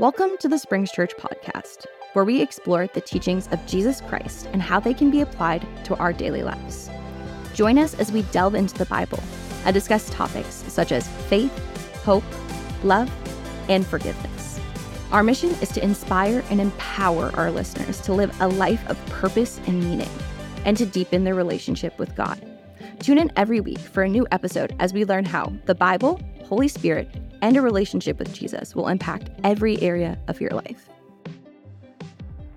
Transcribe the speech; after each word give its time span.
Welcome 0.00 0.38
to 0.38 0.48
the 0.48 0.56
Springs 0.56 0.90
Church 0.90 1.14
podcast, 1.18 1.84
where 2.14 2.24
we 2.24 2.40
explore 2.40 2.86
the 2.86 3.02
teachings 3.02 3.48
of 3.48 3.66
Jesus 3.66 4.00
Christ 4.00 4.48
and 4.54 4.62
how 4.62 4.80
they 4.80 4.94
can 4.94 5.10
be 5.10 5.20
applied 5.20 5.68
to 5.84 5.94
our 5.96 6.10
daily 6.14 6.42
lives. 6.42 6.88
Join 7.52 7.76
us 7.76 7.92
as 7.92 8.10
we 8.10 8.22
delve 8.32 8.54
into 8.54 8.74
the 8.78 8.86
Bible 8.86 9.22
and 9.66 9.74
discuss 9.74 10.08
topics 10.08 10.54
such 10.54 10.90
as 10.90 11.06
faith, 11.28 11.52
hope, 12.02 12.24
love, 12.82 13.12
and 13.68 13.86
forgiveness. 13.86 14.58
Our 15.12 15.22
mission 15.22 15.50
is 15.60 15.68
to 15.72 15.84
inspire 15.84 16.42
and 16.48 16.62
empower 16.62 17.30
our 17.36 17.50
listeners 17.50 18.00
to 18.00 18.14
live 18.14 18.34
a 18.40 18.48
life 18.48 18.82
of 18.88 18.96
purpose 19.08 19.60
and 19.66 19.84
meaning, 19.84 20.08
and 20.64 20.78
to 20.78 20.86
deepen 20.86 21.24
their 21.24 21.34
relationship 21.34 21.98
with 21.98 22.16
God. 22.16 22.42
Tune 23.00 23.18
in 23.18 23.30
every 23.36 23.60
week 23.60 23.80
for 23.80 24.02
a 24.02 24.08
new 24.08 24.26
episode 24.32 24.74
as 24.78 24.94
we 24.94 25.04
learn 25.04 25.26
how 25.26 25.52
the 25.66 25.74
Bible, 25.74 26.18
Holy 26.46 26.68
Spirit, 26.68 27.14
and 27.42 27.56
a 27.56 27.62
relationship 27.62 28.18
with 28.18 28.32
Jesus 28.34 28.74
will 28.74 28.88
impact 28.88 29.30
every 29.44 29.80
area 29.82 30.18
of 30.28 30.40
your 30.40 30.50
life. 30.50 30.88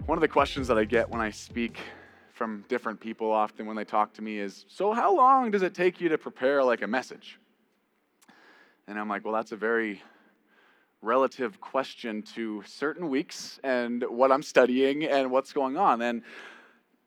One 0.05 0.17
of 0.17 0.21
the 0.21 0.27
questions 0.27 0.67
that 0.67 0.77
I 0.77 0.83
get 0.83 1.09
when 1.09 1.21
I 1.21 1.29
speak 1.29 1.79
from 2.33 2.65
different 2.67 2.99
people 2.99 3.31
often 3.31 3.65
when 3.65 3.75
they 3.75 3.85
talk 3.85 4.13
to 4.13 4.21
me 4.21 4.39
is 4.39 4.65
So, 4.67 4.91
how 4.91 5.15
long 5.15 5.51
does 5.51 5.61
it 5.61 5.73
take 5.73 6.01
you 6.01 6.09
to 6.09 6.17
prepare 6.17 6.63
like 6.63 6.81
a 6.81 6.87
message? 6.87 7.39
And 8.87 8.99
I'm 8.99 9.07
like, 9.07 9.23
Well, 9.23 9.33
that's 9.33 9.51
a 9.51 9.55
very 9.55 10.01
relative 11.01 11.59
question 11.59 12.21
to 12.21 12.63
certain 12.65 13.09
weeks 13.09 13.59
and 13.63 14.03
what 14.07 14.31
I'm 14.31 14.41
studying 14.41 15.03
and 15.05 15.31
what's 15.31 15.51
going 15.51 15.77
on. 15.77 16.01
And 16.01 16.23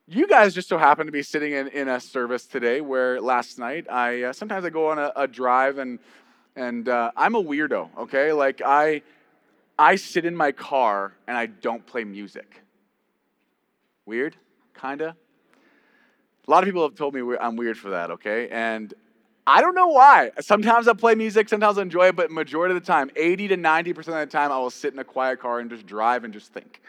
you 0.07 0.29
guys 0.29 0.55
just 0.55 0.69
so 0.69 0.79
happen 0.79 1.07
to 1.07 1.13
be 1.13 1.23
sitting 1.23 1.53
in, 1.53 1.69
in 1.69 1.89
a 1.89 1.99
service 1.99 2.47
today 2.47 2.81
where 2.81 3.21
last 3.21 3.59
night 3.59 3.91
I 3.91 4.25
uh, 4.25 4.33
sometimes 4.33 4.65
I 4.65 4.71
go 4.71 4.89
on 4.91 4.99
a, 4.99 5.13
a 5.17 5.27
drive 5.27 5.79
and 5.79 5.99
and 6.57 6.89
uh, 6.89 7.13
I'm 7.17 7.35
a 7.35 7.43
weirdo, 7.43 7.91
okay? 7.99 8.33
Like 8.33 8.63
I, 8.65 9.03
I 9.79 9.97
sit 9.97 10.25
in 10.25 10.35
my 10.35 10.53
car 10.53 11.13
and 11.29 11.37
I 11.37 11.47
don't 11.47 11.87
play 11.87 12.03
music. 12.05 12.63
Weird, 14.07 14.37
kinda. 14.81 15.15
A 16.47 16.51
lot 16.51 16.63
of 16.63 16.67
people 16.67 16.83
have 16.83 16.95
told 16.95 17.15
me 17.15 17.37
I'm 17.41 17.57
weird 17.57 17.77
for 17.77 17.91
that, 17.91 18.11
okay? 18.13 18.49
And 18.49 18.95
I 19.47 19.61
don't 19.61 19.75
know 19.75 19.89
why. 19.89 20.31
Sometimes 20.41 20.89
I 20.89 20.93
play 20.93 21.15
music, 21.15 21.49
sometimes 21.49 21.79
I 21.79 21.83
enjoy 21.83 22.09
it, 22.09 22.17
but 22.17 22.31
majority 22.31 22.75
of 22.75 22.81
the 22.81 22.87
time, 22.87 23.11
80 23.15 23.49
to 23.49 23.57
90% 23.57 23.99
of 23.99 24.07
the 24.07 24.27
time, 24.27 24.51
I 24.51 24.59
will 24.59 24.71
sit 24.71 24.93
in 24.93 24.99
a 24.99 25.05
quiet 25.05 25.41
car 25.41 25.61
and 25.61 25.71
just 25.71 25.87
drive 25.87 26.25
and 26.25 26.33
just 26.33 26.53
think. 26.53 26.81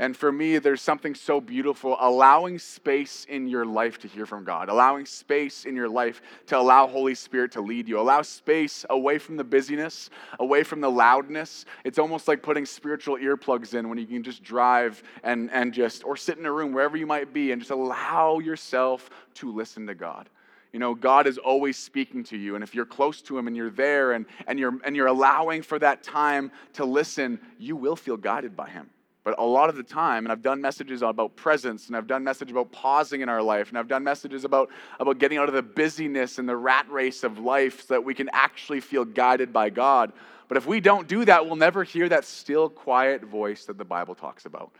And 0.00 0.16
for 0.16 0.30
me, 0.30 0.58
there's 0.58 0.80
something 0.80 1.16
so 1.16 1.40
beautiful 1.40 1.96
allowing 1.98 2.60
space 2.60 3.26
in 3.28 3.48
your 3.48 3.66
life 3.66 3.98
to 3.98 4.08
hear 4.08 4.26
from 4.26 4.44
God, 4.44 4.68
allowing 4.68 5.04
space 5.06 5.64
in 5.64 5.74
your 5.74 5.88
life 5.88 6.22
to 6.46 6.56
allow 6.56 6.86
Holy 6.86 7.16
Spirit 7.16 7.50
to 7.52 7.60
lead 7.60 7.88
you, 7.88 7.98
allow 7.98 8.22
space 8.22 8.86
away 8.90 9.18
from 9.18 9.36
the 9.36 9.42
busyness, 9.42 10.08
away 10.38 10.62
from 10.62 10.80
the 10.80 10.90
loudness. 10.90 11.64
It's 11.84 11.98
almost 11.98 12.28
like 12.28 12.42
putting 12.42 12.64
spiritual 12.64 13.16
earplugs 13.16 13.74
in 13.74 13.88
when 13.88 13.98
you 13.98 14.06
can 14.06 14.22
just 14.22 14.44
drive 14.44 15.02
and, 15.24 15.50
and 15.50 15.74
just, 15.74 16.04
or 16.04 16.16
sit 16.16 16.38
in 16.38 16.46
a 16.46 16.52
room 16.52 16.72
wherever 16.72 16.96
you 16.96 17.06
might 17.06 17.32
be 17.32 17.50
and 17.50 17.60
just 17.60 17.72
allow 17.72 18.38
yourself 18.38 19.10
to 19.34 19.52
listen 19.52 19.84
to 19.88 19.96
God. 19.96 20.28
You 20.72 20.78
know, 20.78 20.94
God 20.94 21.26
is 21.26 21.38
always 21.38 21.76
speaking 21.76 22.22
to 22.24 22.36
you. 22.36 22.54
And 22.54 22.62
if 22.62 22.72
you're 22.72 22.84
close 22.84 23.20
to 23.22 23.36
Him 23.36 23.48
and 23.48 23.56
you're 23.56 23.70
there 23.70 24.12
and, 24.12 24.26
and, 24.46 24.60
you're, 24.60 24.78
and 24.84 24.94
you're 24.94 25.06
allowing 25.08 25.62
for 25.62 25.78
that 25.80 26.04
time 26.04 26.52
to 26.74 26.84
listen, 26.84 27.40
you 27.58 27.74
will 27.74 27.96
feel 27.96 28.16
guided 28.16 28.54
by 28.54 28.68
Him. 28.68 28.90
But 29.24 29.38
a 29.38 29.44
lot 29.44 29.68
of 29.68 29.76
the 29.76 29.82
time, 29.82 30.24
and 30.24 30.32
I've 30.32 30.42
done 30.42 30.60
messages 30.60 31.02
about 31.02 31.36
presence, 31.36 31.88
and 31.88 31.96
I've 31.96 32.06
done 32.06 32.24
messages 32.24 32.52
about 32.52 32.72
pausing 32.72 33.20
in 33.20 33.28
our 33.28 33.42
life, 33.42 33.68
and 33.68 33.76
I've 33.76 33.88
done 33.88 34.04
messages 34.04 34.44
about, 34.44 34.70
about 35.00 35.18
getting 35.18 35.38
out 35.38 35.48
of 35.48 35.54
the 35.54 35.62
busyness 35.62 36.38
and 36.38 36.48
the 36.48 36.56
rat 36.56 36.90
race 36.90 37.24
of 37.24 37.38
life 37.38 37.86
so 37.86 37.94
that 37.94 38.04
we 38.04 38.14
can 38.14 38.30
actually 38.32 38.80
feel 38.80 39.04
guided 39.04 39.52
by 39.52 39.70
God. 39.70 40.12
But 40.46 40.56
if 40.56 40.66
we 40.66 40.80
don't 40.80 41.06
do 41.06 41.24
that, 41.26 41.44
we'll 41.44 41.56
never 41.56 41.84
hear 41.84 42.08
that 42.08 42.24
still, 42.24 42.68
quiet 42.68 43.22
voice 43.22 43.66
that 43.66 43.76
the 43.76 43.84
Bible 43.84 44.14
talks 44.14 44.46
about. 44.46 44.70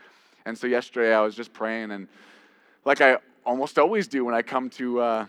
And 0.47 0.57
so 0.57 0.67
yesterday 0.67 1.13
I 1.13 1.21
was 1.21 1.35
just 1.35 1.53
praying, 1.53 1.91
and 1.91 2.09
like 2.85 3.01
I 3.01 3.19
almost 3.45 3.79
always 3.79 4.09
do 4.09 4.25
when 4.25 4.35
I 4.35 4.41
come 4.41 4.71
to, 4.71 5.01
uh, 5.01 5.27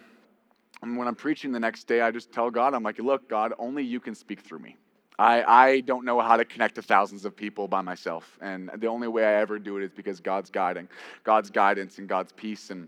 when 0.81 1.07
I'm 1.07 1.15
preaching 1.15 1.51
the 1.51 1.59
next 1.59 1.87
day, 1.87 1.99
I 2.01 2.11
just 2.11 2.31
tell 2.31 2.49
God, 2.49 2.73
I'm 2.73 2.83
like, 2.83 2.99
look, 2.99 3.27
God, 3.27 3.53
only 3.59 3.83
you 3.83 3.99
can 3.99 4.15
speak 4.15 4.39
through 4.39 4.59
me. 4.59 4.77
I, 5.19 5.43
I 5.43 5.79
don't 5.81 6.05
know 6.05 6.21
how 6.21 6.37
to 6.37 6.45
connect 6.45 6.75
to 6.75 6.81
thousands 6.81 7.25
of 7.25 7.35
people 7.35 7.67
by 7.67 7.81
myself. 7.81 8.37
And 8.41 8.71
the 8.77 8.87
only 8.87 9.09
way 9.09 9.25
I 9.25 9.41
ever 9.41 9.59
do 9.59 9.77
it 9.77 9.83
is 9.83 9.91
because 9.91 10.21
God's 10.21 10.49
guiding, 10.49 10.87
God's 11.25 11.51
guidance 11.51 11.97
and 11.97 12.07
God's 12.07 12.31
peace. 12.31 12.69
And, 12.69 12.87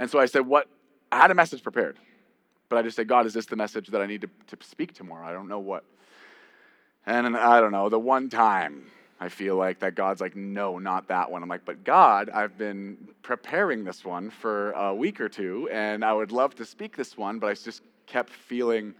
and 0.00 0.10
so 0.10 0.18
I 0.18 0.26
said, 0.26 0.44
What? 0.44 0.66
I 1.12 1.18
had 1.18 1.30
a 1.30 1.34
message 1.34 1.62
prepared. 1.62 1.98
But 2.68 2.78
I 2.78 2.82
just 2.82 2.96
said, 2.96 3.06
God, 3.06 3.26
is 3.26 3.34
this 3.34 3.46
the 3.46 3.54
message 3.54 3.88
that 3.88 4.00
I 4.00 4.06
need 4.06 4.22
to, 4.22 4.56
to 4.56 4.66
speak 4.66 4.94
tomorrow? 4.94 5.26
I 5.26 5.32
don't 5.32 5.46
know 5.46 5.60
what. 5.60 5.84
And 7.06 7.36
I 7.36 7.60
don't 7.60 7.72
know, 7.72 7.88
the 7.88 7.98
one 7.98 8.28
time 8.28 8.86
I 9.20 9.28
feel 9.28 9.56
like 9.56 9.78
that 9.80 9.94
God's 9.94 10.20
like, 10.20 10.34
no, 10.34 10.78
not 10.78 11.06
that 11.08 11.30
one. 11.30 11.42
I'm 11.42 11.48
like, 11.48 11.64
but 11.64 11.84
God, 11.84 12.30
I've 12.30 12.56
been 12.56 12.96
preparing 13.22 13.84
this 13.84 14.04
one 14.04 14.30
for 14.30 14.72
a 14.72 14.94
week 14.94 15.20
or 15.20 15.28
two, 15.28 15.68
and 15.70 16.04
I 16.04 16.12
would 16.12 16.32
love 16.32 16.54
to 16.56 16.64
speak 16.64 16.96
this 16.96 17.16
one, 17.16 17.38
but 17.38 17.48
I 17.48 17.54
just 17.54 17.82
kept 18.06 18.30
feeling 18.30 18.94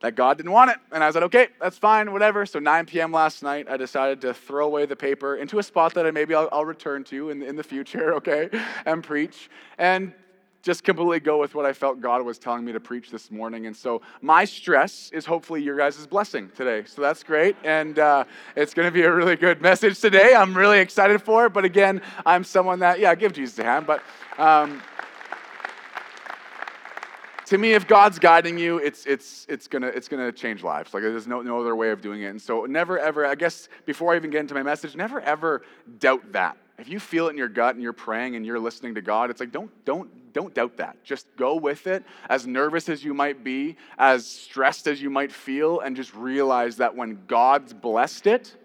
that 0.00 0.14
God 0.14 0.36
didn't 0.36 0.52
want 0.52 0.70
it. 0.70 0.76
And 0.92 1.02
I 1.02 1.06
was 1.06 1.14
like, 1.14 1.24
okay, 1.24 1.48
that's 1.60 1.78
fine, 1.78 2.12
whatever. 2.12 2.44
So 2.46 2.58
9 2.58 2.86
p.m. 2.86 3.12
last 3.12 3.42
night, 3.42 3.66
I 3.68 3.76
decided 3.76 4.20
to 4.22 4.34
throw 4.34 4.66
away 4.66 4.86
the 4.86 4.96
paper 4.96 5.36
into 5.36 5.58
a 5.58 5.62
spot 5.62 5.94
that 5.94 6.06
I 6.06 6.10
maybe 6.10 6.34
I'll, 6.34 6.48
I'll 6.52 6.64
return 6.64 7.04
to 7.04 7.30
in, 7.30 7.42
in 7.42 7.56
the 7.56 7.62
future, 7.62 8.14
okay, 8.16 8.50
and 8.84 9.02
preach. 9.02 9.48
And 9.78 10.12
just 10.64 10.82
completely 10.82 11.20
go 11.20 11.38
with 11.38 11.54
what 11.54 11.66
I 11.66 11.74
felt 11.74 12.00
God 12.00 12.22
was 12.22 12.38
telling 12.38 12.64
me 12.64 12.72
to 12.72 12.80
preach 12.80 13.10
this 13.10 13.30
morning. 13.30 13.66
And 13.66 13.76
so 13.76 14.00
my 14.22 14.46
stress 14.46 15.10
is 15.12 15.26
hopefully 15.26 15.62
your 15.62 15.76
guys' 15.76 16.06
blessing 16.06 16.50
today. 16.56 16.84
So 16.86 17.02
that's 17.02 17.22
great. 17.22 17.54
And 17.64 17.98
uh, 17.98 18.24
it's 18.56 18.72
going 18.72 18.86
to 18.86 18.92
be 18.92 19.02
a 19.02 19.12
really 19.12 19.36
good 19.36 19.60
message 19.60 20.00
today. 20.00 20.34
I'm 20.34 20.56
really 20.56 20.80
excited 20.80 21.20
for 21.20 21.44
it. 21.46 21.52
But 21.52 21.66
again, 21.66 22.00
I'm 22.24 22.44
someone 22.44 22.78
that, 22.78 22.98
yeah, 22.98 23.14
give 23.14 23.32
Jesus 23.32 23.58
a 23.58 23.64
hand. 23.64 23.86
But. 23.86 24.02
Um, 24.38 24.82
to 27.46 27.58
me, 27.58 27.72
if 27.72 27.86
God's 27.86 28.18
guiding 28.18 28.58
you, 28.58 28.78
it's, 28.78 29.06
it's, 29.06 29.46
it's 29.48 29.68
to 29.68 29.82
it's 29.84 30.08
gonna 30.08 30.32
change 30.32 30.62
lives. 30.62 30.94
Like, 30.94 31.02
there's 31.02 31.26
no, 31.26 31.42
no 31.42 31.60
other 31.60 31.76
way 31.76 31.90
of 31.90 32.00
doing 32.00 32.22
it. 32.22 32.28
And 32.28 32.40
so, 32.40 32.64
never 32.64 32.98
ever, 32.98 33.26
I 33.26 33.34
guess, 33.34 33.68
before 33.84 34.12
I 34.12 34.16
even 34.16 34.30
get 34.30 34.40
into 34.40 34.54
my 34.54 34.62
message, 34.62 34.96
never 34.96 35.20
ever 35.20 35.62
doubt 35.98 36.32
that. 36.32 36.56
If 36.78 36.88
you 36.88 36.98
feel 36.98 37.28
it 37.28 37.30
in 37.30 37.38
your 37.38 37.48
gut 37.48 37.74
and 37.74 37.82
you're 37.82 37.92
praying 37.92 38.34
and 38.34 38.44
you're 38.44 38.58
listening 38.58 38.96
to 38.96 39.00
God, 39.00 39.30
it's 39.30 39.38
like, 39.38 39.52
don't, 39.52 39.70
don't, 39.84 40.10
don't 40.32 40.52
doubt 40.52 40.76
that. 40.78 41.02
Just 41.04 41.26
go 41.36 41.54
with 41.54 41.86
it, 41.86 42.04
as 42.28 42.46
nervous 42.46 42.88
as 42.88 43.04
you 43.04 43.14
might 43.14 43.44
be, 43.44 43.76
as 43.96 44.26
stressed 44.26 44.88
as 44.88 45.00
you 45.00 45.08
might 45.08 45.30
feel, 45.30 45.80
and 45.80 45.94
just 45.94 46.14
realize 46.14 46.76
that 46.78 46.96
when 46.96 47.20
God's 47.28 47.72
blessed 47.72 48.26
it, 48.26 48.56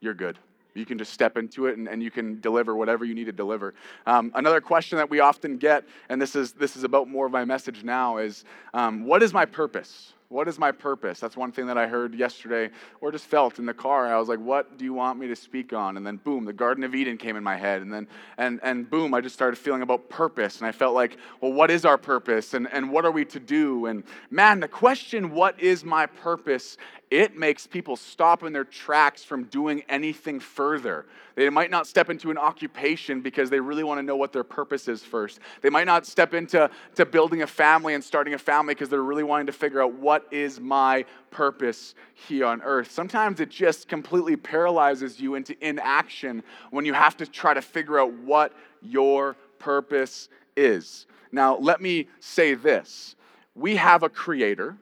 you're 0.00 0.14
good. 0.14 0.38
You 0.74 0.86
can 0.86 0.98
just 0.98 1.12
step 1.12 1.36
into 1.36 1.66
it 1.66 1.76
and, 1.76 1.88
and 1.88 2.02
you 2.02 2.10
can 2.10 2.40
deliver 2.40 2.76
whatever 2.76 3.04
you 3.04 3.14
need 3.14 3.26
to 3.26 3.32
deliver. 3.32 3.74
Um, 4.06 4.32
another 4.34 4.60
question 4.60 4.98
that 4.98 5.10
we 5.10 5.20
often 5.20 5.56
get, 5.56 5.84
and 6.08 6.20
this 6.20 6.36
is, 6.36 6.52
this 6.52 6.76
is 6.76 6.84
about 6.84 7.08
more 7.08 7.26
of 7.26 7.32
my 7.32 7.44
message 7.44 7.84
now, 7.84 8.18
is 8.18 8.44
um, 8.74 9.04
what 9.04 9.22
is 9.22 9.32
my 9.32 9.44
purpose? 9.44 10.12
What 10.30 10.46
is 10.46 10.60
my 10.60 10.70
purpose? 10.70 11.18
That's 11.18 11.36
one 11.36 11.50
thing 11.50 11.66
that 11.66 11.76
I 11.76 11.88
heard 11.88 12.14
yesterday 12.14 12.70
or 13.00 13.10
just 13.10 13.24
felt 13.24 13.58
in 13.58 13.66
the 13.66 13.74
car. 13.74 14.06
I 14.06 14.16
was 14.16 14.28
like, 14.28 14.38
what 14.38 14.78
do 14.78 14.84
you 14.84 14.94
want 14.94 15.18
me 15.18 15.26
to 15.26 15.34
speak 15.34 15.72
on? 15.72 15.96
And 15.96 16.06
then 16.06 16.18
boom, 16.18 16.44
the 16.44 16.52
Garden 16.52 16.84
of 16.84 16.94
Eden 16.94 17.16
came 17.16 17.34
in 17.34 17.42
my 17.42 17.56
head. 17.56 17.82
And 17.82 17.92
then 17.92 18.06
and 18.38 18.60
and 18.62 18.88
boom, 18.88 19.12
I 19.12 19.20
just 19.20 19.34
started 19.34 19.56
feeling 19.56 19.82
about 19.82 20.08
purpose. 20.08 20.58
And 20.58 20.68
I 20.68 20.72
felt 20.72 20.94
like, 20.94 21.16
well, 21.40 21.52
what 21.52 21.68
is 21.68 21.84
our 21.84 21.98
purpose? 21.98 22.54
And, 22.54 22.72
and 22.72 22.92
what 22.92 23.04
are 23.04 23.10
we 23.10 23.24
to 23.24 23.40
do? 23.40 23.86
And 23.86 24.04
man, 24.30 24.60
the 24.60 24.68
question, 24.68 25.32
what 25.32 25.58
is 25.58 25.84
my 25.84 26.06
purpose, 26.06 26.76
it 27.10 27.36
makes 27.36 27.66
people 27.66 27.96
stop 27.96 28.44
in 28.44 28.52
their 28.52 28.64
tracks 28.64 29.24
from 29.24 29.44
doing 29.44 29.82
anything 29.88 30.38
further. 30.38 31.06
They 31.34 31.50
might 31.50 31.70
not 31.70 31.88
step 31.88 32.08
into 32.08 32.30
an 32.30 32.38
occupation 32.38 33.20
because 33.20 33.50
they 33.50 33.58
really 33.58 33.82
want 33.82 33.98
to 33.98 34.02
know 34.02 34.14
what 34.14 34.32
their 34.32 34.44
purpose 34.44 34.86
is 34.86 35.02
first. 35.02 35.40
They 35.60 35.70
might 35.70 35.86
not 35.86 36.06
step 36.06 36.34
into 36.34 36.70
to 36.94 37.06
building 37.06 37.42
a 37.42 37.48
family 37.48 37.94
and 37.94 38.04
starting 38.04 38.34
a 38.34 38.38
family 38.38 38.74
because 38.74 38.88
they're 38.88 39.02
really 39.02 39.24
wanting 39.24 39.46
to 39.46 39.52
figure 39.52 39.82
out 39.82 39.94
what 39.94 40.26
is 40.30 40.60
my 40.60 41.04
purpose 41.32 41.96
here 42.14 42.46
on 42.46 42.62
earth. 42.62 42.92
Sometimes 42.92 43.40
it 43.40 43.50
just 43.50 43.88
completely 43.88 44.36
paralyzes 44.36 45.18
you 45.18 45.34
into 45.34 45.56
inaction 45.66 46.44
when 46.70 46.84
you 46.84 46.92
have 46.92 47.16
to 47.16 47.26
try 47.26 47.54
to 47.54 47.62
figure 47.62 47.98
out 47.98 48.12
what 48.12 48.52
your 48.82 49.34
purpose 49.58 50.28
is. 50.56 51.06
Now, 51.32 51.56
let 51.56 51.80
me 51.80 52.06
say 52.20 52.54
this 52.54 53.16
we 53.56 53.74
have 53.76 54.04
a 54.04 54.08
creator 54.08 54.76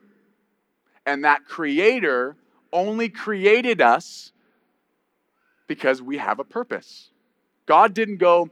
and 1.09 1.25
that 1.25 1.45
creator 1.45 2.35
only 2.71 3.09
created 3.09 3.81
us 3.81 4.31
because 5.65 6.03
we 6.03 6.17
have 6.17 6.37
a 6.37 6.43
purpose. 6.43 7.09
God 7.65 7.95
didn't 7.95 8.17
go, 8.17 8.51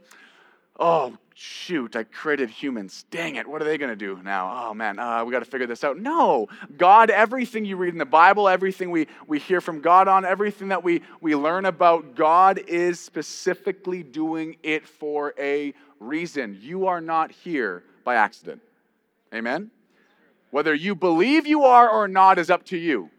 oh, 0.78 1.16
shoot, 1.34 1.94
I 1.94 2.02
created 2.02 2.50
humans. 2.50 3.04
Dang 3.12 3.36
it, 3.36 3.46
what 3.46 3.62
are 3.62 3.64
they 3.64 3.78
going 3.78 3.90
to 3.90 3.96
do 3.96 4.20
now? 4.24 4.66
Oh, 4.66 4.74
man, 4.74 4.98
uh, 4.98 5.24
we 5.24 5.30
got 5.30 5.38
to 5.38 5.44
figure 5.44 5.68
this 5.68 5.84
out. 5.84 5.98
No, 5.98 6.48
God, 6.76 7.10
everything 7.10 7.64
you 7.64 7.76
read 7.76 7.92
in 7.92 7.98
the 7.98 8.04
Bible, 8.04 8.48
everything 8.48 8.90
we, 8.90 9.06
we 9.28 9.38
hear 9.38 9.60
from 9.60 9.80
God 9.80 10.08
on, 10.08 10.24
everything 10.24 10.68
that 10.68 10.82
we, 10.82 11.02
we 11.20 11.36
learn 11.36 11.64
about, 11.64 12.16
God 12.16 12.58
is 12.66 12.98
specifically 12.98 14.02
doing 14.02 14.56
it 14.64 14.84
for 14.88 15.32
a 15.38 15.74
reason. 16.00 16.58
You 16.60 16.88
are 16.88 17.00
not 17.00 17.30
here 17.30 17.84
by 18.02 18.16
accident. 18.16 18.62
Amen? 19.32 19.70
Whether 20.50 20.74
you 20.74 20.94
believe 20.94 21.46
you 21.46 21.64
are 21.64 21.88
or 21.88 22.08
not 22.08 22.38
is 22.38 22.50
up 22.50 22.64
to 22.66 22.76
you. 22.76 23.10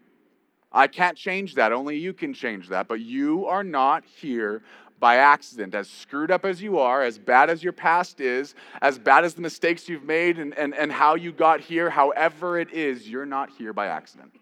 I 0.72 0.86
can't 0.86 1.16
change 1.16 1.54
that. 1.56 1.72
Only 1.72 1.96
you 1.96 2.12
can 2.12 2.32
change 2.34 2.68
that. 2.68 2.88
But 2.88 3.00
you 3.00 3.46
are 3.46 3.64
not 3.64 4.04
here 4.04 4.62
by 5.00 5.16
accident. 5.16 5.74
As 5.74 5.88
screwed 5.88 6.30
up 6.30 6.44
as 6.44 6.62
you 6.62 6.78
are, 6.78 7.02
as 7.02 7.18
bad 7.18 7.50
as 7.50 7.62
your 7.62 7.72
past 7.72 8.20
is, 8.20 8.54
as 8.82 8.98
bad 8.98 9.24
as 9.24 9.34
the 9.34 9.40
mistakes 9.40 9.88
you've 9.88 10.04
made 10.04 10.38
and, 10.38 10.56
and, 10.56 10.74
and 10.74 10.92
how 10.92 11.14
you 11.14 11.32
got 11.32 11.60
here, 11.60 11.90
however 11.90 12.58
it 12.58 12.72
is, 12.72 13.08
you're 13.08 13.26
not 13.26 13.50
here 13.50 13.72
by 13.72 13.86
accident. 13.86 14.32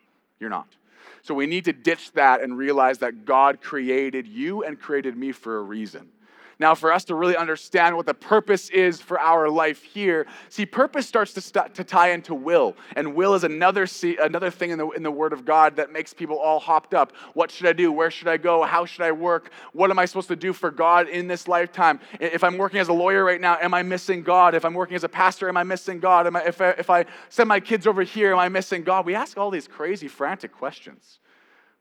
You're 0.41 0.51
not. 0.51 0.69
So 1.23 1.35
we 1.35 1.47
need 1.47 1.65
to 1.67 1.73
ditch 1.73 2.13
that 2.13 2.43
and 2.43 2.57
realize 2.57 2.99
that 2.99 3.25
God 3.25 3.61
created 3.61 4.27
you 4.27 4.65
and 4.65 4.79
created 4.79 5.17
me 5.17 5.33
for 5.33 5.59
a 5.59 5.63
reason. 5.63 6.09
Now, 6.61 6.75
for 6.75 6.93
us 6.93 7.05
to 7.05 7.15
really 7.15 7.37
understand 7.37 7.97
what 7.97 8.07
the 8.07 8.15
purpose 8.15 8.69
is 8.71 9.01
for 9.01 9.21
our 9.21 9.49
life 9.49 9.85
here, 9.85 10.27
see, 10.49 10.67
purpose 10.67 11.07
starts 11.07 11.33
to, 11.35 11.41
st- 11.41 11.73
to 11.75 11.85
tie 11.85 12.11
into 12.11 12.35
will. 12.35 12.77
And 12.97 13.15
will 13.15 13.35
is 13.35 13.45
another, 13.45 13.87
see, 13.87 14.17
another 14.17 14.51
thing 14.51 14.71
in 14.71 14.79
the, 14.79 14.89
in 14.91 15.05
the 15.05 15.11
Word 15.11 15.33
of 15.33 15.45
God 15.45 15.77
that 15.77 15.93
makes 15.93 16.13
people 16.13 16.37
all 16.37 16.59
hopped 16.59 16.95
up. 16.95 17.13
What 17.35 17.53
should 17.53 17.69
I 17.69 17.73
do? 17.73 17.93
Where 17.93 18.11
should 18.11 18.27
I 18.27 18.39
go? 18.39 18.65
How 18.65 18.87
should 18.87 19.03
I 19.03 19.13
work? 19.13 19.53
What 19.73 19.91
am 19.93 20.01
I 20.01 20.05
supposed 20.05 20.29
to 20.29 20.37
do 20.37 20.53
for 20.53 20.73
God 20.73 21.09
in 21.09 21.29
this 21.29 21.47
lifetime? 21.47 22.01
If 22.19 22.43
I'm 22.43 22.59
working 22.59 22.81
as 22.81 22.89
a 22.89 22.93
lawyer 22.93 23.25
right 23.25 23.41
now, 23.41 23.57
am 23.61 23.73
I 23.73 23.85
missing 23.85 24.25
God? 24.25 24.57
If 24.57 24.65
I'm 24.65 24.75
working 24.75 24.97
as 24.97 25.05
a 25.05 25.09
pastor, 25.09 25.49
am 25.49 25.57
I 25.57 25.63
missing 25.63 26.01
God? 26.01 26.27
Am 26.27 26.35
I, 26.35 26.43
if, 26.43 26.61
I, 26.61 26.71
if 26.71 26.91
I 26.91 27.05
send 27.29 27.49
my 27.49 27.61
kids 27.61 27.87
over 27.87 28.03
here, 28.03 28.33
am 28.33 28.39
I 28.41 28.49
missing 28.49 28.83
God? 28.83 29.07
We 29.07 29.15
ask 29.15 29.39
all 29.39 29.53
these 29.53 29.69
crazy, 29.69 30.09
frantic 30.09 30.53
questions. 30.53 31.21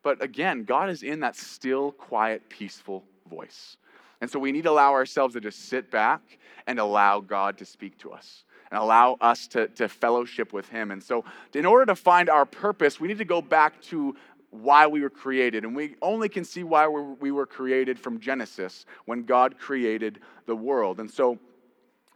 But 0.03 0.23
again, 0.23 0.65
God 0.65 0.91
is 0.91 1.01
in 1.01 1.21
that 1.21 1.35
still, 1.35 1.91
quiet, 1.91 2.47
peaceful 2.47 3.03
voice. 3.27 3.77
And 4.21 4.29
so 4.29 4.39
we 4.39 4.51
need 4.51 4.63
to 4.63 4.71
allow 4.71 4.93
ourselves 4.93 5.33
to 5.35 5.41
just 5.41 5.69
sit 5.69 5.91
back 5.91 6.21
and 6.65 6.79
allow 6.79 7.19
God 7.19 7.57
to 7.59 7.65
speak 7.65 7.97
to 7.99 8.11
us 8.11 8.43
and 8.71 8.79
allow 8.79 9.17
us 9.21 9.47
to, 9.47 9.67
to 9.69 9.87
fellowship 9.87 10.53
with 10.53 10.67
Him. 10.69 10.91
And 10.91 11.01
so, 11.01 11.23
in 11.53 11.65
order 11.65 11.85
to 11.85 11.95
find 11.95 12.29
our 12.29 12.45
purpose, 12.45 12.99
we 12.99 13.07
need 13.07 13.19
to 13.19 13.25
go 13.25 13.41
back 13.41 13.81
to 13.83 14.15
why 14.49 14.87
we 14.87 15.01
were 15.01 15.09
created. 15.09 15.63
And 15.63 15.75
we 15.75 15.95
only 16.01 16.29
can 16.29 16.43
see 16.43 16.63
why 16.63 16.87
we 16.87 17.31
were 17.31 17.45
created 17.45 17.99
from 17.99 18.19
Genesis 18.19 18.85
when 19.05 19.23
God 19.23 19.57
created 19.57 20.19
the 20.45 20.55
world. 20.55 20.99
And 20.99 21.09
so, 21.09 21.39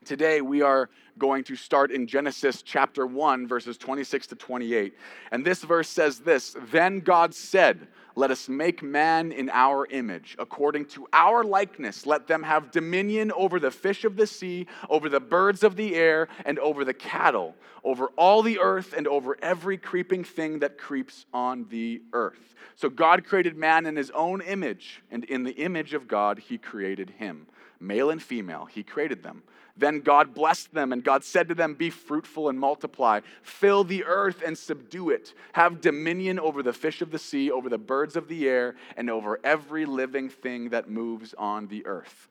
Today, 0.04 0.42
we 0.42 0.64
are 0.64 0.90
going 1.20 1.44
to 1.44 1.56
start 1.56 1.92
in 1.92 2.08
Genesis 2.08 2.64
chapter 2.64 3.06
1, 3.06 3.48
verses 3.48 3.78
26 3.78 4.28
to 4.28 4.36
28. 4.36 4.98
And 5.32 5.46
this 5.46 5.62
verse 5.64 5.88
says 5.88 6.18
this 6.18 6.56
Then 6.72 7.02
God 7.02 7.36
said, 7.36 7.88
let 8.16 8.32
us 8.32 8.50
make 8.50 8.84
man 8.84 9.32
in 9.32 9.50
our 9.50 9.86
image, 9.88 10.36
according 10.38 10.86
to 10.86 11.08
our 11.14 11.44
likeness. 11.44 12.06
Let 12.06 12.28
them 12.28 12.44
have 12.44 12.72
dominion 12.72 13.32
over 13.32 13.60
the 13.60 13.72
fish 13.72 14.04
of 14.04 14.16
the 14.16 14.28
sea, 14.28 14.68
over 14.90 15.10
the 15.10 15.20
birds 15.20 15.64
of 15.64 15.76
the 15.76 15.96
air, 15.96 16.28
and 16.46 16.60
over 16.60 16.84
the 16.84 16.94
cattle, 16.94 17.56
over 17.84 18.08
all 18.18 18.42
the 18.42 18.60
earth, 18.60 18.94
and 18.94 19.08
over 19.08 19.38
every 19.42 19.78
creeping 19.78 20.24
thing 20.24 20.60
that 20.60 20.78
creeps 20.78 21.26
on 21.34 21.68
the 21.70 22.02
earth. 22.14 22.56
So 22.76 22.90
God 22.90 23.26
created 23.26 23.56
man 23.56 23.86
in 23.86 23.96
his 23.96 24.12
own 24.12 24.42
image, 24.42 25.02
and 25.10 25.24
in 25.26 25.44
the 25.44 25.54
image 25.54 25.94
of 25.94 26.08
God, 26.08 26.40
he 26.40 26.58
created 26.58 27.12
him. 27.12 27.48
Male 27.80 28.10
and 28.10 28.22
female, 28.22 28.66
he 28.66 28.84
created 28.84 29.24
them. 29.24 29.44
Then 29.82 30.02
God 30.02 30.36
blessed 30.36 30.76
them, 30.76 30.94
and 30.94 31.04
God 31.04 31.24
said 31.24 31.50
to 31.50 31.56
them, 31.56 31.74
Be 31.74 31.90
fruitful 31.90 32.50
and 32.50 32.60
multiply, 32.60 33.22
fill 33.42 33.84
the 33.84 34.06
earth 34.06 34.44
and 34.46 34.56
subdue 34.56 35.10
it, 35.10 35.34
have 35.54 35.82
dominion 35.82 36.40
over 36.40 36.62
the 36.62 36.72
fish 36.72 37.02
of 37.02 37.10
the 37.10 37.18
sea, 37.18 37.50
over 37.50 37.68
the 37.68 37.80
birds 37.80 38.16
of 38.16 38.28
the 38.28 38.48
air, 38.48 38.76
and 38.96 39.10
over 39.10 39.40
every 39.44 39.88
living 39.88 40.30
thing 40.30 40.70
that 40.70 40.88
moves 40.88 41.34
on 41.36 41.66
the 41.68 41.84
earth. 41.88 42.30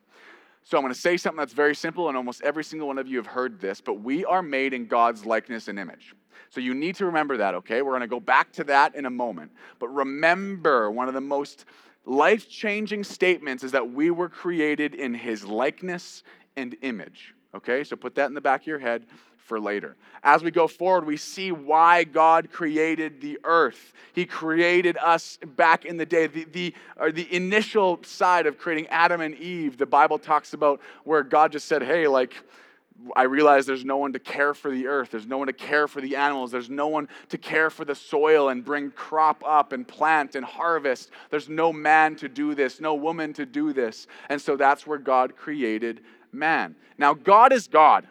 So 0.62 0.78
I'm 0.78 0.84
going 0.84 0.94
to 0.94 1.00
say 1.00 1.16
something 1.16 1.38
that's 1.38 1.52
very 1.52 1.74
simple, 1.74 2.06
and 2.06 2.16
almost 2.16 2.40
every 2.42 2.62
single 2.62 2.86
one 2.86 2.98
of 2.98 3.08
you 3.08 3.16
have 3.16 3.26
heard 3.26 3.60
this, 3.60 3.80
but 3.80 3.94
we 3.94 4.24
are 4.24 4.42
made 4.42 4.72
in 4.72 4.86
God's 4.86 5.26
likeness 5.26 5.66
and 5.66 5.76
image. 5.76 6.14
So 6.50 6.60
you 6.60 6.72
need 6.72 6.94
to 6.96 7.06
remember 7.06 7.36
that, 7.38 7.56
okay? 7.56 7.82
We're 7.82 7.92
going 7.92 8.02
to 8.02 8.06
go 8.06 8.20
back 8.20 8.52
to 8.52 8.64
that 8.64 8.94
in 8.94 9.06
a 9.06 9.10
moment. 9.10 9.50
But 9.80 9.88
remember, 9.88 10.88
one 10.88 11.08
of 11.08 11.14
the 11.14 11.20
most 11.20 11.64
life 12.06 12.48
changing 12.48 13.02
statements 13.02 13.64
is 13.64 13.72
that 13.72 13.90
we 13.90 14.12
were 14.12 14.28
created 14.28 14.94
in 14.94 15.14
his 15.14 15.44
likeness 15.44 16.22
and 16.56 16.76
image. 16.82 17.34
Okay, 17.54 17.84
so 17.84 17.96
put 17.96 18.14
that 18.14 18.26
in 18.26 18.34
the 18.34 18.40
back 18.40 18.62
of 18.62 18.66
your 18.66 18.78
head 18.78 19.06
for 19.36 19.58
later. 19.58 19.96
As 20.22 20.44
we 20.44 20.52
go 20.52 20.68
forward, 20.68 21.04
we 21.04 21.16
see 21.16 21.50
why 21.50 22.04
God 22.04 22.52
created 22.52 23.20
the 23.20 23.40
earth. 23.42 23.92
He 24.12 24.24
created 24.24 24.96
us 24.98 25.38
back 25.56 25.84
in 25.84 25.96
the 25.96 26.06
day. 26.06 26.28
The, 26.28 26.44
the, 26.44 26.74
or 26.96 27.10
the 27.10 27.32
initial 27.34 28.00
side 28.04 28.46
of 28.46 28.58
creating 28.58 28.86
Adam 28.88 29.20
and 29.20 29.34
Eve, 29.34 29.76
the 29.76 29.86
Bible 29.86 30.18
talks 30.18 30.52
about 30.52 30.80
where 31.02 31.24
God 31.24 31.50
just 31.50 31.66
said, 31.66 31.82
hey, 31.82 32.06
like, 32.06 32.34
I 33.16 33.22
realize 33.22 33.66
there's 33.66 33.84
no 33.84 33.96
one 33.96 34.12
to 34.12 34.18
care 34.18 34.52
for 34.52 34.70
the 34.70 34.86
earth. 34.86 35.10
There's 35.10 35.26
no 35.26 35.38
one 35.38 35.46
to 35.46 35.52
care 35.52 35.88
for 35.88 36.00
the 36.00 36.16
animals. 36.16 36.52
There's 36.52 36.70
no 36.70 36.86
one 36.88 37.08
to 37.30 37.38
care 37.38 37.70
for 37.70 37.84
the 37.84 37.94
soil 37.94 38.50
and 38.50 38.64
bring 38.64 38.90
crop 38.90 39.42
up 39.44 39.72
and 39.72 39.88
plant 39.88 40.34
and 40.34 40.44
harvest. 40.44 41.10
There's 41.30 41.48
no 41.48 41.72
man 41.72 42.14
to 42.16 42.28
do 42.28 42.54
this, 42.54 42.80
no 42.80 42.94
woman 42.94 43.32
to 43.32 43.46
do 43.46 43.72
this. 43.72 44.06
And 44.28 44.40
so 44.40 44.54
that's 44.54 44.86
where 44.86 44.98
God 44.98 45.34
created 45.34 46.02
man. 46.32 46.76
Now, 46.98 47.14
God 47.14 47.52
is 47.52 47.68
God. 47.68 48.06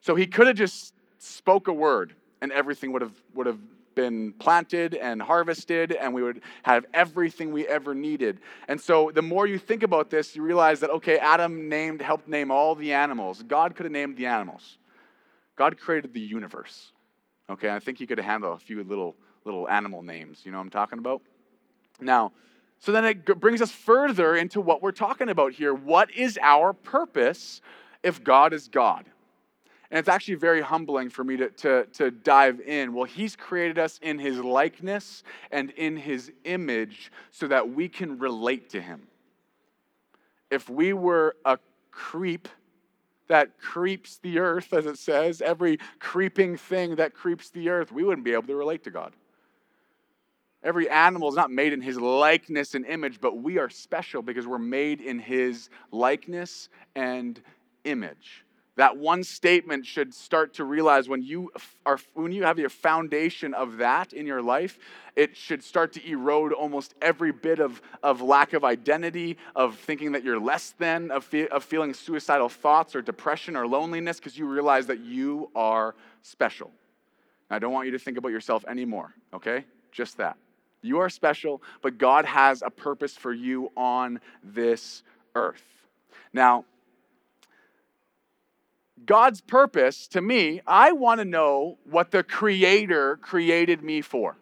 So 0.00 0.14
he 0.14 0.26
could 0.26 0.46
have 0.46 0.56
just 0.56 0.94
spoke 1.18 1.68
a 1.68 1.72
word 1.72 2.14
and 2.40 2.52
everything 2.52 2.92
would 2.92 3.02
have, 3.02 3.14
would 3.34 3.46
have 3.46 3.58
been 3.94 4.32
planted 4.34 4.94
and 4.94 5.20
harvested 5.20 5.92
and 5.92 6.14
we 6.14 6.22
would 6.22 6.42
have 6.62 6.84
everything 6.94 7.50
we 7.50 7.66
ever 7.66 7.94
needed. 7.94 8.38
And 8.68 8.80
so 8.80 9.10
the 9.12 9.22
more 9.22 9.46
you 9.46 9.58
think 9.58 9.82
about 9.82 10.10
this, 10.10 10.36
you 10.36 10.42
realize 10.42 10.80
that, 10.80 10.90
okay, 10.90 11.18
Adam 11.18 11.68
named, 11.68 12.02
helped 12.02 12.28
name 12.28 12.50
all 12.50 12.74
the 12.74 12.92
animals. 12.92 13.42
God 13.42 13.74
could 13.74 13.86
have 13.86 13.92
named 13.92 14.16
the 14.16 14.26
animals. 14.26 14.78
God 15.56 15.78
created 15.78 16.12
the 16.12 16.20
universe. 16.20 16.92
Okay, 17.48 17.70
I 17.70 17.78
think 17.78 17.98
he 17.98 18.06
could 18.06 18.18
have 18.18 18.26
handled 18.26 18.60
a 18.60 18.64
few 18.64 18.84
little, 18.84 19.16
little 19.44 19.68
animal 19.68 20.02
names. 20.02 20.42
You 20.44 20.52
know 20.52 20.58
what 20.58 20.64
I'm 20.64 20.70
talking 20.70 20.98
about? 20.98 21.22
Now, 22.00 22.32
so 22.78 22.92
then 22.92 23.04
it 23.04 23.40
brings 23.40 23.62
us 23.62 23.70
further 23.70 24.36
into 24.36 24.60
what 24.60 24.82
we're 24.82 24.92
talking 24.92 25.28
about 25.28 25.52
here. 25.52 25.74
What 25.74 26.10
is 26.12 26.38
our 26.42 26.72
purpose 26.72 27.60
if 28.02 28.22
God 28.22 28.52
is 28.52 28.68
God? 28.68 29.06
And 29.90 29.98
it's 29.98 30.08
actually 30.08 30.34
very 30.34 30.60
humbling 30.60 31.10
for 31.10 31.22
me 31.22 31.36
to, 31.36 31.48
to, 31.50 31.86
to 31.94 32.10
dive 32.10 32.60
in. 32.60 32.92
Well, 32.92 33.04
He's 33.04 33.36
created 33.36 33.78
us 33.78 33.98
in 34.02 34.18
His 34.18 34.38
likeness 34.38 35.22
and 35.50 35.70
in 35.70 35.96
His 35.96 36.32
image 36.44 37.12
so 37.30 37.46
that 37.48 37.70
we 37.70 37.88
can 37.88 38.18
relate 38.18 38.70
to 38.70 38.80
Him. 38.80 39.06
If 40.50 40.68
we 40.68 40.92
were 40.92 41.36
a 41.44 41.58
creep 41.90 42.48
that 43.28 43.58
creeps 43.58 44.18
the 44.18 44.38
earth, 44.38 44.72
as 44.72 44.86
it 44.86 44.98
says, 44.98 45.40
every 45.40 45.78
creeping 45.98 46.56
thing 46.56 46.96
that 46.96 47.14
creeps 47.14 47.50
the 47.50 47.68
earth, 47.68 47.90
we 47.90 48.04
wouldn't 48.04 48.24
be 48.24 48.32
able 48.32 48.44
to 48.44 48.56
relate 48.56 48.84
to 48.84 48.90
God. 48.90 49.12
Every 50.66 50.90
animal 50.90 51.28
is 51.28 51.36
not 51.36 51.52
made 51.52 51.72
in 51.72 51.80
his 51.80 51.96
likeness 51.96 52.74
and 52.74 52.84
image, 52.84 53.20
but 53.20 53.38
we 53.38 53.56
are 53.58 53.70
special 53.70 54.20
because 54.20 54.48
we're 54.48 54.58
made 54.58 55.00
in 55.00 55.20
his 55.20 55.70
likeness 55.92 56.68
and 56.96 57.40
image. 57.84 58.44
That 58.74 58.96
one 58.96 59.22
statement 59.22 59.86
should 59.86 60.12
start 60.12 60.54
to 60.54 60.64
realize 60.64 61.08
when 61.08 61.22
you 61.22 61.52
are 61.86 62.00
when 62.14 62.32
you 62.32 62.42
have 62.42 62.58
your 62.58 62.68
foundation 62.68 63.54
of 63.54 63.76
that 63.76 64.12
in 64.12 64.26
your 64.26 64.42
life, 64.42 64.80
it 65.14 65.36
should 65.36 65.62
start 65.62 65.92
to 65.92 66.04
erode 66.04 66.52
almost 66.52 66.96
every 67.00 67.30
bit 67.30 67.60
of, 67.60 67.80
of 68.02 68.20
lack 68.20 68.52
of 68.52 68.64
identity, 68.64 69.38
of 69.54 69.78
thinking 69.78 70.10
that 70.12 70.24
you're 70.24 70.40
less 70.40 70.74
than, 70.78 71.12
of, 71.12 71.24
fe- 71.24 71.46
of 71.46 71.62
feeling 71.62 71.94
suicidal 71.94 72.48
thoughts 72.48 72.96
or 72.96 73.02
depression 73.02 73.56
or 73.56 73.68
loneliness, 73.68 74.18
because 74.18 74.36
you 74.36 74.46
realize 74.46 74.88
that 74.88 74.98
you 74.98 75.48
are 75.54 75.94
special. 76.22 76.72
I 77.48 77.60
don't 77.60 77.72
want 77.72 77.86
you 77.86 77.92
to 77.92 78.00
think 78.00 78.18
about 78.18 78.30
yourself 78.32 78.64
anymore, 78.66 79.14
okay? 79.32 79.64
Just 79.92 80.16
that. 80.16 80.36
You 80.86 81.00
are 81.00 81.10
special, 81.10 81.62
but 81.82 81.98
God 81.98 82.24
has 82.24 82.62
a 82.62 82.70
purpose 82.70 83.16
for 83.16 83.32
you 83.32 83.70
on 83.76 84.20
this 84.42 85.02
earth. 85.34 85.64
Now, 86.32 86.64
God's 89.04 89.40
purpose 89.40 90.08
to 90.08 90.20
me, 90.20 90.60
I 90.66 90.92
want 90.92 91.20
to 91.20 91.24
know 91.24 91.78
what 91.84 92.10
the 92.10 92.22
Creator 92.22 93.18
created 93.18 93.82
me 93.82 94.00
for. 94.00 94.36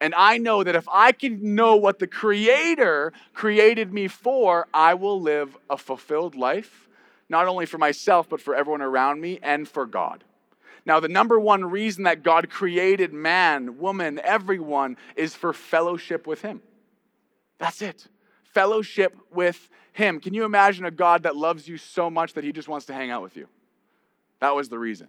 And 0.00 0.14
I 0.16 0.38
know 0.38 0.64
that 0.64 0.74
if 0.74 0.88
I 0.92 1.12
can 1.12 1.54
know 1.54 1.76
what 1.76 2.00
the 2.00 2.08
Creator 2.08 3.12
created 3.34 3.92
me 3.92 4.08
for, 4.08 4.66
I 4.74 4.94
will 4.94 5.20
live 5.20 5.56
a 5.70 5.78
fulfilled 5.78 6.34
life, 6.34 6.88
not 7.28 7.46
only 7.46 7.66
for 7.66 7.78
myself, 7.78 8.28
but 8.28 8.40
for 8.40 8.54
everyone 8.54 8.82
around 8.82 9.20
me 9.20 9.38
and 9.42 9.68
for 9.68 9.86
God. 9.86 10.24
Now, 10.84 10.98
the 10.98 11.08
number 11.08 11.38
one 11.38 11.64
reason 11.64 12.04
that 12.04 12.22
God 12.22 12.50
created 12.50 13.12
man, 13.12 13.78
woman, 13.78 14.20
everyone 14.22 14.96
is 15.14 15.34
for 15.34 15.52
fellowship 15.52 16.26
with 16.26 16.42
Him. 16.42 16.60
That's 17.58 17.82
it. 17.82 18.08
Fellowship 18.42 19.16
with 19.32 19.68
Him. 19.92 20.18
Can 20.18 20.34
you 20.34 20.44
imagine 20.44 20.84
a 20.84 20.90
God 20.90 21.22
that 21.22 21.36
loves 21.36 21.68
you 21.68 21.76
so 21.76 22.10
much 22.10 22.32
that 22.34 22.42
He 22.42 22.52
just 22.52 22.68
wants 22.68 22.86
to 22.86 22.94
hang 22.94 23.10
out 23.10 23.22
with 23.22 23.36
you? 23.36 23.46
That 24.40 24.56
was 24.56 24.68
the 24.68 24.78
reason. 24.78 25.08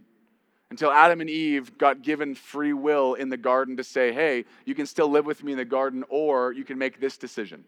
Until 0.69 0.91
Adam 0.91 1.21
and 1.21 1.29
Eve 1.29 1.77
got 1.77 2.01
given 2.01 2.35
free 2.35 2.73
will 2.73 3.15
in 3.15 3.29
the 3.29 3.37
garden 3.37 3.77
to 3.77 3.83
say, 3.83 4.11
hey, 4.11 4.45
you 4.65 4.75
can 4.75 4.85
still 4.85 5.07
live 5.07 5.25
with 5.25 5.43
me 5.43 5.51
in 5.51 5.57
the 5.57 5.65
garden, 5.65 6.03
or 6.09 6.51
you 6.51 6.63
can 6.63 6.77
make 6.77 6.99
this 6.99 7.17
decision. 7.17 7.63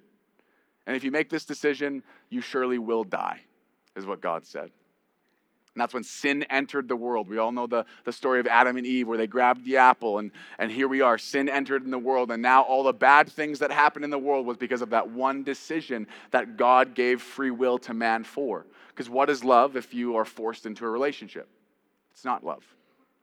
And 0.88 0.96
if 0.96 1.04
you 1.04 1.12
make 1.12 1.30
this 1.30 1.46
decision, 1.46 2.04
you 2.30 2.42
surely 2.42 2.78
will 2.78 3.04
die, 3.04 3.42
is 3.96 4.06
what 4.06 4.22
God 4.22 4.46
said. 4.46 4.72
And 5.76 5.82
that's 5.82 5.94
when 5.94 6.06
sin 6.06 6.44
entered 6.44 6.88
the 6.88 6.96
world. 6.96 7.28
We 7.28 7.38
all 7.38 7.52
know 7.52 7.68
the, 7.68 7.86
the 8.06 8.14
story 8.14 8.40
of 8.40 8.48
Adam 8.48 8.78
and 8.78 8.88
Eve 8.88 9.10
where 9.10 9.18
they 9.18 9.28
grabbed 9.28 9.66
the 9.66 9.76
apple, 9.76 10.20
and, 10.20 10.32
and 10.58 10.72
here 10.72 10.88
we 10.88 11.02
are. 11.02 11.18
Sin 11.18 11.50
entered 11.50 11.84
in 11.84 11.92
the 11.92 12.00
world, 12.00 12.32
and 12.32 12.42
now 12.42 12.64
all 12.64 12.84
the 12.84 12.94
bad 12.94 13.30
things 13.30 13.60
that 13.60 13.72
happened 13.72 14.06
in 14.06 14.10
the 14.10 14.18
world 14.18 14.46
was 14.46 14.56
because 14.56 14.82
of 14.82 14.92
that 14.92 15.10
one 15.10 15.44
decision 15.44 16.08
that 16.32 16.56
God 16.56 16.96
gave 16.96 17.22
free 17.22 17.52
will 17.52 17.78
to 17.80 17.94
man 17.94 18.24
for. 18.24 18.66
Because 18.88 19.10
what 19.10 19.30
is 19.30 19.44
love 19.44 19.76
if 19.76 19.94
you 19.94 20.16
are 20.16 20.24
forced 20.24 20.66
into 20.66 20.86
a 20.86 20.90
relationship? 20.90 21.50
It's 22.14 22.24
not 22.24 22.46
love, 22.46 22.64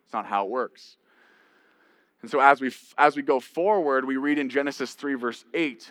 it's 0.05 0.13
not 0.13 0.27
how 0.27 0.45
it 0.45 0.51
works. 0.51 0.99
And 2.21 2.31
so 2.31 2.39
as 2.39 2.61
we, 2.61 2.71
as 2.99 3.17
we 3.17 3.23
go 3.23 3.41
forward, 3.41 4.05
we 4.05 4.19
read 4.19 4.39
in 4.39 4.51
Genesis 4.51 4.93
3, 4.93 5.15
verse 5.15 5.45
8 5.55 5.91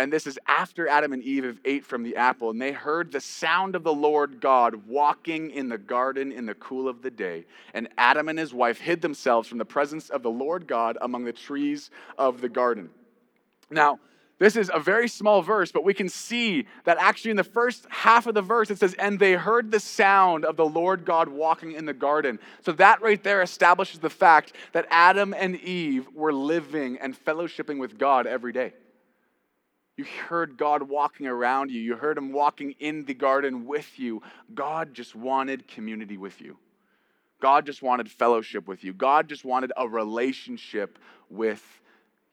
and 0.00 0.10
this 0.10 0.26
is 0.26 0.38
after 0.48 0.88
Adam 0.88 1.12
and 1.12 1.22
Eve 1.22 1.44
have 1.44 1.60
ate 1.62 1.84
from 1.84 2.02
the 2.02 2.16
apple, 2.16 2.48
and 2.48 2.60
they 2.60 2.72
heard 2.72 3.12
the 3.12 3.20
sound 3.20 3.76
of 3.76 3.82
the 3.82 3.92
Lord 3.92 4.40
God 4.40 4.86
walking 4.86 5.50
in 5.50 5.68
the 5.68 5.76
garden 5.76 6.32
in 6.32 6.46
the 6.46 6.54
cool 6.54 6.88
of 6.88 7.02
the 7.02 7.10
day. 7.10 7.44
And 7.74 7.86
Adam 7.98 8.30
and 8.30 8.38
his 8.38 8.54
wife 8.54 8.80
hid 8.80 9.02
themselves 9.02 9.46
from 9.46 9.58
the 9.58 9.64
presence 9.66 10.08
of 10.08 10.22
the 10.22 10.30
Lord 10.30 10.66
God 10.66 10.96
among 11.02 11.24
the 11.24 11.34
trees 11.34 11.90
of 12.16 12.40
the 12.40 12.48
garden. 12.48 12.88
Now, 13.70 14.00
this 14.38 14.56
is 14.56 14.70
a 14.72 14.80
very 14.80 15.06
small 15.06 15.42
verse, 15.42 15.70
but 15.70 15.84
we 15.84 15.92
can 15.92 16.08
see 16.08 16.66
that 16.84 16.96
actually 16.98 17.32
in 17.32 17.36
the 17.36 17.44
first 17.44 17.84
half 17.90 18.26
of 18.26 18.32
the 18.32 18.40
verse 18.40 18.70
it 18.70 18.78
says, 18.78 18.94
And 18.94 19.18
they 19.18 19.34
heard 19.34 19.70
the 19.70 19.80
sound 19.80 20.46
of 20.46 20.56
the 20.56 20.64
Lord 20.64 21.04
God 21.04 21.28
walking 21.28 21.72
in 21.72 21.84
the 21.84 21.92
garden. 21.92 22.38
So 22.62 22.72
that 22.72 23.02
right 23.02 23.22
there 23.22 23.42
establishes 23.42 24.00
the 24.00 24.08
fact 24.08 24.54
that 24.72 24.86
Adam 24.90 25.34
and 25.34 25.56
Eve 25.56 26.08
were 26.14 26.32
living 26.32 26.96
and 26.96 27.14
fellowshipping 27.14 27.78
with 27.78 27.98
God 27.98 28.26
every 28.26 28.54
day. 28.54 28.72
You 30.00 30.06
heard 30.28 30.56
God 30.56 30.84
walking 30.84 31.26
around 31.26 31.70
you. 31.70 31.78
You 31.78 31.94
heard 31.94 32.16
Him 32.16 32.32
walking 32.32 32.74
in 32.78 33.04
the 33.04 33.12
garden 33.12 33.66
with 33.66 33.98
you. 33.98 34.22
God 34.54 34.94
just 34.94 35.14
wanted 35.14 35.68
community 35.68 36.16
with 36.16 36.40
you. 36.40 36.56
God 37.38 37.66
just 37.66 37.82
wanted 37.82 38.10
fellowship 38.10 38.66
with 38.66 38.82
you. 38.82 38.94
God 38.94 39.28
just 39.28 39.44
wanted 39.44 39.72
a 39.76 39.86
relationship 39.86 40.98
with 41.28 41.62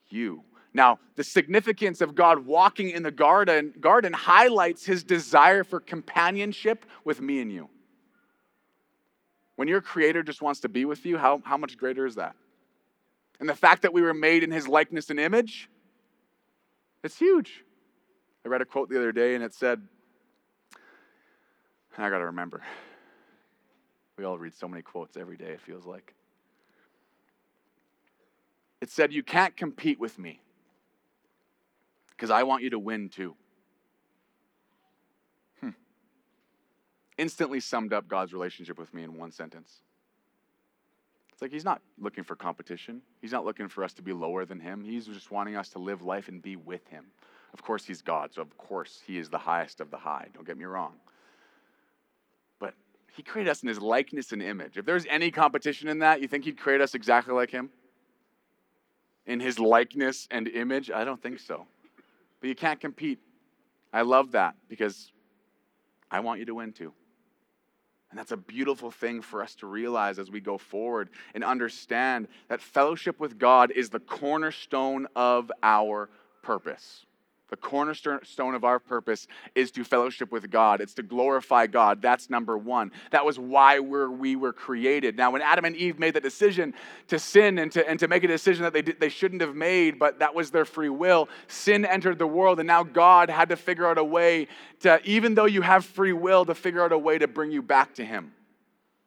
you. 0.07 0.45
Now, 0.73 0.99
the 1.17 1.25
significance 1.25 1.99
of 1.99 2.15
God 2.15 2.45
walking 2.45 2.89
in 2.89 3.03
the 3.03 3.11
garden, 3.11 3.73
garden 3.81 4.13
highlights 4.13 4.85
his 4.85 5.03
desire 5.03 5.65
for 5.65 5.81
companionship 5.81 6.85
with 7.03 7.19
me 7.19 7.41
and 7.41 7.51
you. 7.51 7.67
When 9.57 9.67
your 9.67 9.81
creator 9.81 10.23
just 10.23 10.41
wants 10.41 10.61
to 10.61 10.69
be 10.69 10.85
with 10.85 11.05
you, 11.05 11.17
how, 11.17 11.41
how 11.43 11.57
much 11.57 11.77
greater 11.77 12.05
is 12.05 12.15
that? 12.15 12.33
And 13.41 13.49
the 13.49 13.55
fact 13.55 13.81
that 13.81 13.91
we 13.91 14.01
were 14.01 14.13
made 14.13 14.43
in 14.43 14.51
his 14.51 14.69
likeness 14.69 15.09
and 15.09 15.19
image, 15.19 15.69
it's 17.03 17.17
huge. 17.17 17.63
I 18.45 18.49
read 18.49 18.61
a 18.61 18.65
quote 18.65 18.89
the 18.89 18.97
other 18.97 19.11
day 19.11 19.35
and 19.35 19.43
it 19.43 19.53
said, 19.53 19.81
I 21.97 22.09
got 22.09 22.19
to 22.19 22.25
remember. 22.25 22.61
We 24.17 24.23
all 24.23 24.37
read 24.37 24.55
so 24.55 24.67
many 24.67 24.81
quotes 24.81 25.17
every 25.17 25.37
day, 25.37 25.51
it 25.51 25.61
feels 25.61 25.85
like. 25.85 26.13
It 28.81 28.89
said, 28.89 29.11
You 29.11 29.23
can't 29.23 29.55
compete 29.55 29.99
with 29.99 30.17
me 30.17 30.41
because 32.11 32.31
I 32.31 32.43
want 32.43 32.63
you 32.63 32.69
to 32.71 32.79
win 32.79 33.09
too. 33.09 33.35
Hmm. 35.61 35.69
Instantly 37.17 37.59
summed 37.59 37.93
up 37.93 38.07
God's 38.07 38.33
relationship 38.33 38.79
with 38.79 38.93
me 38.93 39.03
in 39.03 39.17
one 39.17 39.31
sentence. 39.31 39.81
It's 41.37 41.41
like 41.43 41.51
he's 41.51 41.63
not 41.63 41.83
looking 41.99 42.23
for 42.23 42.35
competition. 42.35 42.99
He's 43.21 43.31
not 43.31 43.45
looking 43.45 43.67
for 43.67 43.83
us 43.83 43.93
to 43.93 44.01
be 44.01 44.11
lower 44.11 44.43
than 44.43 44.59
him. 44.59 44.83
He's 44.83 45.05
just 45.05 45.29
wanting 45.29 45.55
us 45.55 45.69
to 45.69 45.77
live 45.77 46.01
life 46.01 46.29
and 46.29 46.41
be 46.41 46.55
with 46.55 46.87
him. 46.87 47.05
Of 47.53 47.61
course, 47.61 47.85
he's 47.85 48.01
God, 48.01 48.33
so 48.33 48.41
of 48.41 48.57
course, 48.57 49.03
he 49.05 49.19
is 49.19 49.29
the 49.29 49.37
highest 49.37 49.79
of 49.79 49.91
the 49.91 49.97
high. 49.97 50.29
Don't 50.33 50.47
get 50.47 50.57
me 50.57 50.65
wrong. 50.65 50.93
But 52.57 52.73
he 53.15 53.21
created 53.21 53.51
us 53.51 53.61
in 53.61 53.67
his 53.67 53.79
likeness 53.79 54.31
and 54.31 54.41
image. 54.41 54.77
If 54.77 54.85
there's 54.85 55.05
any 55.11 55.29
competition 55.29 55.89
in 55.89 55.99
that, 55.99 56.21
you 56.21 56.27
think 56.27 56.43
he'd 56.43 56.57
create 56.57 56.81
us 56.81 56.95
exactly 56.95 57.35
like 57.35 57.51
him? 57.51 57.69
In 59.27 59.39
his 59.39 59.59
likeness 59.59 60.27
and 60.31 60.47
image? 60.47 60.89
I 60.89 61.03
don't 61.03 61.21
think 61.21 61.39
so. 61.39 61.67
But 62.41 62.47
you 62.47 62.55
can't 62.55 62.79
compete. 62.79 63.19
I 63.93 64.01
love 64.01 64.31
that 64.31 64.55
because 64.69 65.11
I 66.09 66.19
want 66.21 66.39
you 66.39 66.47
to 66.47 66.55
win 66.55 66.73
too. 66.73 66.93
And 68.09 68.17
that's 68.17 68.31
a 68.31 68.37
beautiful 68.37 68.89
thing 68.89 69.21
for 69.21 69.43
us 69.43 69.55
to 69.55 69.67
realize 69.67 70.17
as 70.17 70.31
we 70.31 70.39
go 70.39 70.57
forward 70.57 71.09
and 71.33 71.43
understand 71.43 72.27
that 72.47 72.61
fellowship 72.61 73.19
with 73.19 73.37
God 73.37 73.71
is 73.71 73.89
the 73.89 73.99
cornerstone 73.99 75.07
of 75.15 75.51
our 75.61 76.09
purpose. 76.41 77.05
The 77.49 77.55
cornerstone 77.55 78.55
of 78.55 78.65
our 78.65 78.77
purpose 78.77 79.25
is 79.55 79.71
to 79.71 79.85
fellowship 79.85 80.33
with 80.33 80.49
God. 80.51 80.81
It's 80.81 80.93
to 80.95 81.03
glorify 81.03 81.67
God. 81.67 82.01
That's 82.01 82.29
number 82.29 82.57
one. 82.57 82.91
That 83.11 83.25
was 83.25 83.39
why 83.39 83.79
we're, 83.79 84.11
we 84.11 84.35
were 84.35 84.51
created. 84.51 85.15
Now, 85.15 85.31
when 85.31 85.41
Adam 85.41 85.63
and 85.63 85.75
Eve 85.75 85.97
made 85.97 86.13
the 86.13 86.19
decision 86.19 86.73
to 87.07 87.17
sin 87.17 87.57
and 87.57 87.71
to, 87.71 87.87
and 87.87 87.97
to 87.99 88.09
make 88.09 88.25
a 88.25 88.27
decision 88.27 88.63
that 88.63 88.73
they, 88.73 88.81
did, 88.81 88.99
they 88.99 89.07
shouldn't 89.07 89.41
have 89.41 89.55
made, 89.55 89.97
but 89.97 90.19
that 90.19 90.35
was 90.35 90.51
their 90.51 90.65
free 90.65 90.89
will, 90.89 91.29
sin 91.47 91.85
entered 91.85 92.19
the 92.19 92.27
world, 92.27 92.59
and 92.59 92.67
now 92.67 92.83
God 92.83 93.29
had 93.29 93.47
to 93.49 93.55
figure 93.55 93.87
out 93.87 93.97
a 93.97 94.03
way 94.03 94.49
to, 94.81 94.99
even 95.05 95.33
though 95.33 95.45
you 95.45 95.61
have 95.61 95.85
free 95.85 96.13
will, 96.13 96.43
to 96.43 96.53
figure 96.53 96.83
out 96.83 96.91
a 96.91 96.97
way 96.97 97.17
to 97.17 97.29
bring 97.29 97.51
you 97.51 97.61
back 97.61 97.95
to 97.95 98.03
Him. 98.03 98.33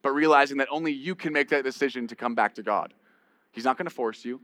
But 0.00 0.12
realizing 0.12 0.56
that 0.58 0.68
only 0.70 0.92
you 0.92 1.14
can 1.14 1.34
make 1.34 1.50
that 1.50 1.62
decision 1.62 2.06
to 2.06 2.16
come 2.16 2.34
back 2.34 2.54
to 2.54 2.62
God. 2.62 2.94
He's 3.52 3.64
not 3.64 3.76
going 3.76 3.86
to 3.86 3.94
force 3.94 4.24
you. 4.24 4.40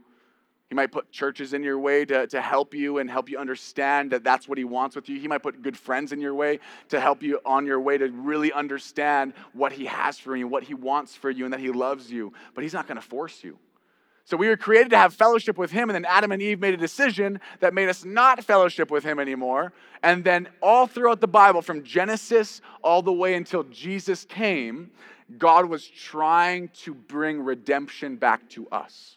He 0.69 0.75
might 0.75 0.91
put 0.91 1.13
churches 1.13 1.53
in 1.53 1.63
your 1.63 1.79
way 1.79 2.05
to, 2.07 2.27
to 2.27 2.41
help 2.41 2.75
you 2.75 2.99
and 2.99 3.09
help 3.09 3.29
you 3.29 3.39
understand 3.39 4.11
that 4.11 4.25
that's 4.25 4.49
what 4.49 4.59
He 4.59 4.65
wants 4.65 4.97
with 4.97 5.09
you. 5.09 5.21
He 5.21 5.29
might 5.29 5.43
put 5.43 5.63
good 5.63 5.77
friends 5.77 6.13
in 6.13 6.21
your 6.21 6.35
way 6.35 6.59
to 6.89 7.01
help 7.01 7.23
you 7.23 7.39
on 7.47 7.67
your 7.67 7.81
way 7.81 7.99
to 7.99 8.09
really 8.09 8.53
understand 8.53 9.33
what 9.53 9.73
He 9.73 9.85
has 9.85 10.19
for 10.19 10.37
you, 10.37 10.49
what 10.49 10.65
He 10.65 10.75
wants 10.75 11.15
for 11.15 11.31
you, 11.31 11.45
and 11.45 11.55
that 11.55 11.61
He 11.61 11.71
loves 11.71 12.11
you. 12.11 12.33
But 12.55 12.65
He's 12.65 12.73
not 12.73 12.89
going 12.89 13.01
to 13.01 13.07
force 13.07 13.45
you. 13.45 13.59
So 14.25 14.37
we 14.37 14.49
were 14.49 14.57
created 14.57 14.91
to 14.91 14.99
have 14.99 15.15
fellowship 15.15 15.57
with 15.57 15.71
Him, 15.71 15.89
and 15.89 15.95
then 15.95 16.05
Adam 16.05 16.33
and 16.33 16.43
Eve 16.43 16.59
made 16.59 16.75
a 16.75 16.79
decision 16.79 17.41
that 17.61 17.73
made 17.73 17.89
us 17.89 18.05
not 18.05 18.43
fellowship 18.43 18.91
with 18.91 19.05
Him 19.05 19.21
anymore. 19.21 19.73
And 20.03 20.25
then 20.25 20.49
all 20.61 20.89
throughout 20.89 21.21
the 21.21 21.29
Bible, 21.29 21.63
from 21.63 21.85
Genesis 21.85 22.61
all 22.83 23.03
the 23.03 23.13
way 23.13 23.35
until 23.35 23.63
Jesus 23.63 24.25
came, 24.25 24.91
God 25.39 25.67
was 25.67 25.87
trying 25.87 26.71
to 26.83 26.93
bring 26.93 27.41
redemption 27.41 28.17
back 28.17 28.49
to 28.51 28.69
us. 28.71 29.17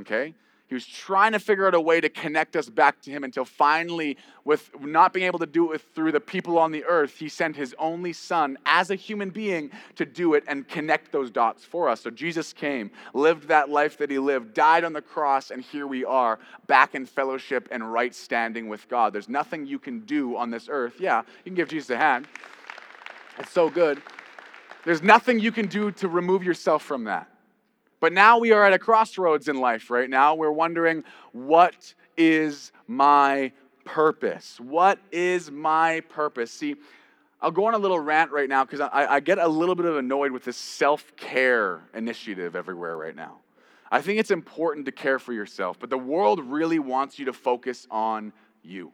Okay? 0.00 0.34
He 0.68 0.74
was 0.74 0.84
trying 0.84 1.30
to 1.30 1.38
figure 1.38 1.68
out 1.68 1.74
a 1.74 1.80
way 1.80 2.00
to 2.00 2.08
connect 2.08 2.56
us 2.56 2.68
back 2.68 3.00
to 3.02 3.10
him 3.10 3.22
until 3.22 3.44
finally, 3.44 4.16
with 4.44 4.68
not 4.80 5.12
being 5.12 5.26
able 5.26 5.38
to 5.38 5.46
do 5.46 5.70
it 5.70 5.80
through 5.94 6.10
the 6.10 6.20
people 6.20 6.58
on 6.58 6.72
the 6.72 6.84
earth, 6.84 7.16
he 7.18 7.28
sent 7.28 7.54
his 7.54 7.72
only 7.78 8.12
son 8.12 8.58
as 8.66 8.90
a 8.90 8.96
human 8.96 9.30
being 9.30 9.70
to 9.94 10.04
do 10.04 10.34
it 10.34 10.42
and 10.48 10.66
connect 10.66 11.12
those 11.12 11.30
dots 11.30 11.64
for 11.64 11.88
us. 11.88 12.00
So 12.00 12.10
Jesus 12.10 12.52
came, 12.52 12.90
lived 13.14 13.46
that 13.46 13.70
life 13.70 13.96
that 13.98 14.10
he 14.10 14.18
lived, 14.18 14.54
died 14.54 14.82
on 14.82 14.92
the 14.92 15.00
cross, 15.00 15.52
and 15.52 15.62
here 15.62 15.86
we 15.86 16.04
are 16.04 16.40
back 16.66 16.96
in 16.96 17.06
fellowship 17.06 17.68
and 17.70 17.92
right 17.92 18.12
standing 18.12 18.68
with 18.68 18.88
God. 18.88 19.12
There's 19.12 19.28
nothing 19.28 19.66
you 19.66 19.78
can 19.78 20.00
do 20.00 20.36
on 20.36 20.50
this 20.50 20.68
earth. 20.68 20.94
Yeah, 20.98 21.22
you 21.44 21.50
can 21.50 21.54
give 21.54 21.68
Jesus 21.68 21.90
a 21.90 21.96
hand. 21.96 22.26
It's 23.38 23.52
so 23.52 23.70
good. 23.70 24.02
There's 24.84 25.02
nothing 25.02 25.38
you 25.38 25.52
can 25.52 25.68
do 25.68 25.92
to 25.92 26.08
remove 26.08 26.42
yourself 26.42 26.82
from 26.82 27.04
that. 27.04 27.28
But 28.00 28.12
now 28.12 28.38
we 28.38 28.52
are 28.52 28.64
at 28.64 28.72
a 28.72 28.78
crossroads 28.78 29.48
in 29.48 29.56
life 29.56 29.90
right 29.90 30.08
now. 30.08 30.34
We're 30.34 30.50
wondering, 30.50 31.04
what 31.32 31.94
is 32.16 32.72
my 32.86 33.52
purpose? 33.84 34.60
What 34.60 34.98
is 35.10 35.50
my 35.50 36.00
purpose? 36.08 36.50
See, 36.50 36.76
I'll 37.40 37.50
go 37.50 37.66
on 37.66 37.74
a 37.74 37.78
little 37.78 38.00
rant 38.00 38.30
right 38.32 38.48
now 38.48 38.64
because 38.64 38.80
I, 38.80 39.06
I, 39.14 39.20
get 39.20 39.38
a 39.38 39.46
little 39.46 39.74
bit 39.74 39.86
of 39.86 39.96
annoyed 39.96 40.32
with 40.32 40.44
this 40.44 40.56
self 40.56 41.14
care 41.16 41.82
initiative 41.94 42.56
everywhere 42.56 42.96
right 42.96 43.14
now. 43.14 43.40
I 43.90 44.00
think 44.00 44.18
it's 44.18 44.30
important 44.30 44.86
to 44.86 44.92
care 44.92 45.18
for 45.18 45.32
yourself, 45.32 45.78
but 45.78 45.90
the 45.90 45.98
world 45.98 46.40
really 46.40 46.78
wants 46.78 47.18
you 47.18 47.26
to 47.26 47.32
focus 47.32 47.86
on 47.90 48.32
you. 48.62 48.92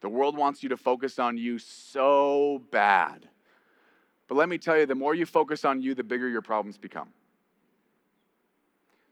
The 0.00 0.08
world 0.08 0.36
wants 0.36 0.62
you 0.62 0.68
to 0.70 0.76
focus 0.76 1.18
on 1.18 1.38
you 1.38 1.58
so 1.58 2.62
bad. 2.70 3.28
But 4.26 4.34
let 4.36 4.48
me 4.48 4.58
tell 4.58 4.76
you, 4.76 4.86
the 4.86 4.94
more 4.94 5.14
you 5.14 5.26
focus 5.26 5.64
on 5.64 5.80
you, 5.80 5.94
the 5.94 6.02
bigger 6.02 6.28
your 6.28 6.42
problems 6.42 6.76
become. 6.76 7.08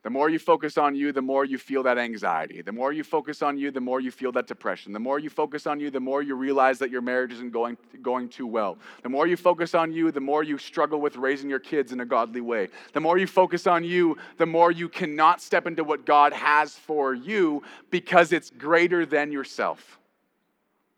The 0.03 0.11
more 0.11 0.29
you 0.29 0.41
focus 0.41 0.79
on 0.79 0.97
you, 0.97 1.13
the 1.13 1.23
more 1.23 1.45
you 1.45 1.59
feel 1.59 1.85
that 1.85 1.97
anxiety. 1.97 2.61
The 2.61 2.73
more 2.73 2.93
you 2.93 3.05
focus 3.05 3.41
on 3.41 3.57
you, 3.57 3.71
the 3.71 3.81
more 3.81 4.01
you 4.01 4.11
feel 4.11 4.33
that 4.33 4.49
depression. 4.49 4.93
The 4.93 4.99
more 4.99 5.21
you 5.21 5.31
focus 5.31 5.65
on 5.65 5.79
you, 5.79 5.93
the 5.93 6.01
more 6.01 6.23
you 6.23 6.35
realize 6.35 6.81
that 6.81 6.91
your 6.91 7.03
marriage 7.03 7.33
isn't 7.33 7.53
going, 7.53 7.79
going 8.03 8.29
too 8.29 8.49
well. 8.49 8.79
The 9.05 9.09
more 9.09 9.29
you 9.29 9.37
focus 9.37 9.77
on 9.77 9.93
you, 9.93 10.11
the 10.11 10.21
more 10.21 10.43
you 10.43 10.59
struggle 10.59 11.01
with 11.01 11.15
raising 11.15 11.49
your 11.49 11.61
kids 11.61 11.93
in 11.93 12.01
a 12.01 12.05
godly 12.05 12.41
way. 12.41 12.69
The 12.95 13.01
more 13.01 13.17
you 13.17 13.29
focus 13.29 13.69
on 13.69 13.85
you, 13.85 14.17
the 14.39 14.47
more 14.47 14.73
you 14.73 14.89
cannot 14.89 15.41
step 15.41 15.69
into 15.69 15.85
what 15.85 16.05
God 16.05 16.33
has 16.33 16.75
for 16.75 17.15
you 17.15 17.63
because 17.91 18.33
it's 18.33 18.51
greater 18.51 19.07
than 19.07 19.31
yourself. 19.31 20.01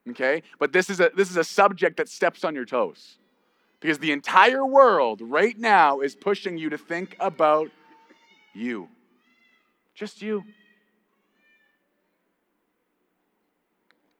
Okay? 0.08 0.42
But 0.58 0.73
this 0.73 0.88
is 0.88 1.00
a, 1.00 1.11
this 1.14 1.30
is 1.30 1.37
a 1.37 1.44
subject 1.44 1.99
that 1.99 2.08
steps 2.08 2.42
on 2.42 2.54
your 2.54 2.64
toes 2.64 3.18
because 3.80 3.99
the 3.99 4.12
entire 4.12 4.64
world 4.64 5.20
right 5.20 5.58
now 5.58 6.00
is 6.00 6.16
pushing 6.16 6.56
you 6.56 6.70
to 6.70 6.78
think 6.78 7.16
about 7.20 7.70
you. 8.54 8.88
Just 9.94 10.23
you. 10.23 10.44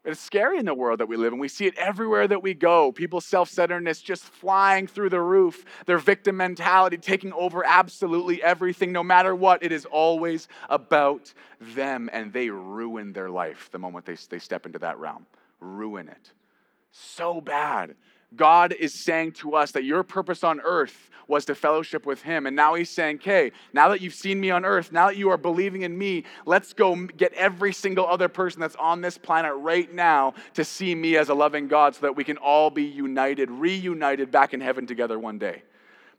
It's 0.05 0.21
scary 0.21 0.59
in 0.59 0.67
the 0.67 0.75
world 0.75 1.01
that 1.01 1.07
we 1.09 1.17
live 1.17 1.33
in. 1.33 1.39
We 1.39 1.49
see 1.49 1.65
it 1.65 1.75
everywhere 1.79 2.29
that 2.29 2.43
we 2.43 2.53
go. 2.53 2.93
People's 2.93 3.25
self 3.25 3.49
centeredness 3.49 4.03
just 4.03 4.23
flying 4.23 4.87
through 4.87 5.09
the 5.09 5.21
roof, 5.21 5.65
their 5.87 5.97
victim 5.97 6.37
mentality 6.37 6.99
taking 6.99 7.33
over 7.33 7.65
absolutely 7.67 8.43
everything, 8.43 8.93
no 8.93 9.03
matter 9.03 9.35
what. 9.35 9.63
It 9.63 9.73
is 9.73 9.87
always 9.87 10.49
about 10.69 11.33
them, 11.59 12.11
and 12.13 12.33
they 12.35 12.51
ruin 12.51 13.15
their 13.15 13.31
life 13.31 13.71
the 13.73 13.79
moment 13.79 14.05
they, 14.05 14.17
they 14.29 14.39
step 14.39 14.67
into 14.67 14.79
that 14.81 14.99
realm. 14.99 15.25
Ruin 15.59 16.09
it. 16.09 16.33
So 16.93 17.41
bad. 17.41 17.95
God 18.37 18.73
is 18.73 18.93
saying 18.93 19.33
to 19.33 19.55
us 19.55 19.73
that 19.73 19.85
your 19.85 20.03
purpose 20.03 20.45
on 20.45 20.61
earth 20.61 21.11
was 21.27 21.45
to 21.47 21.55
fellowship 21.55 22.07
with 22.07 22.23
Him. 22.23 22.47
And 22.47 22.55
now 22.55 22.75
He's 22.75 22.91
saying, 22.91 23.17
okay, 23.17 23.53
now 23.73 23.89
that 23.89 24.01
you've 24.01 24.15
seen 24.15 24.41
me 24.41 24.51
on 24.51 24.65
earth, 24.65 24.93
now 24.93 25.07
that 25.07 25.17
you 25.17 25.31
are 25.31 25.37
believing 25.37 25.83
in 25.83 25.97
me, 25.97 26.25
let's 26.47 26.73
go 26.73 27.07
get 27.07 27.33
every 27.35 27.73
single 27.73 28.07
other 28.07 28.29
person 28.29 28.61
that's 28.61 28.77
on 28.77 29.01
this 29.01 29.19
planet 29.19 29.53
right 29.57 29.93
now 29.93 30.35
to 30.55 30.65
see 30.65 30.95
me 30.95 31.17
as 31.17 31.29
a 31.29 31.35
loving 31.35 31.69
God 31.69 31.95
so 31.95 32.03
that 32.03 32.17
we 32.17 32.25
can 32.25 32.37
all 32.37 32.71
be 32.71 32.85
united, 32.85 33.51
reunited 33.51 34.31
back 34.31 34.55
in 34.55 34.61
heaven 34.61 34.87
together 34.87 35.19
one 35.19 35.39
day. 35.39 35.63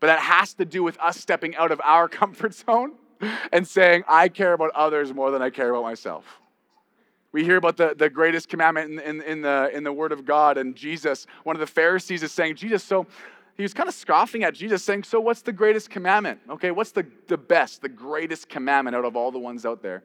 But 0.00 0.08
that 0.08 0.20
has 0.20 0.54
to 0.54 0.64
do 0.64 0.82
with 0.82 0.98
us 1.00 1.18
stepping 1.18 1.56
out 1.56 1.72
of 1.72 1.80
our 1.82 2.08
comfort 2.08 2.54
zone 2.54 2.92
and 3.52 3.66
saying, 3.66 4.04
I 4.08 4.28
care 4.28 4.52
about 4.52 4.70
others 4.72 5.12
more 5.14 5.30
than 5.30 5.42
I 5.42 5.50
care 5.50 5.70
about 5.70 5.84
myself. 5.84 6.24
We 7.36 7.44
hear 7.44 7.58
about 7.58 7.76
the, 7.76 7.94
the 7.94 8.08
greatest 8.08 8.48
commandment 8.48 8.92
in, 8.92 8.98
in, 8.98 9.20
in, 9.20 9.42
the, 9.42 9.70
in 9.74 9.84
the 9.84 9.92
Word 9.92 10.10
of 10.10 10.24
God, 10.24 10.56
and 10.56 10.74
Jesus, 10.74 11.26
one 11.44 11.54
of 11.54 11.60
the 11.60 11.66
Pharisees, 11.66 12.22
is 12.22 12.32
saying, 12.32 12.56
Jesus, 12.56 12.82
so 12.82 13.06
he 13.58 13.62
was 13.62 13.74
kind 13.74 13.90
of 13.90 13.94
scoffing 13.94 14.42
at 14.42 14.54
Jesus, 14.54 14.82
saying, 14.82 15.02
So 15.02 15.20
what's 15.20 15.42
the 15.42 15.52
greatest 15.52 15.90
commandment? 15.90 16.40
Okay, 16.48 16.70
what's 16.70 16.92
the, 16.92 17.06
the 17.28 17.36
best, 17.36 17.82
the 17.82 17.90
greatest 17.90 18.48
commandment 18.48 18.96
out 18.96 19.04
of 19.04 19.16
all 19.16 19.30
the 19.30 19.38
ones 19.38 19.66
out 19.66 19.82
there? 19.82 20.02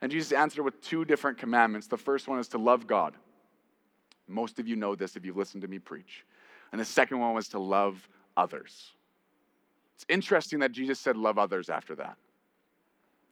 And 0.00 0.10
Jesus 0.10 0.32
answered 0.32 0.64
with 0.64 0.82
two 0.82 1.04
different 1.04 1.38
commandments. 1.38 1.86
The 1.86 1.96
first 1.96 2.26
one 2.26 2.40
is 2.40 2.48
to 2.48 2.58
love 2.58 2.88
God. 2.88 3.14
Most 4.26 4.58
of 4.58 4.66
you 4.66 4.74
know 4.74 4.96
this 4.96 5.14
if 5.14 5.24
you've 5.24 5.36
listened 5.36 5.62
to 5.62 5.68
me 5.68 5.78
preach. 5.78 6.26
And 6.72 6.80
the 6.80 6.84
second 6.84 7.20
one 7.20 7.32
was 7.32 7.46
to 7.50 7.60
love 7.60 8.08
others. 8.36 8.90
It's 9.94 10.06
interesting 10.08 10.58
that 10.58 10.72
Jesus 10.72 10.98
said, 10.98 11.16
Love 11.16 11.38
others 11.38 11.70
after 11.70 11.94
that. 11.94 12.16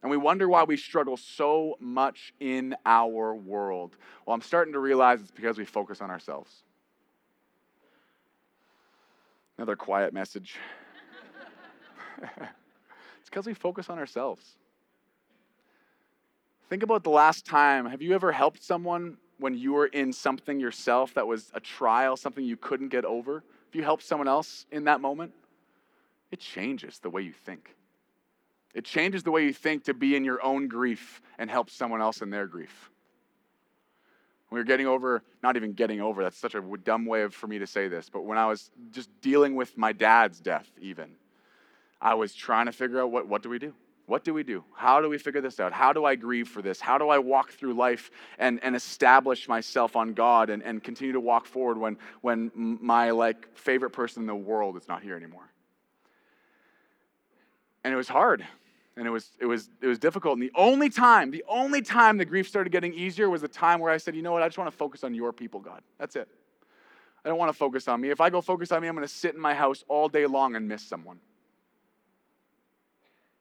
And 0.03 0.11
we 0.11 0.17
wonder 0.17 0.49
why 0.49 0.65
we 0.65 0.77
struggle 0.77 1.17
so 1.17 1.77
much 1.79 2.33
in 2.41 2.75
our 2.87 3.35
world. 3.35 3.97
Well, 4.25 4.35
I'm 4.35 4.41
starting 4.41 4.73
to 4.73 4.79
realize 4.79 5.21
it's 5.21 5.31
because 5.31 5.59
we 5.59 5.65
focus 5.65 6.01
on 6.01 6.11
ourselves. 6.11 6.63
Another 9.59 9.77
quiet 9.77 10.15
message. 10.15 10.57
it's 12.23 13.29
because 13.29 13.47
we 13.47 13.53
focus 13.53 13.91
on 13.91 13.99
ourselves. 13.99 14.57
Think 16.71 16.83
about 16.83 17.05
the 17.05 17.11
last 17.11 17.45
time. 17.45 17.85
Have 17.85 18.01
you 18.01 18.15
ever 18.15 18.33
helped 18.33 18.63
someone 18.63 19.19
when 19.39 19.55
you 19.55 19.73
were 19.73 19.87
in 19.87 20.13
something 20.13 20.61
yourself 20.61 21.13
that 21.15 21.27
was 21.27 21.51
a 21.53 21.61
trial, 21.61 22.17
something 22.17 22.45
you 22.45 22.57
couldn't 22.57 22.89
get 22.89 23.05
over? 23.05 23.45
If 23.69 23.75
you 23.75 23.83
helped 23.83 24.05
someone 24.05 24.29
else 24.29 24.65
in 24.71 24.85
that 24.85 25.01
moment, 25.01 25.33
it 26.31 26.41
changes 26.41 26.99
the 27.01 27.11
way 27.11 27.23
you 27.23 27.33
think. 27.33 27.75
It 28.75 28.85
changes 28.85 29.23
the 29.23 29.31
way 29.31 29.45
you 29.45 29.53
think 29.53 29.85
to 29.85 29.95
be 29.95 30.15
in 30.15 30.25
your 30.25 30.43
own 30.43 30.69
grief 30.69 31.21
and 31.39 31.51
help 31.51 31.71
someone 31.71 32.01
else 32.01 32.23
in 32.23 32.31
their 32.31 32.47
grief. 32.47 32.91
When 34.49 34.59
we 34.59 34.61
were 34.61 34.67
getting 34.67 34.87
over, 34.87 35.23
not 35.43 35.57
even 35.57 35.73
getting 35.73 36.01
over, 36.01 36.23
that's 36.23 36.39
such 36.39 36.55
a 36.55 36.63
dumb 36.85 37.07
way 37.07 37.23
of, 37.23 37.35
for 37.35 37.47
me 37.47 37.59
to 37.59 37.67
say 37.67 37.89
this, 37.89 38.09
but 38.09 38.23
when 38.23 38.39
I 38.39 38.47
was 38.47 38.71
just 38.91 39.09
dealing 39.21 39.55
with 39.55 39.77
my 39.77 39.93
dad's 39.93 40.41
death, 40.41 40.69
even, 40.81 41.13
I 42.01 42.15
was 42.15 42.35
trying 42.35 42.67
to 42.67 42.73
figure 42.73 43.01
out 43.01 43.11
what, 43.11 43.29
what 43.29 43.43
do 43.43 43.49
we 43.49 43.59
do? 43.59 43.75
What 44.07 44.25
do 44.25 44.35
we 44.35 44.43
do? 44.43 44.65
How 44.75 45.01
do 45.01 45.09
we 45.09 45.19
figure 45.19 45.41
this 45.41 45.61
out? 45.61 45.73
How 45.73 45.93
do 45.93 46.05
I 46.05 46.17
grieve 46.17 46.49
for 46.49 46.63
this? 46.63 46.81
How 46.81 46.99
do 46.99 47.11
I 47.11 47.19
walk 47.19 47.53
through 47.53 47.75
life 47.75 48.11
and, 48.41 48.59
and 48.65 48.75
establish 48.75 49.49
myself 49.49 49.95
on 49.95 50.15
God 50.15 50.51
and, 50.51 50.65
and 50.65 50.83
continue 50.83 51.13
to 51.13 51.21
walk 51.21 51.47
forward 51.47 51.79
when, 51.79 51.97
when 52.21 52.51
my 52.55 53.11
like 53.11 53.57
favorite 53.57 53.91
person 53.91 54.25
in 54.25 54.27
the 54.27 54.35
world 54.35 54.77
is 54.77 54.89
not 54.89 55.05
here 55.05 55.15
anymore? 55.15 55.49
And 57.85 57.95
it 57.95 57.97
was 57.97 58.09
hard 58.09 58.45
and 59.01 59.07
it 59.07 59.11
was 59.11 59.31
it 59.41 59.47
was 59.47 59.71
it 59.81 59.87
was 59.87 59.99
difficult. 59.99 60.35
And 60.35 60.43
the 60.43 60.53
only 60.55 60.91
time 60.91 61.31
the 61.31 61.43
only 61.49 61.81
time 61.81 62.19
the 62.19 62.25
grief 62.27 62.47
started 62.47 62.71
getting 62.71 62.93
easier 62.93 63.31
was 63.31 63.41
the 63.41 63.49
time 63.49 63.81
where 63.81 63.91
i 63.91 63.97
said 63.97 64.15
you 64.15 64.21
know 64.21 64.31
what? 64.31 64.43
I 64.43 64.47
just 64.47 64.59
want 64.59 64.71
to 64.71 64.77
focus 64.77 65.03
on 65.03 65.15
your 65.15 65.33
people 65.33 65.59
god. 65.59 65.81
That's 65.99 66.17
it. 66.17 66.29
I 67.25 67.31
don't 67.31 67.39
want 67.39 67.51
to 67.51 67.57
focus 67.57 67.89
on 67.89 67.99
me. 67.99 68.11
If 68.11 68.21
i 68.21 68.29
go 68.29 68.43
focus 68.43 68.71
on 68.73 68.83
me 68.83 68.89
i'm 68.89 68.95
going 68.95 69.09
to 69.09 69.13
sit 69.13 69.35
in 69.35 69.41
my 69.41 69.55
house 69.55 69.85
all 69.89 70.11
day 70.11 70.27
long 70.27 70.55
and 70.55 70.69
miss 70.69 70.83
someone. 70.83 71.19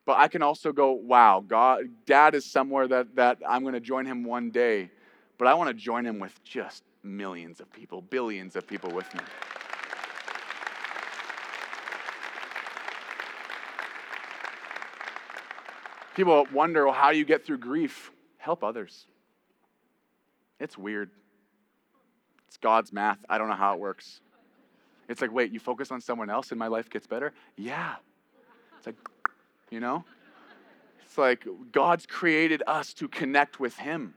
But 0.05 0.17
i 0.17 0.29
can 0.29 0.41
also 0.41 0.71
go 0.71 0.93
wow 0.93 1.43
god 1.45 1.81
dad 2.05 2.35
is 2.35 2.45
somewhere 2.45 2.87
that 2.87 3.15
that 3.17 3.39
i'm 3.47 3.63
going 3.63 3.73
to 3.73 3.81
join 3.81 4.05
him 4.05 4.23
one 4.23 4.51
day 4.51 4.89
but 5.37 5.49
i 5.49 5.53
want 5.53 5.67
to 5.67 5.73
join 5.73 6.05
him 6.05 6.19
with 6.19 6.41
just 6.45 6.83
millions 7.03 7.59
of 7.59 7.69
people 7.73 8.01
billions 8.01 8.55
of 8.55 8.65
people 8.65 8.91
with 8.91 9.13
me 9.13 9.21
People 16.19 16.45
wonder, 16.51 16.83
well, 16.83 16.93
how 16.93 17.11
you 17.11 17.23
get 17.23 17.45
through 17.45 17.59
grief? 17.59 18.11
Help 18.39 18.61
others. 18.61 19.05
It's 20.59 20.77
weird. 20.77 21.11
It's 22.49 22.57
God's 22.57 22.91
math. 22.91 23.19
I 23.29 23.37
don't 23.37 23.47
know 23.47 23.55
how 23.55 23.75
it 23.75 23.79
works. 23.79 24.19
It's 25.07 25.21
like, 25.21 25.31
wait, 25.31 25.53
you 25.53 25.61
focus 25.61 25.91
on 25.91 26.01
someone 26.01 26.29
else 26.29 26.51
and 26.51 26.59
my 26.59 26.67
life 26.67 26.89
gets 26.89 27.07
better? 27.07 27.31
Yeah. 27.55 27.95
It's 28.77 28.85
like, 28.85 28.97
you 29.69 29.79
know? 29.79 30.03
It's 31.05 31.17
like 31.17 31.47
God's 31.71 32.05
created 32.05 32.63
us 32.67 32.93
to 32.95 33.07
connect 33.07 33.61
with 33.61 33.77
Him. 33.77 34.13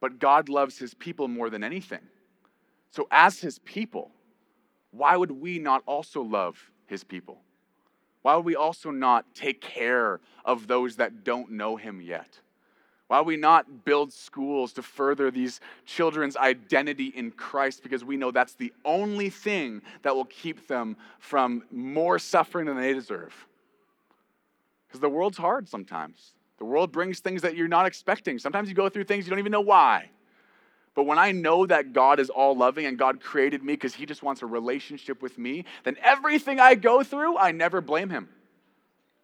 But 0.00 0.18
God 0.18 0.48
loves 0.48 0.78
His 0.78 0.94
people 0.94 1.28
more 1.28 1.50
than 1.50 1.62
anything. 1.62 2.08
So, 2.90 3.06
as 3.10 3.38
His 3.38 3.58
people, 3.58 4.12
why 4.92 5.14
would 5.14 5.30
we 5.30 5.58
not 5.58 5.82
also 5.84 6.22
love 6.22 6.70
His 6.86 7.04
people? 7.04 7.42
Why 8.22 8.36
would 8.36 8.44
we 8.44 8.56
also 8.56 8.90
not 8.90 9.34
take 9.34 9.60
care 9.60 10.20
of 10.44 10.66
those 10.66 10.96
that 10.96 11.24
don't 11.24 11.52
know 11.52 11.76
him 11.76 12.00
yet? 12.00 12.40
Why 13.08 13.22
we 13.22 13.36
not 13.36 13.84
build 13.84 14.12
schools 14.12 14.72
to 14.74 14.82
further 14.82 15.32
these 15.32 15.60
children's 15.84 16.36
identity 16.36 17.06
in 17.06 17.32
Christ 17.32 17.82
because 17.82 18.04
we 18.04 18.16
know 18.16 18.30
that's 18.30 18.54
the 18.54 18.72
only 18.84 19.30
thing 19.30 19.82
that 20.02 20.14
will 20.14 20.26
keep 20.26 20.68
them 20.68 20.96
from 21.18 21.64
more 21.72 22.20
suffering 22.20 22.66
than 22.66 22.76
they 22.76 22.92
deserve? 22.92 23.34
Because 24.86 25.00
the 25.00 25.08
world's 25.08 25.38
hard 25.38 25.68
sometimes. 25.68 26.34
The 26.58 26.64
world 26.64 26.92
brings 26.92 27.18
things 27.18 27.42
that 27.42 27.56
you're 27.56 27.68
not 27.68 27.86
expecting. 27.86 28.38
Sometimes 28.38 28.68
you 28.68 28.74
go 28.74 28.88
through 28.88 29.04
things 29.04 29.26
you 29.26 29.30
don't 29.30 29.38
even 29.38 29.50
know 29.50 29.60
why. 29.60 30.10
But 30.94 31.04
when 31.04 31.18
I 31.18 31.32
know 31.32 31.66
that 31.66 31.92
God 31.92 32.18
is 32.18 32.30
all 32.30 32.56
loving 32.56 32.86
and 32.86 32.98
God 32.98 33.20
created 33.20 33.62
me 33.62 33.74
because 33.74 33.94
He 33.94 34.06
just 34.06 34.22
wants 34.22 34.42
a 34.42 34.46
relationship 34.46 35.22
with 35.22 35.38
me, 35.38 35.64
then 35.84 35.96
everything 36.02 36.58
I 36.58 36.74
go 36.74 37.02
through, 37.02 37.38
I 37.38 37.52
never 37.52 37.80
blame 37.80 38.10
Him. 38.10 38.28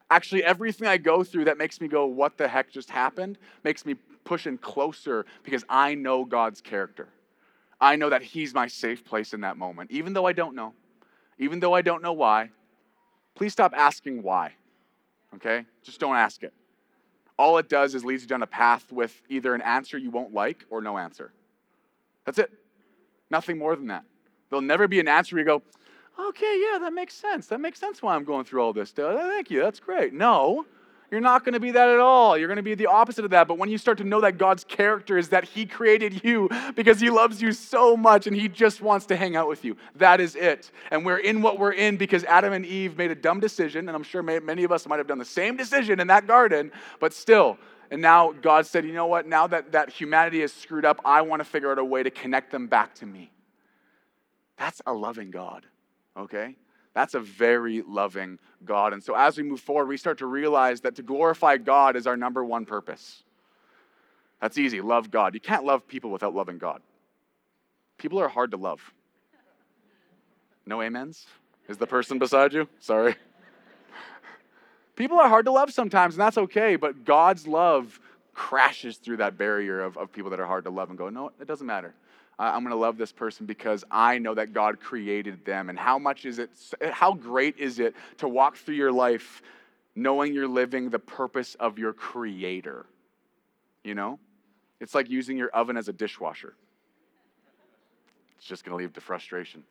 Actually, 0.08 0.44
everything 0.44 0.86
I 0.86 0.98
go 0.98 1.24
through 1.24 1.46
that 1.46 1.58
makes 1.58 1.80
me 1.80 1.88
go, 1.88 2.06
what 2.06 2.38
the 2.38 2.46
heck 2.46 2.70
just 2.70 2.90
happened, 2.90 3.38
makes 3.64 3.84
me 3.84 3.96
push 4.24 4.46
in 4.46 4.58
closer 4.58 5.26
because 5.42 5.64
I 5.68 5.94
know 5.94 6.24
God's 6.24 6.60
character. 6.60 7.08
I 7.80 7.96
know 7.96 8.10
that 8.10 8.22
He's 8.22 8.54
my 8.54 8.68
safe 8.68 9.04
place 9.04 9.34
in 9.34 9.40
that 9.40 9.56
moment, 9.56 9.90
even 9.90 10.12
though 10.12 10.26
I 10.26 10.32
don't 10.32 10.54
know, 10.54 10.72
even 11.38 11.58
though 11.58 11.74
I 11.74 11.82
don't 11.82 12.02
know 12.02 12.12
why. 12.12 12.50
Please 13.34 13.52
stop 13.52 13.74
asking 13.76 14.22
why, 14.22 14.52
okay? 15.34 15.66
Just 15.82 16.00
don't 16.00 16.16
ask 16.16 16.42
it. 16.42 16.54
All 17.38 17.58
it 17.58 17.68
does 17.68 17.94
is 17.94 18.04
leads 18.04 18.22
you 18.22 18.28
down 18.28 18.42
a 18.42 18.46
path 18.46 18.90
with 18.90 19.20
either 19.28 19.54
an 19.54 19.60
answer 19.60 19.98
you 19.98 20.10
won't 20.10 20.32
like 20.32 20.64
or 20.70 20.80
no 20.80 20.96
answer. 20.96 21.32
That's 22.26 22.38
it. 22.38 22.50
Nothing 23.30 23.58
more 23.58 23.74
than 23.74 23.86
that. 23.86 24.04
There'll 24.50 24.62
never 24.62 24.86
be 24.86 25.00
an 25.00 25.08
answer 25.08 25.34
where 25.36 25.40
you 25.40 25.46
go, 25.46 25.62
okay, 26.28 26.60
yeah, 26.70 26.78
that 26.80 26.92
makes 26.92 27.14
sense. 27.14 27.46
That 27.46 27.60
makes 27.60 27.80
sense 27.80 28.02
why 28.02 28.14
I'm 28.14 28.24
going 28.24 28.44
through 28.44 28.62
all 28.62 28.72
this. 28.72 28.90
Thank 28.90 29.50
you. 29.50 29.60
That's 29.60 29.80
great. 29.80 30.12
No, 30.12 30.66
you're 31.10 31.20
not 31.20 31.44
going 31.44 31.52
to 31.52 31.60
be 31.60 31.70
that 31.70 31.88
at 31.88 32.00
all. 32.00 32.36
You're 32.36 32.48
going 32.48 32.56
to 32.56 32.62
be 32.62 32.74
the 32.74 32.86
opposite 32.86 33.24
of 33.24 33.30
that. 33.30 33.46
But 33.46 33.58
when 33.58 33.68
you 33.68 33.78
start 33.78 33.98
to 33.98 34.04
know 34.04 34.20
that 34.22 34.38
God's 34.38 34.64
character 34.64 35.18
is 35.18 35.28
that 35.28 35.44
He 35.44 35.66
created 35.66 36.24
you 36.24 36.48
because 36.74 37.00
He 37.00 37.10
loves 37.10 37.40
you 37.40 37.52
so 37.52 37.96
much 37.96 38.26
and 38.26 38.36
He 38.36 38.48
just 38.48 38.80
wants 38.80 39.06
to 39.06 39.16
hang 39.16 39.36
out 39.36 39.48
with 39.48 39.64
you, 39.64 39.76
that 39.96 40.20
is 40.20 40.34
it. 40.34 40.70
And 40.90 41.06
we're 41.06 41.18
in 41.18 41.42
what 41.42 41.58
we're 41.58 41.72
in 41.72 41.96
because 41.96 42.24
Adam 42.24 42.52
and 42.52 42.66
Eve 42.66 42.96
made 42.96 43.10
a 43.10 43.14
dumb 43.14 43.38
decision. 43.38 43.88
And 43.88 43.96
I'm 43.96 44.02
sure 44.02 44.22
many 44.22 44.64
of 44.64 44.72
us 44.72 44.86
might 44.86 44.98
have 44.98 45.06
done 45.06 45.18
the 45.18 45.24
same 45.24 45.56
decision 45.56 46.00
in 46.00 46.08
that 46.08 46.26
garden, 46.26 46.72
but 46.98 47.12
still, 47.14 47.56
and 47.90 48.02
now 48.02 48.32
God 48.32 48.66
said, 48.66 48.84
you 48.84 48.92
know 48.92 49.06
what? 49.06 49.26
Now 49.26 49.46
that, 49.46 49.72
that 49.72 49.90
humanity 49.90 50.42
is 50.42 50.52
screwed 50.52 50.84
up, 50.84 51.00
I 51.04 51.22
want 51.22 51.40
to 51.40 51.44
figure 51.44 51.70
out 51.70 51.78
a 51.78 51.84
way 51.84 52.02
to 52.02 52.10
connect 52.10 52.50
them 52.50 52.66
back 52.66 52.94
to 52.96 53.06
me. 53.06 53.30
That's 54.56 54.80
a 54.86 54.92
loving 54.92 55.30
God, 55.30 55.66
okay? 56.16 56.56
That's 56.94 57.14
a 57.14 57.20
very 57.20 57.82
loving 57.82 58.38
God. 58.64 58.92
And 58.92 59.02
so 59.02 59.14
as 59.14 59.36
we 59.36 59.42
move 59.42 59.60
forward, 59.60 59.86
we 59.86 59.96
start 59.96 60.18
to 60.18 60.26
realize 60.26 60.80
that 60.80 60.96
to 60.96 61.02
glorify 61.02 61.58
God 61.58 61.94
is 61.94 62.06
our 62.06 62.16
number 62.16 62.44
one 62.44 62.64
purpose. 62.64 63.22
That's 64.40 64.58
easy. 64.58 64.80
Love 64.80 65.10
God. 65.10 65.34
You 65.34 65.40
can't 65.40 65.64
love 65.64 65.86
people 65.86 66.10
without 66.10 66.34
loving 66.34 66.58
God. 66.58 66.80
People 67.98 68.18
are 68.20 68.28
hard 68.28 68.50
to 68.50 68.56
love. 68.56 68.80
No 70.66 70.82
amens? 70.82 71.26
Is 71.68 71.76
the 71.76 71.86
person 71.86 72.18
beside 72.18 72.52
you? 72.52 72.68
Sorry. 72.80 73.16
People 74.96 75.20
are 75.20 75.28
hard 75.28 75.44
to 75.44 75.52
love 75.52 75.72
sometimes, 75.72 76.14
and 76.14 76.20
that's 76.20 76.38
okay, 76.38 76.76
but 76.76 77.04
God's 77.04 77.46
love 77.46 78.00
crashes 78.32 78.96
through 78.96 79.18
that 79.18 79.38
barrier 79.38 79.80
of, 79.82 79.96
of 79.96 80.10
people 80.12 80.30
that 80.30 80.40
are 80.40 80.46
hard 80.46 80.64
to 80.64 80.70
love 80.70 80.88
and 80.88 80.98
go, 80.98 81.08
no, 81.10 81.30
it 81.40 81.46
doesn't 81.46 81.66
matter. 81.66 81.94
I'm 82.38 82.62
going 82.62 82.72
to 82.72 82.76
love 82.76 82.98
this 82.98 83.12
person 83.12 83.46
because 83.46 83.82
I 83.90 84.18
know 84.18 84.34
that 84.34 84.52
God 84.52 84.78
created 84.78 85.44
them. 85.46 85.70
And 85.70 85.78
how 85.78 85.98
much 85.98 86.26
is 86.26 86.38
it, 86.38 86.50
eh, 86.82 86.90
how 86.90 87.14
great 87.14 87.56
is 87.56 87.78
it 87.78 87.94
to 88.18 88.28
walk 88.28 88.56
through 88.56 88.74
your 88.74 88.92
life 88.92 89.42
knowing 89.94 90.34
you're 90.34 90.48
living 90.48 90.90
the 90.90 90.98
purpose 90.98 91.54
of 91.54 91.78
your 91.78 91.94
creator? 91.94 92.84
You 93.84 93.94
know? 93.94 94.18
It's 94.80 94.94
like 94.94 95.08
using 95.08 95.38
your 95.38 95.48
oven 95.50 95.78
as 95.78 95.88
a 95.88 95.94
dishwasher. 95.94 96.54
It's 98.36 98.46
just 98.46 98.64
going 98.64 98.76
to 98.76 98.84
lead 98.84 98.94
to 98.94 99.00
frustration. 99.00 99.62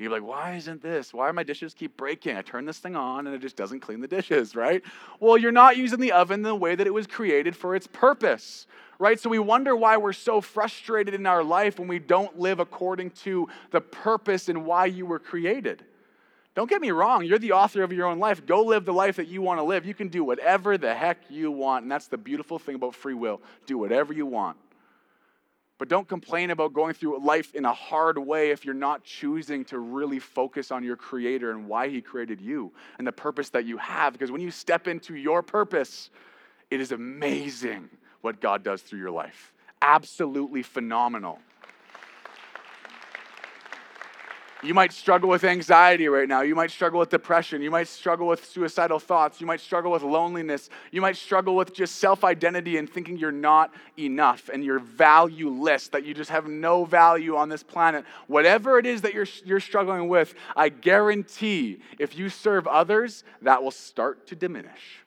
You're 0.00 0.10
like, 0.10 0.22
why 0.22 0.54
isn't 0.54 0.80
this? 0.80 1.12
Why 1.12 1.28
are 1.28 1.32
my 1.34 1.42
dishes 1.42 1.74
keep 1.74 1.94
breaking? 1.98 2.34
I 2.34 2.40
turn 2.40 2.64
this 2.64 2.78
thing 2.78 2.96
on 2.96 3.26
and 3.26 3.36
it 3.36 3.40
just 3.42 3.56
doesn't 3.56 3.80
clean 3.80 4.00
the 4.00 4.08
dishes, 4.08 4.56
right? 4.56 4.82
Well, 5.20 5.36
you're 5.36 5.52
not 5.52 5.76
using 5.76 6.00
the 6.00 6.12
oven 6.12 6.40
the 6.40 6.54
way 6.54 6.74
that 6.74 6.86
it 6.86 6.94
was 6.94 7.06
created 7.06 7.54
for 7.54 7.74
its 7.74 7.86
purpose, 7.86 8.66
right? 8.98 9.20
So 9.20 9.28
we 9.28 9.38
wonder 9.38 9.76
why 9.76 9.98
we're 9.98 10.14
so 10.14 10.40
frustrated 10.40 11.12
in 11.12 11.26
our 11.26 11.44
life 11.44 11.78
when 11.78 11.86
we 11.86 11.98
don't 11.98 12.38
live 12.38 12.60
according 12.60 13.10
to 13.10 13.48
the 13.72 13.82
purpose 13.82 14.48
and 14.48 14.64
why 14.64 14.86
you 14.86 15.04
were 15.04 15.18
created. 15.18 15.84
Don't 16.54 16.70
get 16.70 16.80
me 16.80 16.92
wrong, 16.92 17.22
you're 17.24 17.38
the 17.38 17.52
author 17.52 17.82
of 17.82 17.92
your 17.92 18.06
own 18.06 18.18
life. 18.18 18.44
Go 18.46 18.62
live 18.62 18.86
the 18.86 18.94
life 18.94 19.16
that 19.16 19.28
you 19.28 19.42
want 19.42 19.60
to 19.60 19.64
live. 19.64 19.84
You 19.84 19.94
can 19.94 20.08
do 20.08 20.24
whatever 20.24 20.78
the 20.78 20.94
heck 20.94 21.18
you 21.28 21.50
want. 21.50 21.82
And 21.82 21.92
that's 21.92 22.08
the 22.08 22.18
beautiful 22.18 22.58
thing 22.58 22.74
about 22.74 22.94
free 22.94 23.14
will. 23.14 23.42
Do 23.66 23.76
whatever 23.76 24.14
you 24.14 24.24
want. 24.24 24.56
But 25.80 25.88
don't 25.88 26.06
complain 26.06 26.50
about 26.50 26.74
going 26.74 26.92
through 26.92 27.24
life 27.24 27.54
in 27.54 27.64
a 27.64 27.72
hard 27.72 28.18
way 28.18 28.50
if 28.50 28.66
you're 28.66 28.74
not 28.74 29.02
choosing 29.02 29.64
to 29.64 29.78
really 29.78 30.18
focus 30.18 30.70
on 30.70 30.84
your 30.84 30.94
Creator 30.94 31.52
and 31.52 31.66
why 31.66 31.88
He 31.88 32.02
created 32.02 32.38
you 32.38 32.70
and 32.98 33.06
the 33.06 33.12
purpose 33.12 33.48
that 33.48 33.64
you 33.64 33.78
have. 33.78 34.12
Because 34.12 34.30
when 34.30 34.42
you 34.42 34.50
step 34.50 34.86
into 34.86 35.16
your 35.16 35.42
purpose, 35.42 36.10
it 36.70 36.82
is 36.82 36.92
amazing 36.92 37.88
what 38.20 38.42
God 38.42 38.62
does 38.62 38.82
through 38.82 38.98
your 38.98 39.10
life. 39.10 39.54
Absolutely 39.80 40.62
phenomenal. 40.62 41.38
You 44.62 44.74
might 44.74 44.92
struggle 44.92 45.28
with 45.28 45.44
anxiety 45.44 46.08
right 46.08 46.28
now. 46.28 46.42
You 46.42 46.54
might 46.54 46.70
struggle 46.70 47.00
with 47.00 47.08
depression. 47.08 47.62
You 47.62 47.70
might 47.70 47.88
struggle 47.88 48.26
with 48.26 48.44
suicidal 48.44 48.98
thoughts. 48.98 49.40
You 49.40 49.46
might 49.46 49.60
struggle 49.60 49.90
with 49.90 50.02
loneliness. 50.02 50.68
You 50.90 51.00
might 51.00 51.16
struggle 51.16 51.56
with 51.56 51.72
just 51.72 51.96
self 51.96 52.24
identity 52.24 52.76
and 52.76 52.88
thinking 52.88 53.16
you're 53.16 53.32
not 53.32 53.72
enough 53.98 54.50
and 54.52 54.62
you're 54.62 54.78
valueless, 54.78 55.88
that 55.88 56.04
you 56.04 56.12
just 56.12 56.30
have 56.30 56.46
no 56.46 56.84
value 56.84 57.36
on 57.36 57.48
this 57.48 57.62
planet. 57.62 58.04
Whatever 58.26 58.78
it 58.78 58.86
is 58.86 59.02
that 59.02 59.14
you're, 59.14 59.26
you're 59.44 59.60
struggling 59.60 60.08
with, 60.08 60.34
I 60.54 60.68
guarantee 60.68 61.80
if 61.98 62.16
you 62.16 62.28
serve 62.28 62.66
others, 62.66 63.24
that 63.42 63.62
will 63.62 63.70
start 63.70 64.26
to 64.28 64.36
diminish. 64.36 65.04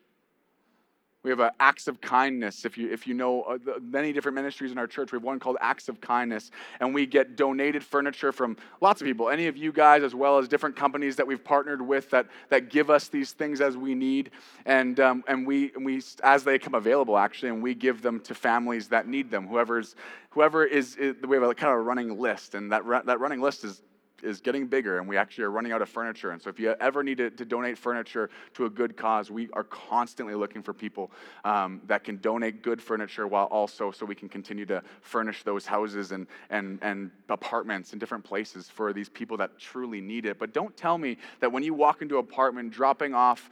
We 1.24 1.30
have 1.30 1.54
acts 1.62 1.88
of 1.88 2.02
kindness. 2.02 2.66
If 2.66 2.78
you, 2.78 2.92
if 2.92 3.08
you 3.08 3.14
know 3.14 3.44
uh, 3.44 3.58
many 3.82 4.12
different 4.12 4.36
ministries 4.36 4.74
in 4.74 4.78
our 4.78 4.88
church, 4.88 5.14
we 5.14 5.16
have 5.16 5.24
one 5.24 5.40
called 5.40 5.56
Acts 5.62 5.88
of 5.88 6.02
Kindness, 6.02 6.52
and 6.82 6.94
we 6.94 7.06
get 7.06 7.38
donated 7.38 7.82
furniture 7.82 8.34
from 8.34 8.58
lots 8.82 9.02
of 9.02 9.08
people, 9.08 9.30
any 9.30 9.48
of 9.48 9.56
you 9.56 9.72
guys, 9.72 10.04
as 10.04 10.14
well 10.14 10.38
as 10.38 10.50
different 10.50 10.76
companies 10.76 11.16
that 11.16 11.26
we've 11.26 11.44
partnered 11.44 11.82
with 11.82 12.10
that, 12.10 12.28
that 12.50 12.70
give 12.70 12.90
us 12.90 13.08
these 13.08 13.32
things 13.32 13.62
as 13.62 13.78
we 13.78 13.96
need. 13.96 14.32
And, 14.66 15.00
um, 15.00 15.24
and, 15.30 15.48
we, 15.48 15.72
and 15.76 15.86
we, 15.86 16.02
as 16.24 16.44
they 16.44 16.60
come 16.60 16.76
available, 16.76 17.18
actually, 17.18 17.50
and 17.50 17.64
we 17.64 17.74
give 17.74 18.02
them 18.02 18.20
to 18.22 18.36
families 18.36 18.90
that 18.90 19.08
need 19.08 19.32
them. 19.32 19.48
Whoever's, 19.48 19.96
whoever 20.32 20.66
is, 20.66 20.98
is 20.98 21.16
we 21.26 21.38
have 21.38 21.44
a 21.44 21.56
kind 21.56 21.72
of 21.72 21.80
a 21.80 21.82
running 21.82 22.20
list, 22.20 22.54
and 22.54 22.70
that, 22.74 22.84
that 23.06 23.20
running 23.22 23.40
list 23.40 23.64
is 23.64 23.82
is 24.24 24.42
getting 24.42 24.68
bigger 24.68 25.00
and 25.00 25.08
we 25.08 25.18
actually 25.18 25.44
are 25.44 25.52
running 25.52 25.72
out 25.72 25.82
of 25.82 25.90
furniture. 25.90 26.32
And 26.32 26.42
so 26.42 26.50
if 26.50 26.60
you 26.60 26.76
ever 26.80 27.04
need 27.04 27.18
to, 27.18 27.30
to 27.30 27.46
donate 27.46 27.78
furniture 27.78 28.30
to 28.56 28.66
a 28.66 28.70
good 28.70 28.96
cause, 28.96 29.30
we 29.30 29.50
are 29.54 29.64
constantly 29.64 30.36
looking 30.36 30.64
for 30.64 30.74
people 30.74 31.12
um, 31.44 31.82
that 31.88 32.04
can 32.04 32.18
donate 32.18 32.62
good 32.62 32.82
furniture 32.82 33.28
while 33.28 33.46
also 33.46 33.92
so 33.92 34.06
we 34.06 34.16
can 34.16 34.30
continue 34.30 34.66
to 34.66 34.82
furnish 35.02 35.44
those 35.44 35.66
houses 35.66 36.12
and, 36.12 36.28
and, 36.50 36.80
and 36.82 37.12
apartments 37.30 37.94
in 37.94 38.00
different 38.00 38.24
places 38.24 38.70
for 38.70 38.94
these 38.94 39.10
people 39.10 39.38
that 39.38 39.60
truly 39.60 40.02
need 40.02 40.26
it. 40.26 40.40
But 40.40 40.54
don't 40.54 40.76
tell 40.76 40.98
me 40.98 41.18
that 41.40 41.52
when 41.52 41.64
you 41.64 41.74
walk 41.74 42.02
into 42.02 42.16
an 42.16 42.22
apartment 42.22 42.72
dropping 42.72 43.14
off 43.14 43.50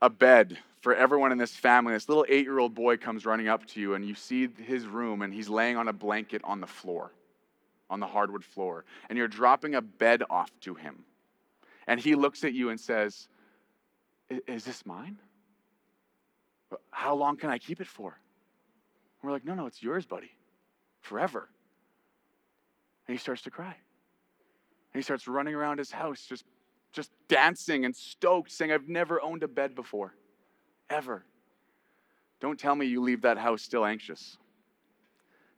a 0.00 0.10
bed 0.10 0.58
for 0.80 0.94
everyone 0.94 1.30
in 1.30 1.38
this 1.38 1.54
family, 1.54 1.92
this 1.94 2.08
little 2.08 2.26
eight 2.28 2.44
year 2.44 2.58
old 2.58 2.74
boy 2.74 2.96
comes 2.96 3.24
running 3.24 3.48
up 3.48 3.66
to 3.66 3.80
you 3.80 3.94
and 3.94 4.04
you 4.04 4.14
see 4.14 4.48
his 4.64 4.86
room 4.86 5.22
and 5.22 5.32
he's 5.32 5.48
laying 5.48 5.76
on 5.76 5.88
a 5.88 5.92
blanket 5.92 6.42
on 6.44 6.60
the 6.60 6.66
floor 6.66 7.12
on 7.92 8.00
the 8.00 8.06
hardwood 8.06 8.42
floor, 8.42 8.86
and 9.08 9.18
you're 9.18 9.28
dropping 9.28 9.74
a 9.74 9.82
bed 9.82 10.22
off 10.30 10.50
to 10.62 10.74
him. 10.74 11.04
And 11.86 12.00
he 12.00 12.14
looks 12.14 12.42
at 12.42 12.54
you 12.54 12.70
and 12.70 12.80
says, 12.80 13.28
Is 14.48 14.64
this 14.64 14.86
mine? 14.86 15.18
How 16.90 17.14
long 17.14 17.36
can 17.36 17.50
I 17.50 17.58
keep 17.58 17.82
it 17.82 17.86
for? 17.86 18.08
And 18.08 19.28
we're 19.28 19.32
like, 19.32 19.44
No, 19.44 19.54
no, 19.54 19.66
it's 19.66 19.82
yours, 19.82 20.06
buddy, 20.06 20.32
forever. 21.02 21.50
And 23.06 23.14
he 23.14 23.20
starts 23.20 23.42
to 23.42 23.50
cry. 23.50 23.76
And 24.94 24.98
he 24.98 25.02
starts 25.02 25.28
running 25.28 25.54
around 25.54 25.76
his 25.76 25.92
house, 25.92 26.24
just, 26.26 26.44
just 26.92 27.10
dancing 27.28 27.84
and 27.84 27.94
stoked, 27.94 28.50
saying, 28.50 28.72
I've 28.72 28.88
never 28.88 29.20
owned 29.20 29.42
a 29.42 29.48
bed 29.48 29.74
before, 29.74 30.14
ever. 30.88 31.24
Don't 32.40 32.58
tell 32.58 32.74
me 32.74 32.86
you 32.86 33.02
leave 33.02 33.22
that 33.22 33.36
house 33.36 33.60
still 33.60 33.84
anxious. 33.84 34.38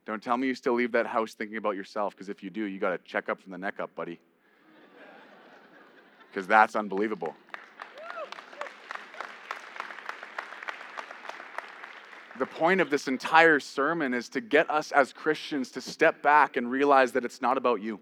Don't 0.06 0.22
tell 0.22 0.36
me 0.36 0.46
you 0.46 0.54
still 0.54 0.74
leave 0.74 0.92
that 0.92 1.06
house 1.06 1.34
thinking 1.34 1.56
about 1.56 1.76
yourself, 1.76 2.14
because 2.14 2.28
if 2.28 2.42
you 2.42 2.50
do, 2.50 2.64
you 2.64 2.78
got 2.78 2.90
to 2.90 2.98
check 2.98 3.28
up 3.28 3.40
from 3.40 3.52
the 3.52 3.58
neck 3.58 3.80
up, 3.80 3.94
buddy. 3.94 4.20
Because 6.30 6.46
that's 6.46 6.76
unbelievable. 6.76 7.34
The 12.36 12.46
point 12.46 12.80
of 12.80 12.90
this 12.90 13.06
entire 13.06 13.60
sermon 13.60 14.12
is 14.12 14.28
to 14.30 14.40
get 14.40 14.68
us 14.68 14.90
as 14.90 15.12
Christians 15.12 15.70
to 15.70 15.80
step 15.80 16.20
back 16.20 16.56
and 16.56 16.68
realize 16.68 17.12
that 17.12 17.24
it's 17.24 17.40
not 17.40 17.56
about 17.56 17.80
you. 17.80 18.00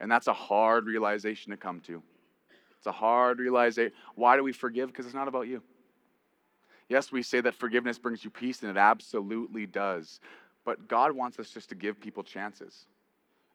And 0.00 0.10
that's 0.10 0.26
a 0.26 0.32
hard 0.32 0.86
realization 0.86 1.52
to 1.52 1.56
come 1.56 1.80
to. 1.82 2.02
It's 2.76 2.86
a 2.86 2.92
hard 2.92 3.38
realization. 3.38 3.92
Why 4.16 4.36
do 4.36 4.42
we 4.42 4.52
forgive? 4.52 4.88
Because 4.88 5.06
it's 5.06 5.14
not 5.14 5.28
about 5.28 5.46
you. 5.46 5.62
Yes, 6.88 7.10
we 7.10 7.22
say 7.22 7.40
that 7.40 7.54
forgiveness 7.54 7.98
brings 7.98 8.24
you 8.24 8.30
peace, 8.30 8.62
and 8.62 8.70
it 8.70 8.76
absolutely 8.76 9.66
does. 9.66 10.20
But 10.64 10.88
God 10.88 11.12
wants 11.12 11.38
us 11.38 11.50
just 11.50 11.68
to 11.70 11.74
give 11.74 12.00
people 12.00 12.22
chances. 12.22 12.86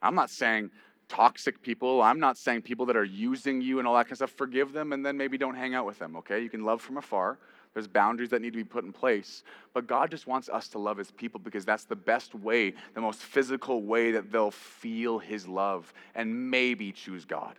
I'm 0.02 0.16
not 0.16 0.30
saying 0.30 0.72
toxic 1.08 1.62
people. 1.62 2.02
I'm 2.02 2.20
not 2.20 2.38
saying 2.38 2.62
people 2.62 2.86
that 2.86 2.96
are 2.96 3.04
using 3.04 3.62
you 3.62 3.80
and 3.80 3.88
all 3.88 3.96
that 3.96 4.06
kind 4.06 4.14
of 4.14 4.18
stuff. 4.18 4.32
Forgive 4.32 4.72
them 4.72 4.94
and 4.94 5.06
then 5.06 5.18
maybe 5.18 5.38
don't 5.38 5.56
hang 5.56 5.76
out 5.76 5.86
with 5.86 6.00
them, 6.00 6.16
okay? 6.18 6.40
You 6.40 6.50
can 6.50 6.64
love 6.64 6.82
from 6.82 6.98
afar. 6.98 7.38
There's 7.74 7.88
boundaries 7.88 8.30
that 8.30 8.42
need 8.42 8.54
to 8.54 8.58
be 8.58 8.64
put 8.64 8.84
in 8.84 8.94
place. 8.94 9.44
But 9.74 9.88
God 9.88 10.10
just 10.10 10.28
wants 10.28 10.50
us 10.50 10.68
to 10.70 10.80
love 10.80 10.98
His 10.98 11.12
people 11.12 11.40
because 11.40 11.66
that's 11.66 11.84
the 11.84 11.96
best 11.96 12.34
way, 12.34 12.74
the 12.94 13.02
most 13.02 13.22
physical 13.22 13.84
way 13.84 14.12
that 14.12 14.32
they'll 14.32 14.52
feel 14.52 15.20
His 15.20 15.48
love 15.48 15.92
and 16.16 16.50
maybe 16.50 16.92
choose 16.92 17.26
God. 17.26 17.56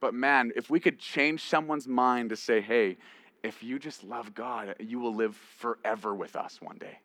But 0.00 0.14
man, 0.14 0.52
if 0.56 0.68
we 0.68 0.80
could 0.80 0.98
change 0.98 1.44
someone's 1.44 1.88
mind 1.88 2.30
to 2.30 2.36
say, 2.36 2.60
hey, 2.60 2.98
if 3.44 3.62
you 3.62 3.78
just 3.78 4.02
love 4.02 4.34
God, 4.34 4.74
you 4.80 4.98
will 4.98 5.14
live 5.14 5.36
forever 5.58 6.14
with 6.14 6.34
us 6.34 6.58
one 6.62 6.78
day. 6.78 6.98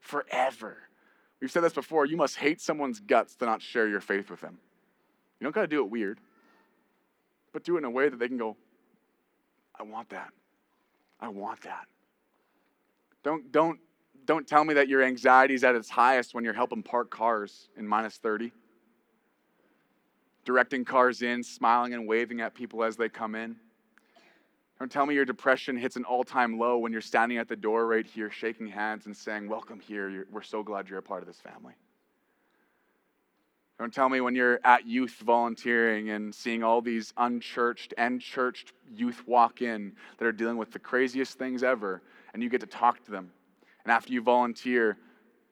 Forever. 0.00 0.76
We've 1.40 1.50
said 1.50 1.62
this 1.62 1.72
before 1.72 2.04
you 2.04 2.16
must 2.16 2.36
hate 2.36 2.60
someone's 2.60 2.98
guts 2.98 3.36
to 3.36 3.46
not 3.46 3.62
share 3.62 3.88
your 3.88 4.00
faith 4.00 4.28
with 4.28 4.40
them. 4.40 4.58
You 5.38 5.44
don't 5.44 5.54
got 5.54 5.62
to 5.62 5.66
do 5.68 5.84
it 5.84 5.90
weird, 5.90 6.18
but 7.52 7.62
do 7.62 7.76
it 7.76 7.78
in 7.78 7.84
a 7.84 7.90
way 7.90 8.08
that 8.08 8.18
they 8.18 8.26
can 8.26 8.36
go, 8.36 8.56
I 9.78 9.84
want 9.84 10.10
that. 10.10 10.30
I 11.20 11.28
want 11.28 11.62
that. 11.62 11.86
Don't, 13.22 13.52
don't, 13.52 13.78
don't 14.24 14.46
tell 14.48 14.64
me 14.64 14.74
that 14.74 14.88
your 14.88 15.02
anxiety 15.02 15.54
is 15.54 15.62
at 15.62 15.76
its 15.76 15.88
highest 15.88 16.34
when 16.34 16.42
you're 16.42 16.54
helping 16.54 16.82
park 16.82 17.08
cars 17.10 17.68
in 17.76 17.86
minus 17.86 18.16
30. 18.16 18.50
Directing 20.44 20.84
cars 20.84 21.22
in, 21.22 21.44
smiling 21.44 21.94
and 21.94 22.08
waving 22.08 22.40
at 22.40 22.52
people 22.52 22.82
as 22.82 22.96
they 22.96 23.08
come 23.08 23.36
in. 23.36 23.56
Don't 24.78 24.90
tell 24.90 25.06
me 25.06 25.14
your 25.14 25.24
depression 25.24 25.76
hits 25.76 25.96
an 25.96 26.04
all 26.04 26.24
time 26.24 26.58
low 26.58 26.78
when 26.78 26.92
you're 26.92 27.00
standing 27.00 27.38
at 27.38 27.48
the 27.48 27.56
door 27.56 27.86
right 27.86 28.06
here, 28.06 28.30
shaking 28.30 28.66
hands 28.66 29.06
and 29.06 29.16
saying, 29.16 29.48
Welcome 29.48 29.78
here. 29.78 30.08
You're, 30.08 30.26
we're 30.30 30.42
so 30.42 30.62
glad 30.62 30.88
you're 30.88 30.98
a 30.98 31.02
part 31.02 31.22
of 31.22 31.28
this 31.28 31.40
family. 31.40 31.74
Don't 33.78 33.92
tell 33.92 34.08
me 34.08 34.20
when 34.20 34.34
you're 34.34 34.60
at 34.64 34.86
youth 34.86 35.16
volunteering 35.24 36.10
and 36.10 36.34
seeing 36.34 36.62
all 36.62 36.80
these 36.80 37.12
unchurched 37.16 37.92
and 37.98 38.20
churched 38.20 38.72
youth 38.94 39.26
walk 39.26 39.62
in 39.62 39.92
that 40.18 40.26
are 40.26 40.32
dealing 40.32 40.56
with 40.56 40.70
the 40.70 40.78
craziest 40.78 41.38
things 41.38 41.64
ever, 41.64 42.00
and 42.32 42.42
you 42.42 42.48
get 42.48 42.60
to 42.60 42.68
talk 42.68 43.04
to 43.04 43.10
them. 43.10 43.30
And 43.84 43.92
after 43.92 44.12
you 44.12 44.22
volunteer, 44.22 44.96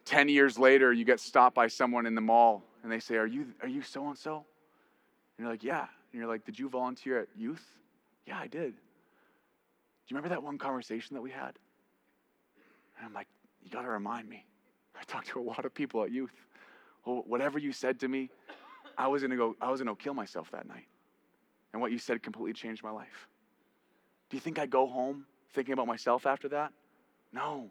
10 0.04 0.28
years 0.28 0.58
later, 0.58 0.92
you 0.92 1.04
get 1.04 1.20
stopped 1.20 1.54
by 1.54 1.66
someone 1.66 2.06
in 2.06 2.14
the 2.14 2.20
mall 2.20 2.62
and 2.82 2.90
they 2.90 3.00
say, 3.00 3.16
Are 3.16 3.26
you, 3.26 3.46
are 3.60 3.68
you 3.68 3.82
so 3.82 4.08
and 4.08 4.18
so? 4.18 4.36
And 4.36 5.44
you're 5.44 5.48
like, 5.48 5.62
Yeah. 5.62 5.86
And 6.12 6.20
you're 6.20 6.28
like, 6.28 6.44
Did 6.44 6.58
you 6.58 6.68
volunteer 6.68 7.20
at 7.20 7.28
youth? 7.36 7.64
Yeah, 8.26 8.38
I 8.38 8.48
did 8.48 8.74
you 10.08 10.16
remember 10.16 10.34
that 10.34 10.42
one 10.42 10.58
conversation 10.58 11.14
that 11.14 11.22
we 11.22 11.30
had? 11.30 11.58
And 12.96 13.06
I'm 13.06 13.14
like, 13.14 13.28
you 13.62 13.70
got 13.70 13.82
to 13.82 13.88
remind 13.88 14.28
me. 14.28 14.44
I 15.00 15.04
talked 15.04 15.28
to 15.28 15.40
a 15.40 15.42
lot 15.42 15.64
of 15.64 15.74
people 15.74 16.02
at 16.02 16.10
youth. 16.10 16.34
Well, 17.04 17.24
whatever 17.26 17.58
you 17.58 17.72
said 17.72 18.00
to 18.00 18.08
me, 18.08 18.30
I 18.96 19.08
was 19.08 19.22
gonna 19.22 19.36
go, 19.36 19.56
I 19.60 19.70
was 19.70 19.80
gonna 19.80 19.96
kill 19.96 20.14
myself 20.14 20.50
that 20.52 20.68
night. 20.68 20.86
And 21.72 21.80
what 21.80 21.90
you 21.90 21.98
said 21.98 22.22
completely 22.22 22.52
changed 22.52 22.82
my 22.84 22.90
life. 22.90 23.28
Do 24.28 24.36
you 24.36 24.40
think 24.40 24.58
I 24.58 24.66
go 24.66 24.86
home 24.86 25.24
thinking 25.54 25.72
about 25.72 25.86
myself 25.86 26.26
after 26.26 26.48
that? 26.50 26.72
No. 27.32 27.70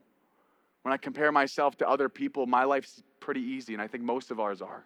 When 0.81 0.93
I 0.93 0.97
compare 0.97 1.31
myself 1.31 1.77
to 1.77 1.87
other 1.87 2.09
people, 2.09 2.47
my 2.47 2.63
life's 2.63 3.03
pretty 3.19 3.41
easy, 3.41 3.73
and 3.73 3.81
I 3.81 3.87
think 3.87 4.03
most 4.03 4.31
of 4.31 4.39
ours 4.39 4.61
are. 4.61 4.85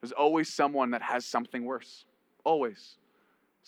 There's 0.00 0.12
always 0.12 0.52
someone 0.54 0.90
that 0.90 1.02
has 1.02 1.24
something 1.24 1.64
worse. 1.64 2.04
Always. 2.44 2.96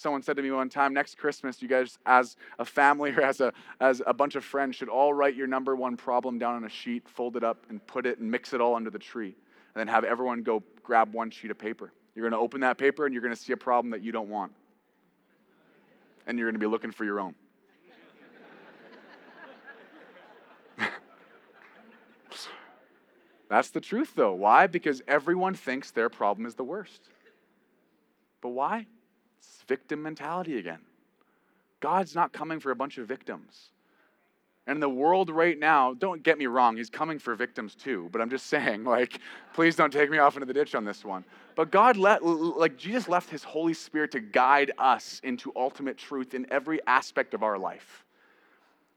Someone 0.01 0.23
said 0.23 0.37
to 0.37 0.43
me 0.43 0.51
one 0.51 0.71
time, 0.71 0.95
next 0.95 1.19
Christmas, 1.19 1.61
you 1.61 1.69
guys, 1.69 1.99
as 2.07 2.39
a 2.59 2.65
family 2.65 3.11
or 3.11 3.21
as 3.21 3.43
a, 3.43 3.53
as 3.81 4.01
a 4.07 4.15
bunch 4.15 4.35
of 4.35 4.43
friends, 4.43 4.77
should 4.77 4.89
all 4.89 5.13
write 5.13 5.37
your 5.37 5.47
number 5.47 5.77
one 5.77 5.95
problem 5.95 6.39
down 6.39 6.55
on 6.55 6.65
a 6.65 6.71
sheet, 6.71 7.07
fold 7.07 7.37
it 7.37 7.45
up, 7.45 7.67
and 7.69 7.87
put 7.87 8.07
it 8.07 8.19
and 8.19 8.31
mix 8.31 8.55
it 8.55 8.63
all 8.63 8.75
under 8.75 8.89
the 8.89 8.99
tree. 8.99 9.37
And 9.75 9.75
then 9.75 9.89
have 9.89 10.05
everyone 10.05 10.43
go 10.43 10.63
grab 10.83 11.13
one 11.13 11.31
sheet 11.31 11.51
of 11.51 11.59
paper. 11.59 11.93
You're 12.15 12.23
going 12.23 12.33
to 12.33 12.43
open 12.43 12.63
that 12.63 12.79
paper 12.79 13.05
and 13.05 13.13
you're 13.13 13.21
going 13.21 13.35
to 13.35 13.41
see 13.41 13.53
a 13.53 13.59
problem 13.59 13.91
that 13.91 14.01
you 14.01 14.11
don't 14.11 14.31
want. 14.31 14.53
And 16.27 16.39
you're 16.39 16.47
going 16.47 16.59
to 16.59 16.61
be 16.61 16.67
looking 16.67 16.93
for 16.93 17.05
your 17.05 17.21
own. 17.21 17.35
That's 23.51 23.69
the 23.69 23.83
truth, 23.83 24.13
though. 24.17 24.33
Why? 24.33 24.67
Because 24.67 25.03
everyone 25.07 25.53
thinks 25.53 25.91
their 25.91 26.09
problem 26.09 26.47
is 26.47 26.55
the 26.55 26.65
worst. 26.65 27.03
But 28.41 28.49
why? 28.49 28.87
Victim 29.71 30.03
mentality 30.03 30.59
again. 30.59 30.81
God's 31.79 32.17
not 32.17 32.33
coming 32.33 32.59
for 32.59 32.73
a 32.73 32.75
bunch 32.75 32.99
of 32.99 33.07
victims. 33.07 33.71
And 34.67 34.79
in 34.79 34.81
the 34.81 34.89
world 34.89 35.31
right 35.31 35.57
now, 35.57 35.95
don't 35.95 36.25
get 36.25 36.39
me 36.39 36.47
wrong, 36.47 36.77
he's 36.77 36.91
coming 36.91 37.21
for 37.21 37.37
victims 37.37 37.77
too. 37.77 38.09
But 38.11 38.21
I'm 38.21 38.31
just 38.31 38.47
saying, 38.55 38.83
like, 38.83 39.21
please 39.55 39.77
don't 39.77 39.93
take 39.93 40.11
me 40.11 40.19
off 40.19 40.35
into 40.35 40.45
the 40.45 40.53
ditch 40.53 40.75
on 40.75 40.85
this 40.85 41.05
one. 41.05 41.25
But 41.55 41.71
God 41.71 41.97
let, 41.97 42.25
like, 42.25 42.77
Jesus 42.77 43.09
left 43.09 43.31
his 43.31 43.45
Holy 43.45 43.73
Spirit 43.73 44.11
to 44.11 44.19
guide 44.19 44.73
us 44.77 45.21
into 45.23 45.53
ultimate 45.55 45.97
truth 45.97 46.35
in 46.35 46.49
every 46.51 46.81
aspect 46.89 47.33
of 47.33 47.45
our 47.45 47.57
life. 47.57 48.05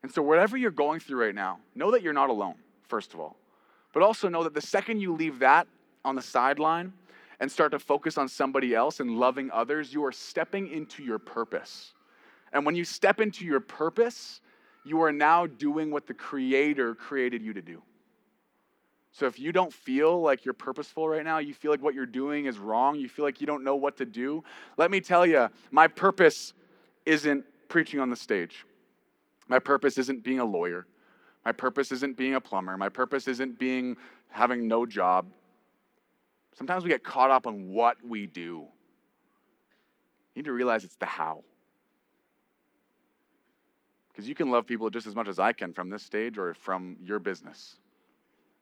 And 0.02 0.12
so, 0.12 0.24
whatever 0.24 0.58
you're 0.58 0.72
going 0.72 1.02
through 1.02 1.24
right 1.24 1.36
now, 1.36 1.60
know 1.76 1.92
that 1.92 2.02
you're 2.02 2.14
not 2.14 2.32
alone, 2.32 2.56
first 2.88 3.14
of 3.14 3.20
all. 3.20 3.38
But 3.94 4.02
also 4.02 4.28
know 4.28 4.44
that 4.44 4.56
the 4.56 4.62
second 4.62 5.02
you 5.02 5.14
leave 5.14 5.38
that 5.38 5.68
on 6.04 6.16
the 6.16 6.24
sideline 6.24 6.94
and 7.44 7.52
start 7.52 7.74
to 7.74 7.80
focus 7.80 8.18
on 8.18 8.30
somebody 8.30 8.74
else 8.74 9.02
and 9.02 9.20
loving 9.20 9.52
others, 9.52 9.94
you 9.94 10.06
are 10.06 10.14
stepping 10.14 10.72
into 10.72 11.04
your 11.04 11.20
purpose. 11.20 11.92
And 12.54 12.66
when 12.66 12.74
you 12.74 12.86
step 12.86 13.20
into 13.20 13.44
your 13.44 13.60
purpose, 13.60 14.40
you 14.86 15.02
are 15.02 15.12
now 15.12 15.46
doing 15.46 15.92
what 15.92 16.08
the 16.08 16.14
Creator 16.14 16.96
created 16.96 17.42
you 17.42 17.52
to 17.52 17.62
do. 17.62 17.82
So 19.12 19.26
if 19.26 19.38
you 19.38 19.52
don't 19.52 19.74
feel 19.74 20.22
like 20.22 20.46
you're 20.46 20.54
purposeful 20.54 21.10
right 21.10 21.26
now, 21.26 21.40
you 21.40 21.54
feel 21.54 21.70
like 21.70 21.82
what 21.84 21.94
you're 21.94 22.06
doing 22.06 22.46
is 22.46 22.60
wrong, 22.60 22.96
you 22.96 23.10
feel 23.10 23.26
like 23.26 23.42
you 23.42 23.46
don't 23.46 23.66
know 23.66 23.76
what 23.76 23.98
to 23.98 24.06
do, 24.06 24.42
let 24.78 24.90
me 24.90 25.02
tell 25.02 25.26
you, 25.26 25.50
my 25.70 25.90
purpose 25.90 26.54
isn't 27.06 27.44
preaching 27.68 28.00
on 28.00 28.10
the 28.10 28.16
stage. 28.16 28.66
My 29.50 29.60
purpose 29.60 29.98
isn't 29.98 30.24
being 30.24 30.40
a 30.40 30.46
lawyer. 30.46 30.88
My 31.44 31.52
purpose 31.52 31.92
isn't 31.92 32.16
being 32.16 32.36
a 32.36 32.42
plumber. 32.42 32.78
My 32.78 32.88
purpose 32.88 33.28
isn't 33.28 33.60
being 33.60 33.98
having 34.30 34.66
no 34.66 34.86
job. 34.86 35.26
Sometimes 36.54 36.84
we 36.84 36.90
get 36.90 37.04
caught 37.04 37.32
up 37.32 37.48
on 37.48 37.70
what 37.70 37.98
we 38.06 38.28
do. 38.28 38.68
You 40.34 40.42
need 40.42 40.46
to 40.46 40.54
realize 40.54 40.84
it's 40.84 40.96
the 40.96 41.06
how. 41.06 41.44
Because 44.10 44.30
you 44.30 44.36
can 44.36 44.52
love 44.52 44.68
people 44.68 44.90
just 44.90 45.08
as 45.08 45.16
much 45.16 45.28
as 45.28 45.40
I 45.40 45.54
can 45.54 45.74
from 45.74 45.90
this 45.90 46.04
stage 46.04 46.38
or 46.38 46.54
from 46.54 46.98
your 47.04 47.20
business. 47.20 47.78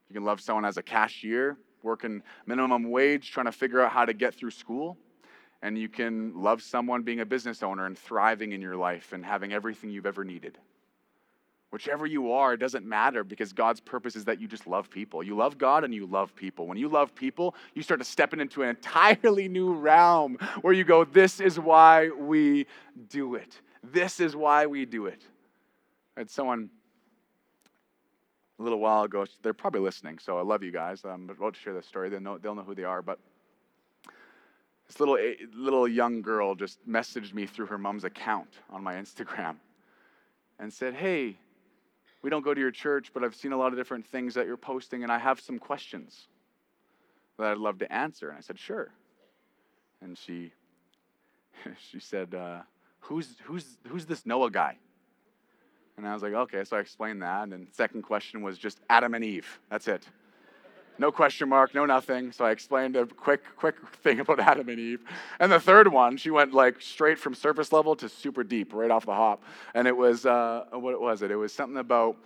You 0.09 0.13
can 0.13 0.23
love 0.23 0.39
someone 0.39 0.65
as 0.65 0.77
a 0.77 0.83
cashier, 0.83 1.57
working 1.83 2.23
minimum 2.45 2.89
wage, 2.89 3.31
trying 3.31 3.47
to 3.47 3.51
figure 3.51 3.81
out 3.81 3.91
how 3.91 4.05
to 4.05 4.13
get 4.13 4.33
through 4.33 4.51
school. 4.51 4.97
And 5.61 5.77
you 5.77 5.89
can 5.89 6.33
love 6.41 6.61
someone 6.61 7.03
being 7.03 7.19
a 7.19 7.25
business 7.25 7.61
owner 7.61 7.85
and 7.85 7.97
thriving 7.97 8.53
in 8.53 8.61
your 8.61 8.75
life 8.75 9.13
and 9.13 9.25
having 9.25 9.53
everything 9.53 9.89
you've 9.89 10.05
ever 10.05 10.23
needed. 10.23 10.57
Whichever 11.71 12.05
you 12.05 12.33
are, 12.33 12.53
it 12.53 12.57
doesn't 12.57 12.85
matter 12.85 13.23
because 13.23 13.53
God's 13.53 13.79
purpose 13.79 14.17
is 14.17 14.25
that 14.25 14.41
you 14.41 14.47
just 14.47 14.67
love 14.67 14.89
people. 14.89 15.23
You 15.23 15.35
love 15.35 15.57
God 15.57 15.85
and 15.85 15.93
you 15.93 16.05
love 16.05 16.35
people. 16.35 16.67
When 16.67 16.77
you 16.77 16.89
love 16.89 17.15
people, 17.15 17.55
you 17.73 17.81
start 17.81 18.01
to 18.01 18.05
step 18.05 18.33
into 18.33 18.61
an 18.61 18.69
entirely 18.69 19.47
new 19.47 19.73
realm 19.73 20.37
where 20.61 20.73
you 20.73 20.83
go, 20.83 21.05
This 21.05 21.39
is 21.39 21.57
why 21.57 22.09
we 22.09 22.67
do 23.09 23.35
it. 23.35 23.61
This 23.83 24.19
is 24.19 24.35
why 24.35 24.65
we 24.65 24.85
do 24.85 25.05
it. 25.05 25.23
I 26.17 26.21
had 26.21 26.29
someone 26.29 26.69
a 28.59 28.63
little 28.63 28.79
while 28.79 29.03
ago, 29.03 29.25
they're 29.41 29.53
probably 29.53 29.81
listening, 29.81 30.19
so 30.19 30.37
I 30.37 30.41
love 30.41 30.61
you 30.61 30.71
guys. 30.71 31.03
I'm 31.03 31.29
about 31.29 31.55
to 31.55 31.59
share 31.59 31.73
this 31.73 31.87
story. 31.87 32.09
They'll 32.09 32.19
know, 32.19 32.37
they'll 32.37 32.53
know 32.53 32.61
who 32.61 32.75
they 32.75 32.83
are, 32.83 33.01
but 33.01 33.17
this 34.87 34.99
little, 34.99 35.17
eh, 35.17 35.35
little 35.55 35.87
young 35.87 36.21
girl 36.21 36.53
just 36.53 36.85
messaged 36.87 37.33
me 37.33 37.47
through 37.47 37.67
her 37.67 37.77
mom's 37.77 38.03
account 38.03 38.49
on 38.69 38.83
my 38.83 38.95
Instagram 38.95 39.55
and 40.59 40.71
said, 40.71 40.93
Hey, 40.93 41.37
we 42.21 42.29
don't 42.29 42.43
go 42.43 42.53
to 42.53 42.61
your 42.61 42.71
church, 42.71 43.11
but 43.13 43.23
I've 43.23 43.35
seen 43.35 43.51
a 43.51 43.57
lot 43.57 43.71
of 43.71 43.77
different 43.77 44.05
things 44.05 44.33
that 44.35 44.45
you're 44.45 44.57
posting, 44.57 45.03
and 45.03 45.11
I 45.11 45.17
have 45.17 45.39
some 45.39 45.57
questions 45.57 46.27
that 47.37 47.47
I'd 47.51 47.57
love 47.57 47.79
to 47.79 47.91
answer. 47.91 48.29
And 48.29 48.37
I 48.37 48.41
said, 48.41 48.59
sure. 48.59 48.91
And 50.01 50.17
she, 50.17 50.51
she 51.91 51.99
said, 51.99 52.35
uh, 52.35 52.61
who's, 52.99 53.35
who's, 53.43 53.77
who's 53.87 54.05
this 54.05 54.25
Noah 54.25 54.51
guy? 54.51 54.77
And 55.97 56.07
I 56.07 56.13
was 56.13 56.23
like, 56.23 56.33
okay. 56.33 56.63
So 56.63 56.77
I 56.77 56.79
explained 56.79 57.21
that. 57.21 57.43
And 57.43 57.51
then 57.51 57.67
second 57.71 58.03
question 58.03 58.41
was 58.41 58.57
just 58.57 58.79
Adam 58.89 59.13
and 59.13 59.23
Eve. 59.23 59.59
That's 59.69 59.87
it. 59.87 60.07
No 61.01 61.11
question 61.11 61.49
mark, 61.49 61.73
no 61.73 61.87
nothing. 61.87 62.31
So 62.31 62.45
I 62.45 62.51
explained 62.51 62.95
a 62.95 63.07
quick, 63.07 63.41
quick 63.57 63.75
thing 64.03 64.19
about 64.19 64.39
Adam 64.39 64.69
and 64.69 64.79
Eve. 64.79 65.03
And 65.39 65.51
the 65.51 65.59
third 65.59 65.87
one, 65.87 66.15
she 66.15 66.29
went 66.29 66.53
like 66.53 66.79
straight 66.79 67.17
from 67.17 67.33
surface 67.33 67.73
level 67.73 67.95
to 67.95 68.07
super 68.07 68.43
deep, 68.43 68.71
right 68.71 68.91
off 68.91 69.07
the 69.07 69.15
hop. 69.15 69.41
And 69.73 69.87
it 69.87 69.97
was, 69.97 70.27
uh, 70.27 70.65
what 70.71 71.01
was 71.01 71.23
it? 71.23 71.31
It 71.31 71.37
was 71.37 71.51
something 71.51 71.79
about 71.79 72.17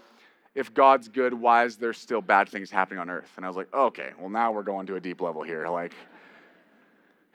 if 0.56 0.74
God's 0.74 1.08
good, 1.08 1.34
why 1.34 1.64
is 1.64 1.78
there 1.78 1.94
still 1.94 2.20
bad 2.20 2.50
things 2.50 2.70
happening 2.70 3.00
on 3.00 3.10
earth? 3.10 3.32
And 3.38 3.46
I 3.46 3.48
was 3.48 3.56
like, 3.56 3.74
okay, 3.74 4.10
well, 4.20 4.30
now 4.30 4.52
we're 4.52 4.64
going 4.64 4.88
to 4.88 4.98
a 4.98 5.00
deep 5.00 5.22
level 5.22 5.42
here. 5.42 5.70
Like, 5.70 5.94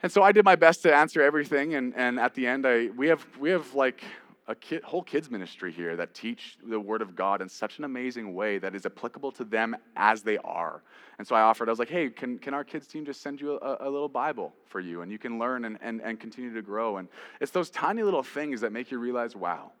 and 0.03 0.11
so 0.11 0.21
I 0.21 0.31
did 0.31 0.45
my 0.45 0.55
best 0.55 0.83
to 0.83 0.93
answer 0.93 1.23
everything. 1.23 1.73
And, 1.73 1.95
and 1.95 2.19
at 2.19 2.35
the 2.35 2.45
end, 2.45 2.67
I, 2.67 2.89
we 2.95 3.07
have, 3.07 3.25
we 3.39 3.49
have 3.49 3.73
like 3.73 4.03
a 4.51 4.55
kid, 4.55 4.83
whole 4.83 5.01
kids 5.01 5.31
ministry 5.31 5.71
here 5.71 5.95
that 5.95 6.13
teach 6.13 6.57
the 6.61 6.79
word 6.79 7.01
of 7.01 7.15
God 7.15 7.41
in 7.41 7.47
such 7.47 7.79
an 7.79 7.85
amazing 7.85 8.33
way 8.35 8.59
that 8.59 8.75
is 8.75 8.85
applicable 8.85 9.31
to 9.33 9.45
them 9.45 9.75
as 9.95 10.21
they 10.21 10.37
are. 10.39 10.83
And 11.17 11.25
so 11.25 11.35
I 11.35 11.41
offered, 11.41 11.69
I 11.69 11.71
was 11.71 11.79
like, 11.79 11.89
hey, 11.89 12.09
can, 12.09 12.37
can 12.37 12.53
our 12.53 12.65
kids 12.65 12.85
team 12.85 13.05
just 13.05 13.21
send 13.21 13.39
you 13.39 13.53
a, 13.53 13.77
a 13.87 13.89
little 13.89 14.09
Bible 14.09 14.53
for 14.65 14.81
you 14.81 15.01
and 15.01 15.11
you 15.11 15.17
can 15.17 15.39
learn 15.39 15.63
and, 15.65 15.77
and, 15.81 16.01
and 16.01 16.19
continue 16.19 16.53
to 16.53 16.61
grow? 16.61 16.97
And 16.97 17.07
it's 17.39 17.51
those 17.51 17.69
tiny 17.69 18.03
little 18.03 18.23
things 18.23 18.59
that 18.61 18.73
make 18.73 18.91
you 18.91 18.99
realize, 18.99 19.35
wow, 19.35 19.71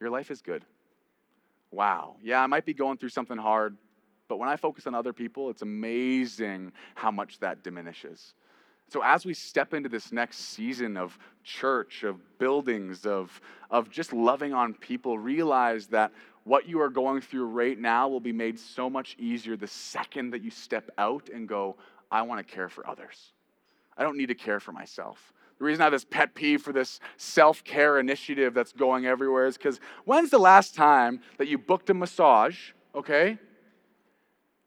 your 0.00 0.10
life 0.10 0.30
is 0.30 0.42
good. 0.42 0.64
Wow. 1.70 2.16
Yeah, 2.22 2.42
I 2.42 2.46
might 2.46 2.66
be 2.66 2.74
going 2.74 2.98
through 2.98 3.08
something 3.08 3.38
hard, 3.38 3.78
but 4.28 4.36
when 4.36 4.50
I 4.50 4.56
focus 4.56 4.86
on 4.86 4.94
other 4.94 5.14
people, 5.14 5.48
it's 5.48 5.62
amazing 5.62 6.72
how 6.94 7.10
much 7.10 7.38
that 7.40 7.64
diminishes. 7.64 8.34
So, 8.88 9.02
as 9.02 9.24
we 9.24 9.32
step 9.32 9.72
into 9.72 9.88
this 9.88 10.12
next 10.12 10.38
season 10.38 10.98
of 10.98 11.18
church, 11.44 12.04
of 12.04 12.20
buildings, 12.38 13.06
of, 13.06 13.40
of 13.70 13.90
just 13.90 14.12
loving 14.12 14.52
on 14.52 14.74
people, 14.74 15.18
realize 15.18 15.86
that 15.88 16.12
what 16.44 16.68
you 16.68 16.80
are 16.80 16.90
going 16.90 17.20
through 17.20 17.46
right 17.46 17.78
now 17.78 18.08
will 18.08 18.20
be 18.20 18.32
made 18.32 18.58
so 18.58 18.90
much 18.90 19.16
easier 19.18 19.56
the 19.56 19.66
second 19.66 20.30
that 20.32 20.42
you 20.42 20.50
step 20.50 20.90
out 20.98 21.30
and 21.32 21.48
go, 21.48 21.76
I 22.10 22.22
want 22.22 22.46
to 22.46 22.54
care 22.54 22.68
for 22.68 22.86
others. 22.86 23.32
I 23.96 24.02
don't 24.02 24.16
need 24.16 24.26
to 24.26 24.34
care 24.34 24.60
for 24.60 24.72
myself. 24.72 25.32
The 25.58 25.64
reason 25.64 25.80
I 25.80 25.84
have 25.84 25.92
this 25.92 26.04
pet 26.04 26.34
peeve 26.34 26.60
for 26.60 26.72
this 26.72 26.98
self 27.16 27.62
care 27.62 27.98
initiative 27.98 28.52
that's 28.52 28.72
going 28.72 29.06
everywhere 29.06 29.46
is 29.46 29.56
because 29.56 29.80
when's 30.04 30.30
the 30.30 30.38
last 30.38 30.74
time 30.74 31.20
that 31.38 31.46
you 31.46 31.56
booked 31.56 31.88
a 31.90 31.94
massage, 31.94 32.72
okay? 32.94 33.38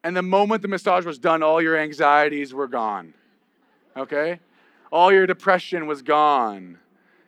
And 0.03 0.15
the 0.15 0.21
moment 0.21 0.61
the 0.61 0.67
massage 0.67 1.05
was 1.05 1.19
done, 1.19 1.43
all 1.43 1.61
your 1.61 1.77
anxieties 1.77 2.53
were 2.53 2.67
gone 2.67 3.13
okay? 3.95 4.39
All 4.91 5.11
your 5.11 5.27
depression 5.27 5.87
was 5.87 6.01
gone. 6.01 6.77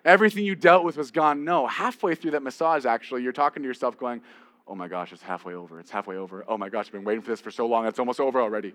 Everything 0.05 0.45
you 0.45 0.55
dealt 0.55 0.83
with 0.83 0.97
was 0.97 1.11
gone. 1.11 1.43
No, 1.43 1.67
halfway 1.67 2.15
through 2.15 2.31
that 2.31 2.43
massage, 2.43 2.85
actually, 2.85 3.23
you're 3.23 3.33
talking 3.33 3.61
to 3.63 3.67
yourself 3.67 3.97
going, 3.97 4.21
oh 4.67 4.75
my 4.75 4.87
gosh, 4.87 5.11
it's 5.11 5.21
halfway 5.21 5.53
over. 5.53 5.79
It's 5.79 5.91
halfway 5.91 6.15
over. 6.15 6.45
Oh 6.47 6.57
my 6.57 6.69
gosh, 6.69 6.87
I've 6.87 6.93
been 6.93 7.03
waiting 7.03 7.21
for 7.21 7.31
this 7.31 7.41
for 7.41 7.51
so 7.51 7.65
long. 7.67 7.85
It's 7.85 7.99
almost 7.99 8.19
over 8.19 8.41
already. 8.41 8.73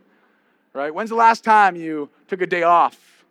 Right? 0.75 0.95
When's 0.95 1.11
the 1.11 1.17
last 1.17 1.45
time 1.45 1.77
you 1.77 2.09
took 2.29 2.41
a 2.41 2.47
day 2.47 2.63
off 2.63 3.25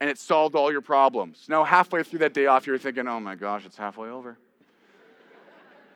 and 0.00 0.10
it 0.10 0.18
solved 0.18 0.54
all 0.54 0.72
your 0.72 0.80
problems? 0.80 1.46
No, 1.48 1.64
halfway 1.64 2.02
through 2.02 2.20
that 2.20 2.34
day 2.34 2.46
off, 2.46 2.66
you're 2.66 2.78
thinking, 2.78 3.06
oh 3.06 3.20
my 3.20 3.34
gosh, 3.34 3.64
it's 3.66 3.76
halfway 3.76 4.08
over. 4.08 4.38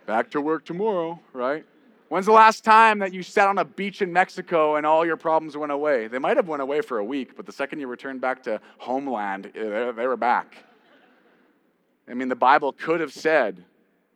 Back 0.06 0.30
to 0.30 0.40
work 0.40 0.64
tomorrow, 0.64 1.20
right? 1.32 1.64
When's 2.10 2.26
the 2.26 2.32
last 2.32 2.64
time 2.64 2.98
that 2.98 3.14
you 3.14 3.22
sat 3.22 3.46
on 3.46 3.58
a 3.58 3.64
beach 3.64 4.02
in 4.02 4.12
Mexico 4.12 4.74
and 4.74 4.84
all 4.84 5.06
your 5.06 5.16
problems 5.16 5.56
went 5.56 5.70
away? 5.70 6.08
They 6.08 6.18
might 6.18 6.36
have 6.36 6.48
went 6.48 6.60
away 6.60 6.80
for 6.80 6.98
a 6.98 7.04
week, 7.04 7.36
but 7.36 7.46
the 7.46 7.52
second 7.52 7.78
you 7.78 7.86
returned 7.86 8.20
back 8.20 8.42
to 8.42 8.60
homeland, 8.78 9.52
eh, 9.54 9.92
they 9.92 10.06
were 10.08 10.16
back. 10.16 10.56
I 12.08 12.14
mean, 12.14 12.28
the 12.28 12.34
Bible 12.34 12.72
could 12.72 12.98
have 12.98 13.12
said, 13.12 13.64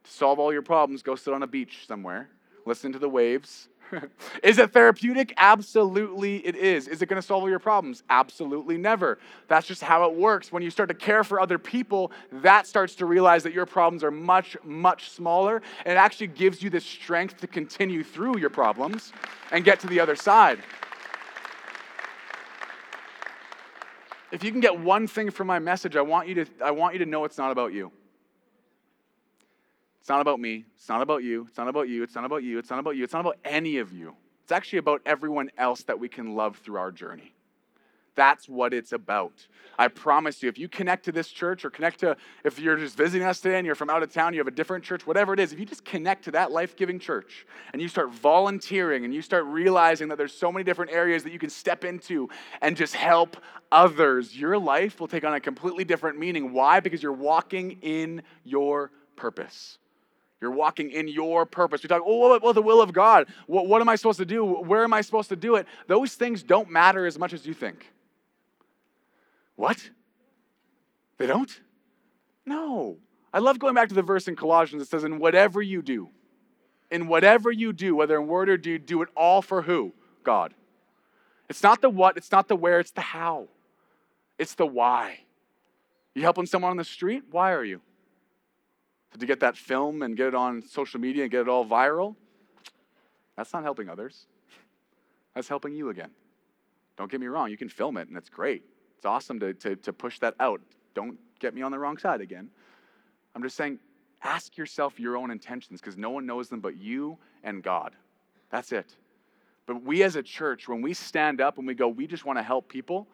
to 0.02 0.10
solve 0.10 0.40
all 0.40 0.52
your 0.52 0.60
problems, 0.60 1.04
go 1.04 1.14
sit 1.14 1.32
on 1.32 1.44
a 1.44 1.46
beach 1.46 1.86
somewhere, 1.86 2.28
listen 2.66 2.92
to 2.92 2.98
the 2.98 3.08
waves, 3.08 3.68
is 4.42 4.58
it 4.58 4.72
therapeutic? 4.72 5.34
Absolutely 5.36 6.36
it 6.46 6.56
is. 6.56 6.88
Is 6.88 7.02
it 7.02 7.06
going 7.06 7.20
to 7.20 7.26
solve 7.26 7.42
all 7.42 7.50
your 7.50 7.58
problems? 7.58 8.02
Absolutely 8.10 8.76
never. 8.76 9.18
That's 9.48 9.66
just 9.66 9.82
how 9.82 10.04
it 10.04 10.14
works. 10.14 10.52
When 10.52 10.62
you 10.62 10.70
start 10.70 10.88
to 10.88 10.94
care 10.94 11.24
for 11.24 11.40
other 11.40 11.58
people, 11.58 12.12
that 12.32 12.66
starts 12.66 12.94
to 12.96 13.06
realize 13.06 13.42
that 13.42 13.52
your 13.52 13.66
problems 13.66 14.04
are 14.04 14.10
much, 14.10 14.56
much 14.64 15.10
smaller. 15.10 15.62
And 15.84 15.92
it 15.92 15.96
actually 15.96 16.28
gives 16.28 16.62
you 16.62 16.70
the 16.70 16.80
strength 16.80 17.38
to 17.38 17.46
continue 17.46 18.02
through 18.02 18.38
your 18.38 18.50
problems 18.50 19.12
and 19.52 19.64
get 19.64 19.80
to 19.80 19.86
the 19.86 20.00
other 20.00 20.16
side. 20.16 20.60
If 24.32 24.42
you 24.42 24.50
can 24.50 24.60
get 24.60 24.78
one 24.78 25.06
thing 25.06 25.30
from 25.30 25.46
my 25.46 25.60
message, 25.60 25.94
I 25.94 26.02
want 26.02 26.26
you 26.26 26.34
to, 26.34 26.46
I 26.64 26.72
want 26.72 26.94
you 26.94 26.98
to 27.00 27.06
know 27.06 27.24
it's 27.24 27.38
not 27.38 27.52
about 27.52 27.72
you. 27.72 27.92
It's 30.04 30.10
not 30.10 30.20
about 30.20 30.38
me. 30.38 30.66
It's 30.76 30.86
not 30.90 31.00
about 31.00 31.22
you. 31.22 31.46
It's 31.48 31.56
not 31.56 31.66
about 31.66 31.88
you. 31.88 32.02
It's 32.02 32.14
not 32.14 32.26
about 32.26 32.44
you. 32.44 32.58
It's 32.58 32.68
not 32.68 32.78
about 32.78 32.94
you. 32.94 33.04
It's 33.04 33.14
not 33.14 33.20
about 33.20 33.38
any 33.42 33.78
of 33.78 33.90
you. 33.90 34.14
It's 34.42 34.52
actually 34.52 34.80
about 34.80 35.00
everyone 35.06 35.50
else 35.56 35.82
that 35.84 35.98
we 35.98 36.10
can 36.10 36.34
love 36.34 36.58
through 36.58 36.76
our 36.76 36.92
journey. 36.92 37.32
That's 38.14 38.46
what 38.46 38.74
it's 38.74 38.92
about. 38.92 39.32
I 39.78 39.88
promise 39.88 40.42
you, 40.42 40.50
if 40.50 40.58
you 40.58 40.68
connect 40.68 41.06
to 41.06 41.12
this 41.12 41.30
church 41.30 41.64
or 41.64 41.70
connect 41.70 42.00
to, 42.00 42.18
if 42.44 42.58
you're 42.58 42.76
just 42.76 42.98
visiting 42.98 43.26
us 43.26 43.40
today 43.40 43.56
and 43.56 43.64
you're 43.64 43.74
from 43.74 43.88
out 43.88 44.02
of 44.02 44.12
town, 44.12 44.34
you 44.34 44.40
have 44.40 44.46
a 44.46 44.50
different 44.50 44.84
church, 44.84 45.06
whatever 45.06 45.32
it 45.32 45.40
is, 45.40 45.54
if 45.54 45.58
you 45.58 45.64
just 45.64 45.86
connect 45.86 46.24
to 46.24 46.32
that 46.32 46.52
life 46.52 46.76
giving 46.76 46.98
church 46.98 47.46
and 47.72 47.80
you 47.80 47.88
start 47.88 48.12
volunteering 48.12 49.06
and 49.06 49.14
you 49.14 49.22
start 49.22 49.46
realizing 49.46 50.08
that 50.08 50.18
there's 50.18 50.34
so 50.34 50.52
many 50.52 50.64
different 50.64 50.90
areas 50.90 51.22
that 51.22 51.32
you 51.32 51.38
can 51.38 51.48
step 51.48 51.82
into 51.82 52.28
and 52.60 52.76
just 52.76 52.94
help 52.94 53.38
others, 53.72 54.36
your 54.36 54.58
life 54.58 55.00
will 55.00 55.08
take 55.08 55.24
on 55.24 55.32
a 55.32 55.40
completely 55.40 55.82
different 55.82 56.18
meaning. 56.18 56.52
Why? 56.52 56.80
Because 56.80 57.02
you're 57.02 57.10
walking 57.10 57.78
in 57.80 58.20
your 58.44 58.90
purpose. 59.16 59.78
You're 60.40 60.50
walking 60.50 60.90
in 60.90 61.08
your 61.08 61.46
purpose. 61.46 61.82
You 61.82 61.88
talk, 61.88 62.02
oh, 62.04 62.38
what 62.38 62.54
the 62.54 62.62
will 62.62 62.82
of 62.82 62.92
God? 62.92 63.28
What, 63.46 63.66
what 63.66 63.80
am 63.80 63.88
I 63.88 63.96
supposed 63.96 64.18
to 64.18 64.26
do? 64.26 64.44
Where 64.44 64.84
am 64.84 64.92
I 64.92 65.00
supposed 65.00 65.28
to 65.30 65.36
do 65.36 65.56
it? 65.56 65.66
Those 65.86 66.14
things 66.14 66.42
don't 66.42 66.70
matter 66.70 67.06
as 67.06 67.18
much 67.18 67.32
as 67.32 67.46
you 67.46 67.54
think. 67.54 67.90
What? 69.56 69.90
They 71.18 71.26
don't? 71.26 71.60
No. 72.44 72.98
I 73.32 73.38
love 73.38 73.58
going 73.58 73.74
back 73.74 73.88
to 73.88 73.94
the 73.94 74.02
verse 74.02 74.28
in 74.28 74.36
Colossians 74.36 74.82
that 74.82 74.88
says, 74.88 75.04
in 75.04 75.18
whatever 75.18 75.62
you 75.62 75.82
do, 75.82 76.10
in 76.90 77.06
whatever 77.08 77.50
you 77.50 77.72
do, 77.72 77.96
whether 77.96 78.16
in 78.18 78.26
word 78.26 78.48
or 78.48 78.56
deed, 78.56 78.86
do 78.86 79.02
it 79.02 79.08
all 79.16 79.42
for 79.42 79.62
who? 79.62 79.92
God. 80.22 80.54
It's 81.48 81.62
not 81.62 81.80
the 81.80 81.90
what, 81.90 82.16
it's 82.16 82.30
not 82.32 82.48
the 82.48 82.56
where, 82.56 82.80
it's 82.80 82.90
the 82.90 83.00
how. 83.00 83.48
It's 84.38 84.54
the 84.54 84.66
why. 84.66 85.20
You 86.14 86.22
helping 86.22 86.46
someone 86.46 86.70
on 86.70 86.76
the 86.76 86.84
street? 86.84 87.24
Why 87.30 87.52
are 87.52 87.64
you? 87.64 87.80
To 89.18 89.26
get 89.26 89.40
that 89.40 89.56
film 89.56 90.02
and 90.02 90.16
get 90.16 90.28
it 90.28 90.34
on 90.34 90.62
social 90.62 91.00
media 91.00 91.22
and 91.22 91.30
get 91.30 91.42
it 91.42 91.48
all 91.48 91.64
viral, 91.64 92.16
that's 93.36 93.52
not 93.52 93.62
helping 93.62 93.88
others. 93.88 94.26
That's 95.34 95.48
helping 95.48 95.74
you 95.74 95.90
again. 95.90 96.10
Don't 96.96 97.10
get 97.10 97.20
me 97.20 97.26
wrong, 97.26 97.50
you 97.50 97.56
can 97.56 97.68
film 97.68 97.96
it 97.96 98.08
and 98.08 98.16
it's 98.16 98.28
great. 98.28 98.62
It's 98.96 99.06
awesome 99.06 99.40
to, 99.40 99.52
to, 99.54 99.76
to 99.76 99.92
push 99.92 100.18
that 100.20 100.34
out. 100.40 100.60
Don't 100.94 101.18
get 101.40 101.54
me 101.54 101.62
on 101.62 101.72
the 101.72 101.78
wrong 101.78 101.98
side 101.98 102.20
again. 102.20 102.48
I'm 103.34 103.42
just 103.42 103.56
saying, 103.56 103.78
ask 104.22 104.56
yourself 104.56 104.98
your 104.98 105.16
own 105.16 105.30
intentions 105.30 105.80
because 105.80 105.96
no 105.96 106.10
one 106.10 106.24
knows 106.24 106.48
them 106.48 106.60
but 106.60 106.76
you 106.76 107.18
and 107.42 107.62
God. 107.62 107.94
That's 108.50 108.72
it. 108.72 108.94
But 109.66 109.82
we 109.82 110.02
as 110.02 110.16
a 110.16 110.22
church, 110.22 110.68
when 110.68 110.82
we 110.82 110.94
stand 110.94 111.40
up 111.40 111.58
and 111.58 111.66
we 111.66 111.74
go, 111.74 111.88
we 111.88 112.06
just 112.06 112.24
want 112.24 112.38
to 112.38 112.42
help 112.42 112.68
people, 112.68 113.08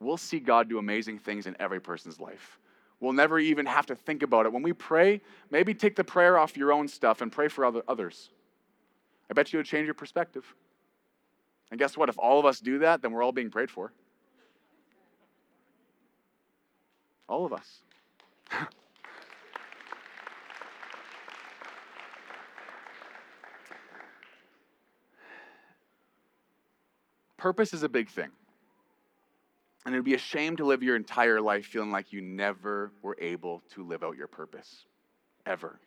we'll 0.00 0.16
see 0.16 0.40
God 0.40 0.68
do 0.68 0.78
amazing 0.78 1.18
things 1.18 1.46
in 1.46 1.56
every 1.60 1.80
person's 1.80 2.20
life. 2.20 2.58
We'll 3.00 3.12
never 3.12 3.38
even 3.38 3.66
have 3.66 3.86
to 3.86 3.94
think 3.94 4.22
about 4.22 4.46
it. 4.46 4.52
When 4.52 4.62
we 4.62 4.72
pray, 4.72 5.20
maybe 5.50 5.72
take 5.72 5.94
the 5.94 6.04
prayer 6.04 6.36
off 6.38 6.56
your 6.56 6.72
own 6.72 6.88
stuff 6.88 7.20
and 7.20 7.30
pray 7.30 7.48
for 7.48 7.64
other, 7.64 7.82
others. 7.86 8.30
I 9.30 9.34
bet 9.34 9.52
you 9.52 9.60
it'll 9.60 9.68
change 9.68 9.84
your 9.84 9.94
perspective. 9.94 10.54
And 11.70 11.78
guess 11.78 11.96
what? 11.96 12.08
If 12.08 12.18
all 12.18 12.40
of 12.40 12.46
us 12.46 12.58
do 12.60 12.80
that, 12.80 13.02
then 13.02 13.12
we're 13.12 13.22
all 13.22 13.30
being 13.32 13.50
prayed 13.50 13.70
for. 13.70 13.92
All 17.28 17.44
of 17.46 17.52
us. 17.52 17.82
Purpose 27.36 27.72
is 27.72 27.84
a 27.84 27.88
big 27.88 28.08
thing. 28.08 28.30
And 29.88 29.94
it 29.94 30.00
would 30.00 30.04
be 30.04 30.12
a 30.12 30.18
shame 30.18 30.54
to 30.58 30.66
live 30.66 30.82
your 30.82 30.96
entire 30.96 31.40
life 31.40 31.64
feeling 31.64 31.90
like 31.90 32.12
you 32.12 32.20
never 32.20 32.92
were 33.00 33.16
able 33.18 33.62
to 33.70 33.82
live 33.82 34.04
out 34.04 34.18
your 34.18 34.26
purpose, 34.26 34.84
ever. 35.46 35.80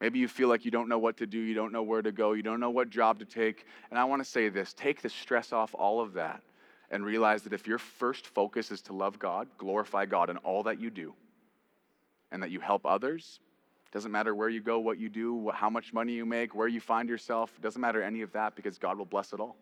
Maybe 0.00 0.18
you 0.18 0.26
feel 0.26 0.48
like 0.48 0.64
you 0.64 0.72
don't 0.72 0.88
know 0.88 0.98
what 0.98 1.18
to 1.18 1.26
do, 1.28 1.38
you 1.38 1.54
don't 1.54 1.70
know 1.70 1.84
where 1.84 2.02
to 2.02 2.10
go, 2.10 2.32
you 2.32 2.42
don't 2.42 2.58
know 2.58 2.70
what 2.70 2.90
job 2.90 3.20
to 3.20 3.24
take. 3.24 3.64
And 3.90 3.96
I 4.00 4.02
want 4.06 4.24
to 4.24 4.28
say 4.28 4.48
this 4.48 4.72
take 4.72 5.02
the 5.02 5.08
stress 5.08 5.52
off 5.52 5.72
all 5.72 6.00
of 6.00 6.14
that 6.14 6.42
and 6.90 7.04
realize 7.04 7.44
that 7.44 7.52
if 7.52 7.64
your 7.68 7.78
first 7.78 8.26
focus 8.26 8.72
is 8.72 8.82
to 8.82 8.92
love 8.92 9.20
God, 9.20 9.46
glorify 9.56 10.04
God 10.04 10.28
in 10.28 10.36
all 10.38 10.64
that 10.64 10.80
you 10.80 10.90
do, 10.90 11.14
and 12.32 12.42
that 12.42 12.50
you 12.50 12.58
help 12.58 12.84
others, 12.84 13.38
doesn't 13.92 14.10
matter 14.10 14.34
where 14.34 14.48
you 14.48 14.60
go, 14.60 14.80
what 14.80 14.98
you 14.98 15.08
do, 15.08 15.48
how 15.54 15.70
much 15.70 15.92
money 15.92 16.12
you 16.14 16.26
make, 16.26 16.56
where 16.56 16.66
you 16.66 16.80
find 16.80 17.08
yourself, 17.08 17.52
doesn't 17.62 17.80
matter 17.80 18.02
any 18.02 18.22
of 18.22 18.32
that 18.32 18.56
because 18.56 18.78
God 18.78 18.98
will 18.98 19.06
bless 19.06 19.32
it 19.32 19.38
all 19.38 19.56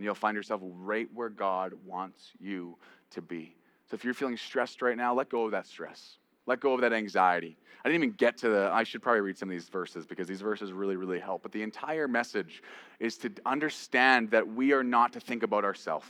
and 0.00 0.06
you'll 0.06 0.14
find 0.14 0.34
yourself 0.34 0.62
right 0.64 1.06
where 1.12 1.28
God 1.28 1.74
wants 1.84 2.30
you 2.40 2.78
to 3.10 3.20
be. 3.20 3.54
So 3.90 3.96
if 3.96 4.02
you're 4.02 4.14
feeling 4.14 4.38
stressed 4.38 4.80
right 4.80 4.96
now, 4.96 5.12
let 5.12 5.28
go 5.28 5.44
of 5.44 5.50
that 5.50 5.66
stress. 5.66 6.16
Let 6.46 6.60
go 6.60 6.72
of 6.72 6.80
that 6.80 6.94
anxiety. 6.94 7.58
I 7.84 7.90
didn't 7.90 8.04
even 8.04 8.16
get 8.16 8.38
to 8.38 8.48
the, 8.48 8.70
I 8.72 8.82
should 8.82 9.02
probably 9.02 9.20
read 9.20 9.36
some 9.36 9.50
of 9.50 9.50
these 9.50 9.68
verses 9.68 10.06
because 10.06 10.26
these 10.26 10.40
verses 10.40 10.72
really, 10.72 10.96
really 10.96 11.20
help. 11.20 11.42
But 11.42 11.52
the 11.52 11.62
entire 11.62 12.08
message 12.08 12.62
is 12.98 13.18
to 13.18 13.30
understand 13.44 14.30
that 14.30 14.48
we 14.48 14.72
are 14.72 14.82
not 14.82 15.12
to 15.12 15.20
think 15.20 15.42
about 15.42 15.66
ourselves 15.66 16.06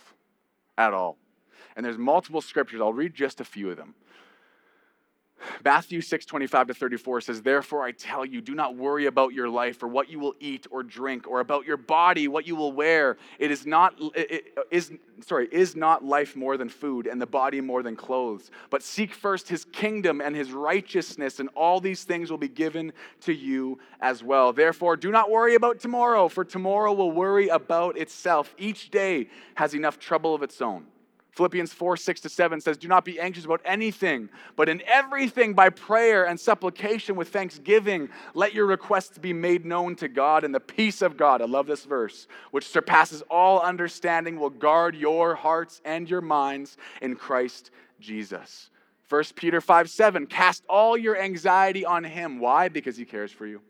at 0.79 0.95
all. 0.95 1.17
And 1.75 1.85
there's 1.85 1.99
multiple 1.99 2.41
scriptures. 2.41 2.81
I'll 2.81 2.93
read 2.93 3.13
just 3.13 3.41
a 3.41 3.45
few 3.45 3.71
of 3.71 3.77
them. 3.77 3.97
Matthew 5.65 6.01
6, 6.01 6.25
25 6.27 6.69
to 6.69 6.75
34 6.75 7.21
says, 7.23 7.43
Therefore 7.43 7.83
I 7.83 7.93
tell 7.93 8.25
you, 8.25 8.41
do 8.41 8.55
not 8.55 8.77
worry 8.77 9.07
about 9.07 9.33
your 9.33 9.49
life 9.49 9.83
or 9.83 9.89
what 9.89 10.09
you 10.11 10.19
will 10.19 10.35
eat 10.41 10.67
or 10.71 10.83
drink, 10.83 11.27
or 11.29 11.41
about 11.41 11.67
your 11.67 11.77
body, 11.77 12.29
what 12.29 12.47
you 12.47 12.57
will 12.57 12.73
wear. 12.73 13.17
It 13.39 13.51
is 13.51 13.67
not, 13.67 13.95
it 14.15 14.57
is, 14.71 14.93
sorry, 15.27 15.49
is 15.51 15.77
not 15.77 16.05
life 16.05 16.37
more 16.37 16.57
than 16.57 16.69
food, 16.69 17.07
and 17.07 17.21
the 17.21 17.27
body 17.27 17.61
more 17.61 17.83
than 17.83 17.97
clothes. 17.97 18.51
But 18.71 18.83
seek 18.83 19.15
first 19.15 19.49
his 19.49 19.65
kingdom 19.67 20.21
and 20.21 20.35
his 20.35 20.53
righteousness, 20.53 21.41
and 21.41 21.49
all 21.55 21.81
these 21.81 22.05
things 22.05 22.31
will 22.31 22.39
be 22.39 22.49
given 22.49 22.93
to 23.23 23.33
you 23.33 23.79
as 24.01 24.23
well. 24.23 24.53
Therefore, 24.53 24.97
do 24.97 25.11
not 25.11 25.31
worry 25.31 25.55
about 25.55 25.81
tomorrow, 25.81 26.29
for 26.29 26.45
tomorrow 26.45 26.93
will 26.93 27.13
worry 27.13 27.49
about 27.49 27.99
itself. 27.99 28.55
Each 28.59 28.91
day 28.91 29.29
has 29.55 29.75
enough 29.75 29.99
trouble 29.99 30.35
of 30.35 30.43
its 30.43 30.61
own. 30.61 30.87
Philippians 31.41 31.73
4 31.73 31.97
6 31.97 32.21
to 32.21 32.29
7 32.29 32.61
says, 32.61 32.77
Do 32.77 32.87
not 32.87 33.03
be 33.03 33.19
anxious 33.19 33.47
about 33.47 33.63
anything, 33.65 34.29
but 34.57 34.69
in 34.69 34.83
everything 34.87 35.55
by 35.55 35.71
prayer 35.71 36.27
and 36.27 36.39
supplication 36.39 37.17
with 37.17 37.31
thanksgiving, 37.31 38.11
let 38.35 38.53
your 38.53 38.67
requests 38.67 39.17
be 39.17 39.33
made 39.33 39.65
known 39.65 39.97
to 39.97 40.09
God, 40.09 40.45
and 40.45 40.55
the 40.55 40.61
peace 40.61 41.01
of 41.01 41.17
God, 41.17 41.41
I 41.41 41.47
love 41.47 41.67
this 41.67 41.87
verse, 41.87 42.29
which 42.51 42.69
surpasses 42.69 43.23
all 43.31 43.59
understanding, 43.59 44.39
will 44.39 44.51
guard 44.51 44.95
your 44.95 45.35
hearts 45.35 45.81
and 45.87 46.11
your 46.11 46.21
minds 46.21 46.77
in 47.01 47.17
Christ 47.17 47.71
Jesus. 48.01 48.69
1 49.09 49.25
Peter 49.35 49.63
5 49.63 49.89
7, 49.89 50.27
cast 50.27 50.63
all 50.69 50.95
your 50.95 51.19
anxiety 51.19 51.87
on 51.87 52.05
him. 52.05 52.39
Why? 52.39 52.69
Because 52.69 52.99
he 52.99 53.07
cares 53.07 53.33
for 53.33 53.47
you. 53.47 53.63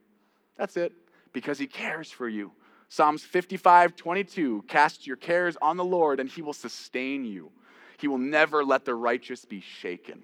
That's 0.57 0.77
it. 0.77 0.93
Because 1.33 1.61
he 1.61 1.69
cares 1.69 2.11
for 2.11 2.29
you. 2.29 2.51
Psalms 2.89 3.23
55, 3.23 3.95
22, 3.95 4.65
cast 4.67 5.07
your 5.07 5.15
cares 5.15 5.57
on 5.63 5.77
the 5.77 5.85
Lord 5.85 6.19
and 6.19 6.29
he 6.29 6.43
will 6.43 6.53
sustain 6.53 7.25
you. 7.25 7.53
He 8.01 8.09
will 8.09 8.19
never 8.19 8.65
let 8.65 8.85
the 8.85 8.95
righteous 8.95 9.45
be 9.45 9.61
shaken. 9.61 10.23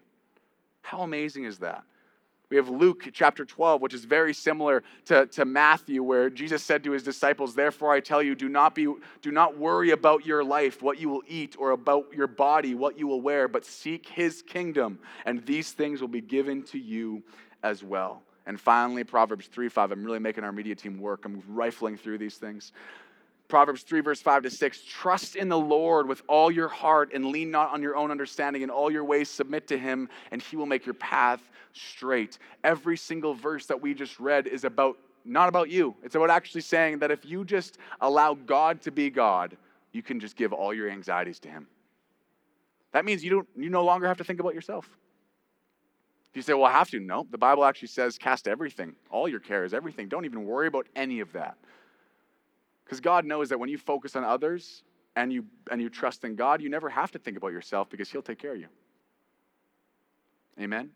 How 0.83 1.03
amazing 1.03 1.45
is 1.45 1.59
that? 1.59 1.85
We 2.49 2.57
have 2.57 2.69
Luke 2.69 3.09
chapter 3.12 3.45
12, 3.45 3.83
which 3.83 3.93
is 3.93 4.05
very 4.05 4.33
similar 4.33 4.85
to, 5.07 5.27
to 5.27 5.45
Matthew, 5.45 6.03
where 6.03 6.31
Jesus 6.31 6.62
said 6.62 6.85
to 6.85 6.93
his 6.93 7.03
disciples, 7.03 7.57
Therefore 7.57 7.93
I 7.93 7.99
tell 7.99 8.23
you, 8.23 8.37
do 8.37 8.49
not, 8.49 8.75
be, 8.75 8.87
do 9.21 9.33
not 9.33 9.59
worry 9.59 9.91
about 9.91 10.25
your 10.25 10.45
life, 10.45 10.81
what 10.81 11.01
you 11.01 11.09
will 11.09 11.25
eat, 11.27 11.57
or 11.59 11.73
about 11.73 12.07
your 12.15 12.29
body, 12.29 12.77
what 12.77 12.99
you 12.99 13.09
will 13.09 13.21
wear, 13.21 13.49
but 13.49 13.65
seek 13.65 14.09
his 14.09 14.43
kingdom, 14.43 15.01
and 15.25 15.45
these 15.45 15.73
things 15.73 16.01
will 16.01 16.09
be 16.09 16.21
given 16.21 16.62
to 16.65 16.79
you 16.79 17.25
as 17.65 17.83
well. 17.83 18.23
And 18.47 18.61
finally, 18.61 19.03
Proverbs 19.03 19.49
3 19.49 19.69
5. 19.69 19.91
I'm 19.91 20.05
really 20.05 20.21
making 20.21 20.45
our 20.45 20.53
media 20.53 20.77
team 20.77 21.01
work. 21.01 21.25
I'm 21.25 21.43
rifling 21.49 21.97
through 21.97 22.19
these 22.19 22.37
things. 22.37 22.73
Proverbs 23.49 23.83
3, 23.83 24.01
verse 24.01 24.21
5 24.21 24.45
to 24.45 24.51
6 24.51 24.83
Trust 24.85 25.37
in 25.37 25.49
the 25.49 25.59
Lord 25.59 26.09
with 26.09 26.23
all 26.29 26.51
your 26.51 26.69
heart 26.69 27.13
and 27.15 27.27
lean 27.27 27.51
not 27.51 27.73
on 27.73 27.83
your 27.83 27.97
own 27.97 28.11
understanding. 28.11 28.62
In 28.62 28.70
all 28.70 28.91
your 28.91 29.05
ways, 29.05 29.29
submit 29.29 29.66
to 29.68 29.79
him, 29.79 30.09
and 30.31 30.43
he 30.43 30.57
will 30.57 30.66
make 30.66 30.87
your 30.87 30.95
path 30.95 31.41
straight. 31.73 32.39
Every 32.64 32.97
single 32.97 33.35
verse 33.35 33.66
that 33.66 33.81
we 33.81 33.95
just 33.95 34.18
read 34.18 34.47
is 34.47 34.64
about 34.64 34.97
not 35.25 35.49
about 35.49 35.68
you. 35.68 35.95
It's 36.05 36.14
about 36.14 36.31
actually 36.31 36.61
saying 36.61 37.01
that 37.01 37.11
if 37.11 37.25
you 37.25 37.45
just 37.45 37.79
allow 38.01 38.35
God 38.35 38.81
to 38.83 38.93
be 38.93 39.11
God, 39.11 39.57
you 39.93 40.03
can 40.03 40.20
just 40.20 40.37
give 40.37 40.53
all 40.53 40.73
your 40.73 40.89
anxieties 40.89 41.41
to 41.41 41.49
him. 41.49 41.66
That 42.93 43.05
means 43.05 43.25
you, 43.25 43.31
don't, 43.31 43.49
you 43.57 43.68
no 43.68 43.85
longer 43.85 44.07
have 44.07 44.18
to 44.18 44.25
think 44.25 44.39
about 44.41 44.55
yourself. 44.55 44.89
You 46.33 46.43
say, 46.43 46.53
well, 46.53 46.66
I 46.66 46.73
have 46.73 46.91
to. 46.91 47.01
No, 47.01 47.27
the 47.31 47.39
Bible 47.39 47.64
actually 47.64 47.89
says 47.89 48.18
cast 48.18 48.47
everything, 48.47 48.95
all 49.11 49.27
your 49.27 49.41
cares, 49.41 49.73
everything. 49.73 50.09
Don't 50.09 50.27
even 50.27 50.45
worry 50.45 50.66
about 50.66 50.87
any 50.95 51.20
of 51.20 51.33
that. 51.33 51.57
Because 52.87 53.01
God 53.01 53.24
knows 53.24 53.49
that 53.49 53.59
when 53.59 53.68
you 53.68 53.78
focus 53.78 54.14
on 54.14 54.22
others 54.22 54.84
and 55.16 55.32
you, 55.32 55.45
and 55.72 55.82
you 55.82 55.91
trust 55.91 56.22
in 56.22 56.37
God, 56.37 56.62
you 56.62 56.68
never 56.68 56.89
have 56.89 57.11
to 57.11 57.18
think 57.18 57.37
about 57.37 57.51
yourself 57.51 57.91
because 57.91 58.11
He'll 58.11 58.22
take 58.22 58.39
care 58.39 58.53
of 58.53 58.61
you. 58.61 58.68
Amen? 60.61 60.91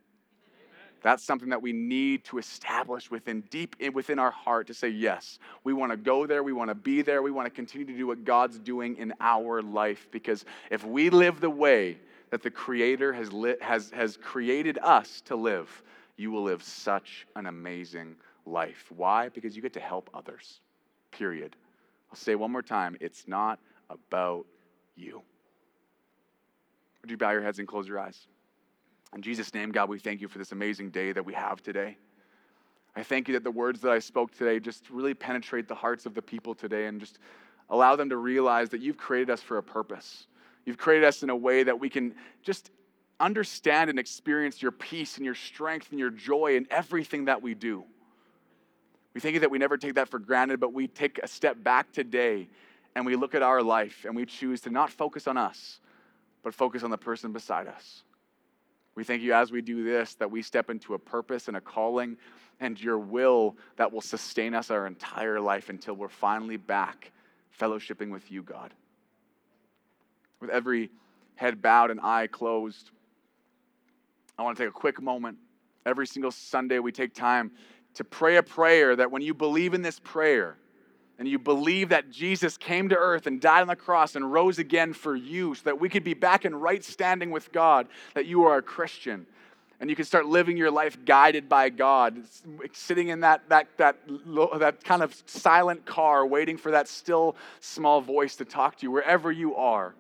That's 1.02 1.24
something 1.24 1.48
that 1.48 1.62
we 1.62 1.72
need 1.72 2.24
to 2.24 2.38
establish 2.38 3.10
within 3.10 3.40
deep 3.50 3.74
within 3.92 4.18
our 4.18 4.30
heart 4.30 4.66
to 4.66 4.74
say, 4.74 4.88
yes, 4.88 5.38
we 5.64 5.72
want 5.72 5.92
to 5.92 5.96
go 5.96 6.26
there, 6.26 6.42
we 6.42 6.52
want 6.52 6.68
to 6.68 6.74
be 6.74 7.02
there, 7.02 7.22
we 7.22 7.30
want 7.30 7.46
to 7.46 7.50
continue 7.50 7.86
to 7.86 7.96
do 7.96 8.06
what 8.06 8.24
God's 8.24 8.58
doing 8.58 8.96
in 8.96 9.14
our 9.18 9.62
life. 9.62 10.08
Because 10.10 10.44
if 10.70 10.84
we 10.84 11.10
live 11.10 11.40
the 11.40 11.50
way 11.50 11.98
that 12.30 12.42
the 12.42 12.50
Creator 12.50 13.14
has, 13.14 13.32
li- 13.32 13.56
has, 13.60 13.90
has 13.90 14.16
created 14.18 14.78
us 14.82 15.22
to 15.22 15.36
live, 15.36 15.82
you 16.16 16.30
will 16.30 16.42
live 16.42 16.62
such 16.62 17.26
an 17.34 17.46
amazing 17.46 18.14
life. 18.44 18.92
Why? 18.94 19.30
Because 19.30 19.56
you 19.56 19.62
get 19.62 19.72
to 19.72 19.80
help 19.80 20.10
others. 20.12 20.60
Period. 21.10 21.56
I'll 22.10 22.18
say 22.18 22.34
one 22.34 22.50
more 22.50 22.62
time 22.62 22.96
it's 23.00 23.28
not 23.28 23.58
about 23.88 24.46
you. 24.96 25.22
Would 27.02 27.10
you 27.10 27.16
bow 27.16 27.30
your 27.30 27.42
heads 27.42 27.58
and 27.58 27.66
close 27.66 27.88
your 27.88 27.98
eyes? 27.98 28.26
In 29.14 29.22
Jesus' 29.22 29.52
name, 29.54 29.72
God, 29.72 29.88
we 29.88 29.98
thank 29.98 30.20
you 30.20 30.28
for 30.28 30.38
this 30.38 30.52
amazing 30.52 30.90
day 30.90 31.12
that 31.12 31.24
we 31.24 31.34
have 31.34 31.62
today. 31.62 31.96
I 32.94 33.02
thank 33.02 33.28
you 33.28 33.34
that 33.34 33.44
the 33.44 33.50
words 33.50 33.80
that 33.80 33.92
I 33.92 33.98
spoke 33.98 34.36
today 34.36 34.60
just 34.60 34.90
really 34.90 35.14
penetrate 35.14 35.68
the 35.68 35.74
hearts 35.74 36.06
of 36.06 36.14
the 36.14 36.22
people 36.22 36.54
today 36.54 36.86
and 36.86 37.00
just 37.00 37.18
allow 37.68 37.96
them 37.96 38.10
to 38.10 38.16
realize 38.16 38.68
that 38.70 38.80
you've 38.80 38.96
created 38.96 39.30
us 39.30 39.40
for 39.40 39.58
a 39.58 39.62
purpose. 39.62 40.26
You've 40.64 40.78
created 40.78 41.06
us 41.06 41.22
in 41.22 41.30
a 41.30 41.36
way 41.36 41.62
that 41.62 41.78
we 41.78 41.88
can 41.88 42.14
just 42.42 42.70
understand 43.18 43.90
and 43.90 43.98
experience 43.98 44.60
your 44.60 44.72
peace 44.72 45.16
and 45.16 45.24
your 45.24 45.34
strength 45.34 45.90
and 45.90 45.98
your 45.98 46.10
joy 46.10 46.56
in 46.56 46.66
everything 46.70 47.26
that 47.26 47.42
we 47.42 47.54
do. 47.54 47.84
We 49.14 49.20
thank 49.20 49.34
you 49.34 49.40
that 49.40 49.50
we 49.50 49.58
never 49.58 49.76
take 49.76 49.94
that 49.94 50.08
for 50.08 50.18
granted, 50.18 50.60
but 50.60 50.72
we 50.72 50.86
take 50.86 51.18
a 51.22 51.28
step 51.28 51.62
back 51.62 51.92
today 51.92 52.48
and 52.94 53.04
we 53.04 53.16
look 53.16 53.34
at 53.34 53.42
our 53.42 53.62
life 53.62 54.04
and 54.04 54.14
we 54.14 54.24
choose 54.24 54.60
to 54.62 54.70
not 54.70 54.90
focus 54.90 55.26
on 55.26 55.36
us, 55.36 55.80
but 56.42 56.54
focus 56.54 56.82
on 56.82 56.90
the 56.90 56.98
person 56.98 57.32
beside 57.32 57.66
us. 57.66 58.02
We 58.94 59.04
thank 59.04 59.22
you 59.22 59.32
as 59.32 59.50
we 59.50 59.62
do 59.62 59.84
this 59.84 60.14
that 60.16 60.30
we 60.30 60.42
step 60.42 60.70
into 60.70 60.94
a 60.94 60.98
purpose 60.98 61.48
and 61.48 61.56
a 61.56 61.60
calling 61.60 62.16
and 62.60 62.80
your 62.80 62.98
will 62.98 63.56
that 63.76 63.92
will 63.92 64.00
sustain 64.00 64.54
us 64.54 64.70
our 64.70 64.86
entire 64.86 65.40
life 65.40 65.70
until 65.70 65.94
we're 65.94 66.08
finally 66.08 66.56
back 66.56 67.10
fellowshipping 67.58 68.10
with 68.10 68.30
you, 68.30 68.42
God. 68.42 68.72
With 70.40 70.50
every 70.50 70.90
head 71.36 71.62
bowed 71.62 71.90
and 71.90 72.00
eye 72.00 72.26
closed, 72.26 72.90
I 74.38 74.42
want 74.42 74.56
to 74.56 74.62
take 74.62 74.70
a 74.70 74.78
quick 74.78 75.00
moment. 75.00 75.38
Every 75.86 76.06
single 76.06 76.30
Sunday, 76.30 76.78
we 76.78 76.92
take 76.92 77.14
time 77.14 77.50
to 77.94 78.04
pray 78.04 78.36
a 78.36 78.42
prayer 78.42 78.96
that 78.96 79.10
when 79.10 79.22
you 79.22 79.34
believe 79.34 79.74
in 79.74 79.82
this 79.82 79.98
prayer, 79.98 80.56
and 81.20 81.28
you 81.28 81.38
believe 81.38 81.90
that 81.90 82.10
Jesus 82.10 82.56
came 82.56 82.88
to 82.88 82.96
earth 82.96 83.26
and 83.26 83.42
died 83.42 83.60
on 83.60 83.66
the 83.66 83.76
cross 83.76 84.16
and 84.16 84.32
rose 84.32 84.58
again 84.58 84.94
for 84.94 85.14
you 85.14 85.54
so 85.54 85.60
that 85.64 85.78
we 85.78 85.90
could 85.90 86.02
be 86.02 86.14
back 86.14 86.46
in 86.46 86.54
right 86.54 86.82
standing 86.82 87.30
with 87.30 87.52
God, 87.52 87.88
that 88.14 88.24
you 88.24 88.44
are 88.44 88.56
a 88.56 88.62
Christian. 88.62 89.26
And 89.80 89.90
you 89.90 89.96
can 89.96 90.06
start 90.06 90.24
living 90.24 90.56
your 90.56 90.70
life 90.70 90.96
guided 91.04 91.46
by 91.46 91.68
God, 91.68 92.22
sitting 92.72 93.08
in 93.08 93.20
that, 93.20 93.46
that, 93.50 93.68
that, 93.76 93.98
that 94.58 94.82
kind 94.82 95.02
of 95.02 95.14
silent 95.26 95.84
car, 95.84 96.26
waiting 96.26 96.56
for 96.56 96.70
that 96.70 96.88
still 96.88 97.36
small 97.60 98.00
voice 98.00 98.36
to 98.36 98.46
talk 98.46 98.76
to 98.76 98.86
you 98.86 98.90
wherever 98.90 99.30
you 99.30 99.54
are. 99.56 99.94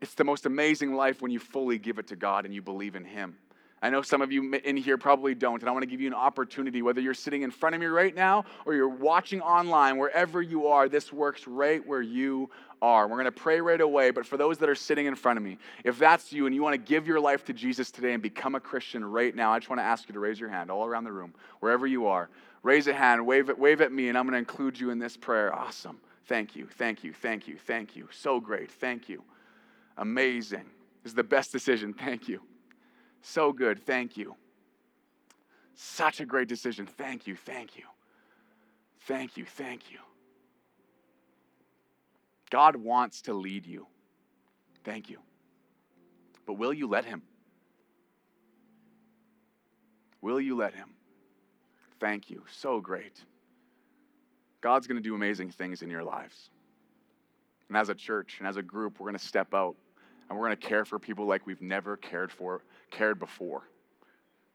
It's 0.00 0.14
the 0.14 0.24
most 0.24 0.46
amazing 0.46 0.94
life 0.94 1.20
when 1.20 1.30
you 1.30 1.38
fully 1.38 1.76
give 1.76 1.98
it 1.98 2.06
to 2.08 2.16
God 2.16 2.46
and 2.46 2.54
you 2.54 2.62
believe 2.62 2.96
in 2.96 3.04
Him. 3.04 3.36
I 3.82 3.88
know 3.88 4.02
some 4.02 4.20
of 4.20 4.30
you 4.30 4.54
in 4.54 4.76
here 4.76 4.98
probably 4.98 5.34
don't, 5.34 5.62
and 5.62 5.68
I 5.68 5.72
want 5.72 5.82
to 5.84 5.86
give 5.86 6.02
you 6.02 6.06
an 6.06 6.14
opportunity, 6.14 6.82
whether 6.82 7.00
you're 7.00 7.14
sitting 7.14 7.42
in 7.42 7.50
front 7.50 7.74
of 7.74 7.80
me 7.80 7.86
right 7.86 8.14
now 8.14 8.44
or 8.66 8.74
you're 8.74 8.88
watching 8.88 9.40
online, 9.40 9.96
wherever 9.96 10.42
you 10.42 10.66
are, 10.66 10.88
this 10.88 11.12
works 11.12 11.46
right 11.46 11.86
where 11.86 12.02
you 12.02 12.50
are. 12.82 13.08
We're 13.08 13.16
going 13.16 13.24
to 13.24 13.32
pray 13.32 13.60
right 13.60 13.80
away, 13.80 14.10
but 14.10 14.26
for 14.26 14.36
those 14.36 14.58
that 14.58 14.68
are 14.68 14.74
sitting 14.74 15.06
in 15.06 15.14
front 15.14 15.38
of 15.38 15.42
me, 15.42 15.56
if 15.82 15.98
that's 15.98 16.30
you 16.30 16.44
and 16.44 16.54
you 16.54 16.62
want 16.62 16.74
to 16.74 16.78
give 16.78 17.06
your 17.06 17.20
life 17.20 17.44
to 17.46 17.54
Jesus 17.54 17.90
today 17.90 18.12
and 18.12 18.22
become 18.22 18.54
a 18.54 18.60
Christian 18.60 19.02
right 19.02 19.34
now, 19.34 19.52
I 19.52 19.58
just 19.58 19.70
want 19.70 19.80
to 19.80 19.84
ask 19.84 20.08
you 20.08 20.12
to 20.12 20.20
raise 20.20 20.38
your 20.38 20.50
hand 20.50 20.70
all 20.70 20.84
around 20.84 21.04
the 21.04 21.12
room, 21.12 21.32
wherever 21.60 21.86
you 21.86 22.06
are. 22.06 22.28
Raise 22.62 22.86
a 22.86 22.92
hand, 22.92 23.26
wave 23.26 23.48
it, 23.48 23.58
wave 23.58 23.80
at 23.80 23.92
me, 23.92 24.10
and 24.10 24.18
I'm 24.18 24.24
going 24.24 24.32
to 24.32 24.38
include 24.38 24.78
you 24.78 24.90
in 24.90 24.98
this 24.98 25.16
prayer. 25.16 25.54
Awesome. 25.54 25.98
Thank 26.26 26.54
you, 26.54 26.68
thank 26.76 27.02
you, 27.02 27.14
thank 27.14 27.48
you, 27.48 27.56
thank 27.56 27.96
you. 27.96 28.08
So 28.12 28.40
great. 28.40 28.70
Thank 28.70 29.08
you. 29.08 29.22
Amazing. 29.96 30.64
This 31.02 31.12
is 31.12 31.14
the 31.14 31.24
best 31.24 31.50
decision. 31.50 31.94
Thank 31.94 32.28
you. 32.28 32.42
So 33.22 33.52
good. 33.52 33.84
Thank 33.84 34.16
you. 34.16 34.36
Such 35.74 36.20
a 36.20 36.26
great 36.26 36.48
decision. 36.48 36.86
Thank 36.86 37.26
you. 37.26 37.36
Thank 37.36 37.76
you. 37.76 37.84
Thank 39.00 39.36
you. 39.36 39.44
Thank 39.44 39.90
you. 39.90 39.98
God 42.50 42.76
wants 42.76 43.22
to 43.22 43.34
lead 43.34 43.66
you. 43.66 43.86
Thank 44.84 45.08
you. 45.08 45.18
But 46.46 46.54
will 46.54 46.72
you 46.72 46.88
let 46.88 47.04
Him? 47.04 47.22
Will 50.20 50.40
you 50.40 50.56
let 50.56 50.74
Him? 50.74 50.90
Thank 52.00 52.28
you. 52.28 52.44
So 52.50 52.80
great. 52.80 53.22
God's 54.60 54.86
going 54.86 54.96
to 54.96 55.02
do 55.02 55.14
amazing 55.14 55.50
things 55.50 55.82
in 55.82 55.90
your 55.90 56.04
lives. 56.04 56.50
And 57.68 57.76
as 57.76 57.88
a 57.88 57.94
church 57.94 58.36
and 58.38 58.48
as 58.48 58.56
a 58.56 58.62
group, 58.62 58.98
we're 58.98 59.06
going 59.06 59.18
to 59.18 59.24
step 59.24 59.54
out 59.54 59.76
and 60.28 60.38
we're 60.38 60.46
going 60.46 60.56
to 60.56 60.66
care 60.68 60.84
for 60.84 60.98
people 60.98 61.26
like 61.26 61.46
we've 61.46 61.62
never 61.62 61.96
cared 61.96 62.30
for 62.32 62.62
cared 62.90 63.18
before. 63.18 63.62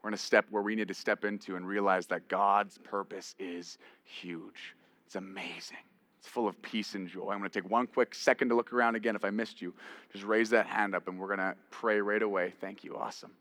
We're 0.02 0.10
in 0.10 0.14
a 0.14 0.18
step 0.18 0.46
where 0.52 0.62
we 0.62 0.76
need 0.76 0.88
to 0.90 0.94
step 0.94 1.26
into 1.26 1.56
and 1.56 1.68
realize 1.68 2.06
that 2.08 2.28
God's 2.28 2.78
purpose 2.78 3.34
is 3.40 3.78
huge. 4.04 4.76
It's 5.08 5.16
amazing. 5.16 5.78
It's 6.20 6.28
full 6.28 6.48
of 6.48 6.62
peace 6.62 6.96
and 6.96 7.08
joy. 7.08 7.32
I'm 7.32 7.40
going 7.40 7.50
to 7.50 7.62
take 7.62 7.70
one 7.70 7.88
quick 7.88 8.14
second 8.14 8.50
to 8.50 8.56
look 8.56 8.72
around 8.72 8.96
again. 8.96 9.16
If 9.16 9.26
I 9.26 9.30
missed 9.30 9.62
you, 9.62 9.74
just 10.12 10.24
raise 10.26 10.50
that 10.52 10.68
hand 10.68 10.94
up 10.96 11.08
and 11.08 11.20
we're 11.20 11.28
going 11.28 11.40
to 11.40 11.56
pray 11.72 12.02
right 12.02 12.22
away. 12.22 12.54
Thank 12.62 12.84
you. 12.84 12.96
Awesome. 12.96 13.32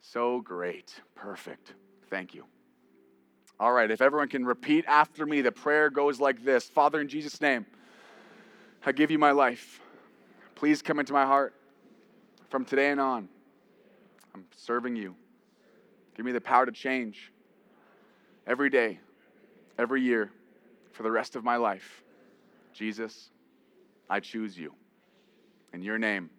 So 0.00 0.40
great. 0.40 1.00
Perfect. 1.14 1.74
Thank 2.10 2.34
you. 2.34 2.44
All 3.60 3.72
right, 3.72 3.90
if 3.90 4.00
everyone 4.00 4.28
can 4.28 4.44
repeat 4.44 4.84
after 4.86 5.26
me, 5.26 5.40
the 5.40 5.50
prayer 5.50 5.90
goes 5.90 6.20
like 6.20 6.44
this 6.44 6.68
Father, 6.68 7.00
in 7.00 7.08
Jesus' 7.08 7.40
name, 7.40 7.66
I 8.86 8.92
give 8.92 9.10
you 9.10 9.18
my 9.18 9.32
life. 9.32 9.80
Please 10.54 10.82
come 10.82 11.00
into 11.00 11.12
my 11.12 11.26
heart 11.26 11.54
from 12.50 12.64
today 12.64 12.90
and 12.90 13.00
on. 13.00 13.28
I'm 14.38 14.44
serving 14.56 14.94
you. 14.94 15.16
Give 16.16 16.24
me 16.24 16.30
the 16.30 16.40
power 16.40 16.64
to 16.64 16.70
change 16.70 17.32
every 18.46 18.70
day, 18.70 19.00
every 19.76 20.00
year, 20.00 20.30
for 20.92 21.02
the 21.02 21.10
rest 21.10 21.34
of 21.34 21.42
my 21.42 21.56
life. 21.56 22.04
Jesus, 22.72 23.30
I 24.08 24.20
choose 24.20 24.56
you. 24.56 24.72
In 25.72 25.82
your 25.82 25.98
name, 25.98 26.30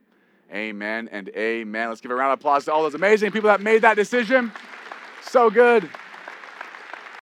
amen 0.49 1.09
and 1.11 1.27
amen. 1.35 1.89
Let's 1.89 1.99
give 1.99 2.11
a 2.11 2.15
round 2.15 2.31
of 2.31 2.39
applause 2.39 2.63
to 2.65 2.73
all 2.73 2.83
those 2.83 2.95
amazing 2.95 3.31
people 3.31 3.49
that 3.49 3.59
made 3.59 3.81
that 3.81 3.97
decision. 3.97 4.53
So 5.21 5.49
good. 5.49 5.89